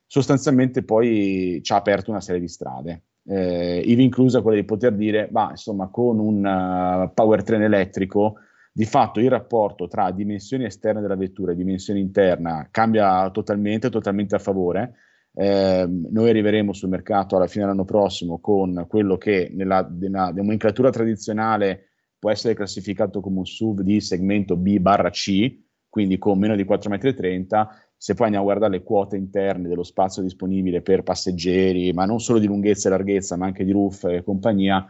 sostanzialmente 0.06 0.82
poi 0.82 1.60
ci 1.62 1.72
ha 1.72 1.76
aperto 1.76 2.10
una 2.10 2.20
serie 2.20 2.40
di 2.40 2.48
strade. 2.48 3.04
Eh, 3.24 3.82
ivi 3.84 4.04
inclusa 4.04 4.42
quella 4.42 4.58
di 4.58 4.64
poter 4.64 4.94
dire, 4.94 5.28
ma 5.30 5.50
insomma, 5.50 5.88
con 5.88 6.18
un 6.18 6.44
uh, 6.44 7.12
powertrain 7.12 7.62
elettrico, 7.62 8.36
di 8.72 8.84
fatto 8.84 9.20
il 9.20 9.28
rapporto 9.28 9.88
tra 9.88 10.10
dimensioni 10.12 10.64
esterne 10.64 11.00
della 11.00 11.16
vettura 11.16 11.52
e 11.52 11.56
dimensione 11.56 11.98
interna 11.98 12.68
cambia 12.70 13.28
totalmente, 13.30 13.90
totalmente 13.90 14.36
a 14.36 14.38
favore 14.38 14.94
eh, 15.34 15.86
noi 15.88 16.28
arriveremo 16.28 16.72
sul 16.72 16.88
mercato 16.88 17.36
alla 17.36 17.46
fine 17.46 17.64
dell'anno 17.64 17.84
prossimo 17.84 18.40
con 18.40 18.86
quello 18.88 19.16
che 19.16 19.50
nella, 19.54 19.88
nella 19.88 20.32
nomenclatura 20.34 20.90
tradizionale 20.90 21.88
può 22.18 22.30
essere 22.30 22.54
classificato 22.54 23.20
come 23.20 23.38
un 23.38 23.46
SUV 23.46 23.82
di 23.82 24.00
segmento 24.00 24.56
B 24.56 24.78
barra 24.78 25.10
C, 25.10 25.56
quindi 25.88 26.18
con 26.18 26.38
meno 26.38 26.56
di 26.56 26.64
4,30 26.64 27.60
m. 27.60 27.68
Se 27.96 28.14
poi 28.14 28.26
andiamo 28.26 28.46
a 28.46 28.52
guardare 28.52 28.78
le 28.78 28.84
quote 28.84 29.16
interne 29.16 29.68
dello 29.68 29.82
spazio 29.82 30.22
disponibile 30.22 30.82
per 30.82 31.02
passeggeri, 31.02 31.92
ma 31.92 32.04
non 32.04 32.20
solo 32.20 32.38
di 32.38 32.46
lunghezza 32.46 32.88
e 32.88 32.90
larghezza, 32.92 33.36
ma 33.36 33.46
anche 33.46 33.64
di 33.64 33.72
roof 33.72 34.04
e 34.04 34.22
compagnia, 34.22 34.86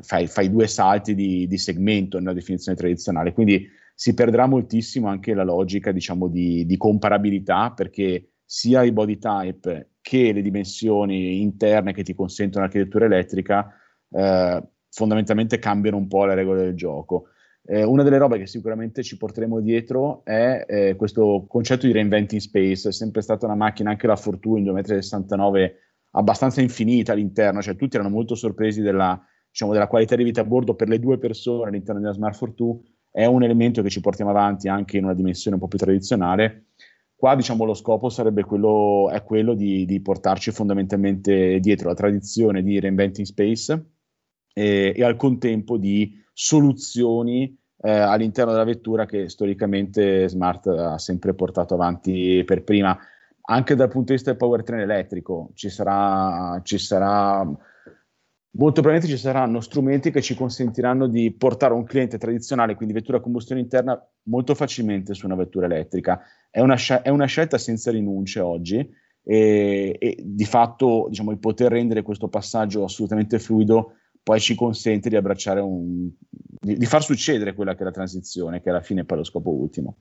fai, 0.00 0.26
fai 0.26 0.50
due 0.50 0.66
salti 0.66 1.14
di, 1.14 1.46
di, 1.46 1.58
segmento 1.58 2.18
nella 2.18 2.34
definizione 2.34 2.76
tradizionale. 2.76 3.32
Quindi 3.32 3.66
si 3.94 4.12
perderà 4.14 4.46
moltissimo 4.46 5.08
anche 5.08 5.32
la 5.32 5.44
logica, 5.44 5.92
diciamo, 5.92 6.28
di, 6.28 6.66
di 6.66 6.76
comparabilità, 6.76 7.72
perché 7.74 8.31
sia 8.52 8.82
i 8.82 8.92
body 8.92 9.16
type 9.16 9.92
che 10.02 10.30
le 10.30 10.42
dimensioni 10.42 11.40
interne 11.40 11.94
che 11.94 12.02
ti 12.02 12.12
consentono 12.12 12.64
l'architettura 12.64 13.06
elettrica 13.06 13.74
eh, 14.10 14.62
fondamentalmente 14.90 15.58
cambiano 15.58 15.96
un 15.96 16.06
po' 16.06 16.26
le 16.26 16.34
regole 16.34 16.64
del 16.64 16.74
gioco. 16.74 17.28
Eh, 17.64 17.82
una 17.82 18.02
delle 18.02 18.18
robe 18.18 18.36
che 18.36 18.46
sicuramente 18.46 19.02
ci 19.02 19.16
porteremo 19.16 19.58
dietro 19.60 20.22
è 20.26 20.66
eh, 20.68 20.96
questo 20.96 21.46
concetto 21.48 21.86
di 21.86 21.92
reinventing 21.92 22.42
space, 22.42 22.90
è 22.90 22.92
sempre 22.92 23.22
stata 23.22 23.46
una 23.46 23.54
macchina, 23.54 23.88
anche 23.88 24.06
la 24.06 24.16
Fortwo 24.16 24.58
in 24.58 24.64
2,69 24.64 25.62
m, 25.62 25.70
abbastanza 26.10 26.60
infinita 26.60 27.12
all'interno, 27.12 27.62
cioè 27.62 27.74
tutti 27.74 27.96
erano 27.96 28.10
molto 28.10 28.34
sorpresi 28.34 28.82
della, 28.82 29.18
diciamo, 29.48 29.72
della 29.72 29.86
qualità 29.86 30.14
di 30.14 30.24
vita 30.24 30.42
a 30.42 30.44
bordo 30.44 30.74
per 30.74 30.90
le 30.90 30.98
due 30.98 31.16
persone 31.16 31.68
all'interno 31.70 32.02
della 32.02 32.12
Smart 32.12 32.36
Fortwo, 32.36 32.82
è 33.10 33.24
un 33.24 33.44
elemento 33.44 33.80
che 33.80 33.88
ci 33.88 34.00
portiamo 34.00 34.30
avanti 34.30 34.68
anche 34.68 34.98
in 34.98 35.04
una 35.04 35.14
dimensione 35.14 35.56
un 35.56 35.62
po' 35.62 35.68
più 35.68 35.78
tradizionale 35.78 36.66
Qua 37.22 37.36
diciamo 37.36 37.64
lo 37.64 37.74
scopo 37.74 38.08
sarebbe 38.08 38.42
quello, 38.42 39.08
è 39.08 39.22
quello 39.22 39.54
di, 39.54 39.84
di 39.84 40.00
portarci 40.00 40.50
fondamentalmente 40.50 41.60
dietro 41.60 41.86
la 41.86 41.94
tradizione 41.94 42.64
di 42.64 42.80
reinventing 42.80 43.24
space 43.24 43.90
e, 44.52 44.92
e 44.96 45.04
al 45.04 45.14
contempo 45.14 45.76
di 45.76 46.20
soluzioni 46.32 47.56
eh, 47.80 47.92
all'interno 47.92 48.50
della 48.50 48.64
vettura 48.64 49.06
che 49.06 49.28
storicamente 49.28 50.28
Smart 50.28 50.66
ha 50.66 50.98
sempre 50.98 51.32
portato 51.32 51.74
avanti 51.74 52.42
per 52.44 52.64
prima. 52.64 52.98
Anche 53.42 53.76
dal 53.76 53.86
punto 53.86 54.06
di 54.06 54.14
vista 54.14 54.30
del 54.30 54.38
powertrain 54.40 54.82
elettrico 54.82 55.52
ci 55.54 55.70
sarà, 55.70 56.60
ci 56.64 56.78
sarà 56.78 57.48
molto 58.52 58.80
probabilmente 58.80 59.16
ci 59.16 59.20
saranno 59.20 59.60
strumenti 59.60 60.10
che 60.10 60.20
ci 60.20 60.34
consentiranno 60.34 61.06
di 61.06 61.32
portare 61.32 61.74
un 61.74 61.84
cliente 61.84 62.18
tradizionale, 62.18 62.74
quindi 62.74 62.94
vettura 62.94 63.18
a 63.18 63.20
combustione 63.20 63.60
interna, 63.60 64.00
molto 64.24 64.54
facilmente 64.54 65.14
su 65.14 65.26
una 65.26 65.36
vettura 65.36 65.66
elettrica. 65.66 66.20
È 66.50 66.60
una, 66.60 66.76
è 67.02 67.08
una 67.08 67.26
scelta 67.26 67.58
senza 67.58 67.90
rinunce 67.90 68.40
oggi 68.40 68.86
e, 69.22 69.96
e 69.98 70.16
di 70.22 70.44
fatto 70.44 71.06
diciamo, 71.08 71.30
il 71.30 71.38
poter 71.38 71.70
rendere 71.70 72.02
questo 72.02 72.28
passaggio 72.28 72.84
assolutamente 72.84 73.38
fluido 73.38 73.94
poi 74.22 74.38
ci 74.38 74.54
consente 74.54 75.08
di 75.08 75.16
abbracciare 75.16 75.60
un, 75.60 76.08
di, 76.28 76.76
di 76.76 76.86
far 76.86 77.02
succedere 77.02 77.54
quella 77.54 77.74
che 77.74 77.80
è 77.80 77.84
la 77.84 77.90
transizione, 77.90 78.60
che 78.60 78.70
alla 78.70 78.80
fine 78.80 79.00
è 79.00 79.04
poi 79.04 79.18
lo 79.18 79.24
scopo 79.24 79.50
ultimo. 79.50 79.96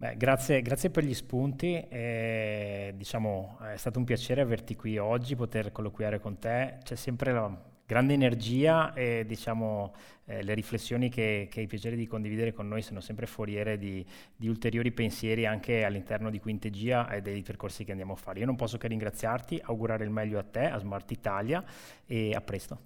Beh, 0.00 0.16
grazie, 0.16 0.62
grazie, 0.62 0.90
per 0.90 1.02
gli 1.02 1.12
spunti, 1.12 1.74
e, 1.74 2.94
diciamo, 2.96 3.58
è 3.72 3.76
stato 3.76 3.98
un 3.98 4.04
piacere 4.04 4.40
averti 4.40 4.76
qui 4.76 4.96
oggi, 4.96 5.34
poter 5.34 5.72
colloquiare 5.72 6.20
con 6.20 6.38
te, 6.38 6.78
c'è 6.84 6.94
sempre 6.94 7.32
la 7.32 7.52
grande 7.84 8.12
energia 8.12 8.92
e 8.92 9.24
diciamo, 9.26 9.92
eh, 10.26 10.44
le 10.44 10.54
riflessioni 10.54 11.08
che, 11.08 11.48
che, 11.50 11.60
hai 11.60 11.66
piacere 11.66 11.96
di 11.96 12.06
condividere 12.06 12.52
con 12.52 12.68
noi 12.68 12.80
sono 12.82 13.00
sempre 13.00 13.26
foriere 13.26 13.76
di, 13.76 14.06
di, 14.36 14.46
ulteriori 14.46 14.92
pensieri 14.92 15.46
anche 15.46 15.82
all'interno 15.82 16.30
di 16.30 16.38
Quintegia 16.38 17.10
e 17.10 17.20
dei 17.20 17.42
percorsi 17.42 17.82
che 17.82 17.90
andiamo 17.90 18.12
a 18.12 18.16
fare. 18.16 18.38
Io 18.38 18.46
non 18.46 18.54
posso 18.54 18.78
che 18.78 18.86
ringraziarti, 18.86 19.60
augurare 19.64 20.04
il 20.04 20.10
meglio 20.10 20.38
a 20.38 20.44
te, 20.44 20.68
a 20.68 20.78
Smart 20.78 21.10
Italia 21.10 21.64
e 22.06 22.34
a 22.34 22.40
presto. 22.40 22.78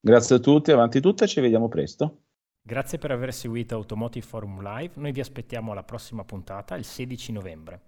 Grazie 0.00 0.36
a 0.36 0.38
tutti, 0.38 0.70
avanti 0.70 1.00
tutta, 1.00 1.26
ci 1.26 1.42
vediamo 1.42 1.68
presto. 1.68 2.25
Grazie 2.66 2.98
per 2.98 3.12
aver 3.12 3.32
seguito 3.32 3.76
Automotive 3.76 4.26
Forum 4.26 4.60
Live, 4.60 4.94
noi 4.96 5.12
vi 5.12 5.20
aspettiamo 5.20 5.70
alla 5.70 5.84
prossima 5.84 6.24
puntata 6.24 6.74
il 6.74 6.84
16 6.84 7.30
novembre. 7.30 7.80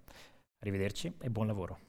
Arrivederci 0.59 1.15
e 1.19 1.29
buon 1.29 1.47
lavoro. 1.47 1.88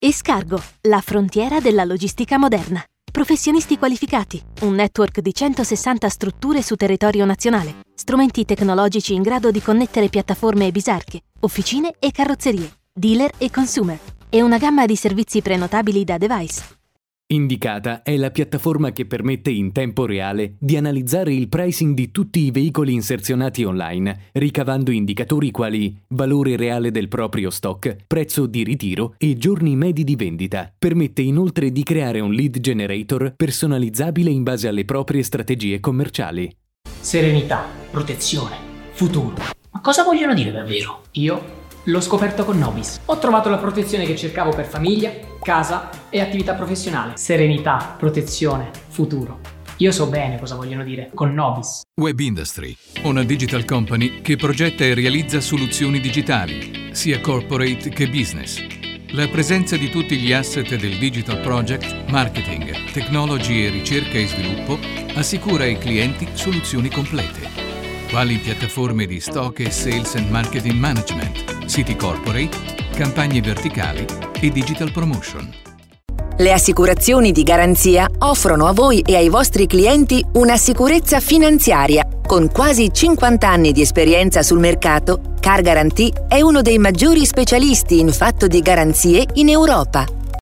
Escargo, 0.00 0.62
la 0.82 1.00
frontiera 1.00 1.58
della 1.58 1.82
logistica 1.82 2.38
moderna. 2.38 2.80
Professionisti 3.10 3.78
qualificati, 3.78 4.40
un 4.60 4.74
network 4.74 5.18
di 5.18 5.34
160 5.34 6.08
strutture 6.08 6.62
su 6.62 6.76
territorio 6.76 7.24
nazionale, 7.24 7.78
strumenti 7.96 8.44
tecnologici 8.44 9.14
in 9.14 9.22
grado 9.22 9.50
di 9.50 9.60
connettere 9.60 10.08
piattaforme 10.08 10.68
e 10.68 10.70
bisarche, 10.70 11.22
officine 11.40 11.96
e 11.98 12.12
carrozzerie, 12.12 12.70
dealer 12.92 13.32
e 13.38 13.50
consumer, 13.50 13.98
e 14.28 14.40
una 14.40 14.58
gamma 14.58 14.86
di 14.86 14.94
servizi 14.94 15.42
prenotabili 15.42 16.04
da 16.04 16.16
device. 16.16 16.77
Indicata 17.30 18.00
è 18.00 18.16
la 18.16 18.30
piattaforma 18.30 18.90
che 18.90 19.04
permette 19.04 19.50
in 19.50 19.70
tempo 19.72 20.06
reale 20.06 20.54
di 20.58 20.78
analizzare 20.78 21.34
il 21.34 21.50
pricing 21.50 21.94
di 21.94 22.10
tutti 22.10 22.40
i 22.40 22.50
veicoli 22.50 22.94
inserzionati 22.94 23.64
online, 23.64 24.30
ricavando 24.32 24.90
indicatori 24.90 25.50
quali 25.50 25.94
valore 26.08 26.56
reale 26.56 26.90
del 26.90 27.08
proprio 27.08 27.50
stock, 27.50 27.96
prezzo 28.06 28.46
di 28.46 28.64
ritiro 28.64 29.14
e 29.18 29.36
giorni 29.36 29.76
medi 29.76 30.04
di 30.04 30.16
vendita. 30.16 30.72
Permette 30.78 31.20
inoltre 31.20 31.70
di 31.70 31.82
creare 31.82 32.20
un 32.20 32.32
lead 32.32 32.60
generator 32.60 33.34
personalizzabile 33.36 34.30
in 34.30 34.42
base 34.42 34.66
alle 34.66 34.86
proprie 34.86 35.22
strategie 35.22 35.80
commerciali. 35.80 36.50
Serenità, 36.98 37.66
protezione, 37.90 38.56
futuro. 38.92 39.34
Ma 39.70 39.80
cosa 39.82 40.02
vogliono 40.02 40.32
dire 40.32 40.50
davvero? 40.50 41.02
Io 41.12 41.57
L'ho 41.88 42.02
scoperto 42.02 42.44
con 42.44 42.58
Nobis. 42.58 43.00
Ho 43.06 43.18
trovato 43.18 43.48
la 43.48 43.56
protezione 43.56 44.04
che 44.04 44.14
cercavo 44.14 44.50
per 44.50 44.66
famiglia, 44.66 45.10
casa 45.42 45.88
e 46.10 46.20
attività 46.20 46.52
professionale. 46.52 47.16
Serenità, 47.16 47.94
protezione, 47.96 48.70
futuro. 48.88 49.40
Io 49.78 49.90
so 49.90 50.06
bene 50.06 50.38
cosa 50.38 50.54
vogliono 50.54 50.84
dire 50.84 51.10
con 51.14 51.32
Nobis. 51.32 51.80
Web 51.98 52.18
Industry, 52.20 52.76
una 53.04 53.24
digital 53.24 53.64
company 53.64 54.20
che 54.20 54.36
progetta 54.36 54.84
e 54.84 54.92
realizza 54.92 55.40
soluzioni 55.40 55.98
digitali, 55.98 56.90
sia 56.92 57.20
corporate 57.22 57.88
che 57.88 58.06
business. 58.06 58.62
La 59.12 59.26
presenza 59.28 59.78
di 59.78 59.88
tutti 59.88 60.18
gli 60.18 60.34
asset 60.34 60.76
del 60.76 60.98
Digital 60.98 61.40
Project, 61.40 62.10
marketing, 62.10 62.90
technology 62.92 63.64
e 63.64 63.70
ricerca 63.70 64.18
e 64.18 64.26
sviluppo 64.26 64.78
assicura 65.14 65.64
ai 65.64 65.78
clienti 65.78 66.28
soluzioni 66.34 66.90
complete 66.90 67.67
quali 68.08 68.38
piattaforme 68.38 69.06
di 69.06 69.20
stock 69.20 69.60
e 69.60 69.70
sales 69.70 70.14
and 70.14 70.30
marketing 70.30 70.78
management, 70.78 71.66
siti 71.66 71.94
corporate, 71.94 72.56
campagne 72.94 73.40
verticali 73.40 74.04
e 74.40 74.50
digital 74.50 74.90
promotion. 74.92 75.52
Le 76.38 76.52
assicurazioni 76.52 77.32
di 77.32 77.42
garanzia 77.42 78.08
offrono 78.18 78.66
a 78.66 78.72
voi 78.72 79.00
e 79.00 79.16
ai 79.16 79.28
vostri 79.28 79.66
clienti 79.66 80.24
una 80.34 80.56
sicurezza 80.56 81.20
finanziaria. 81.20 82.06
Con 82.26 82.50
quasi 82.50 82.90
50 82.92 83.48
anni 83.48 83.72
di 83.72 83.82
esperienza 83.82 84.42
sul 84.42 84.58
mercato, 84.58 85.34
Car 85.40 85.62
Guarantee 85.62 86.26
è 86.28 86.40
uno 86.40 86.62
dei 86.62 86.78
maggiori 86.78 87.26
specialisti 87.26 87.98
in 87.98 88.12
fatto 88.12 88.46
di 88.46 88.60
garanzie 88.60 89.26
in 89.34 89.48
Europa 89.48 90.17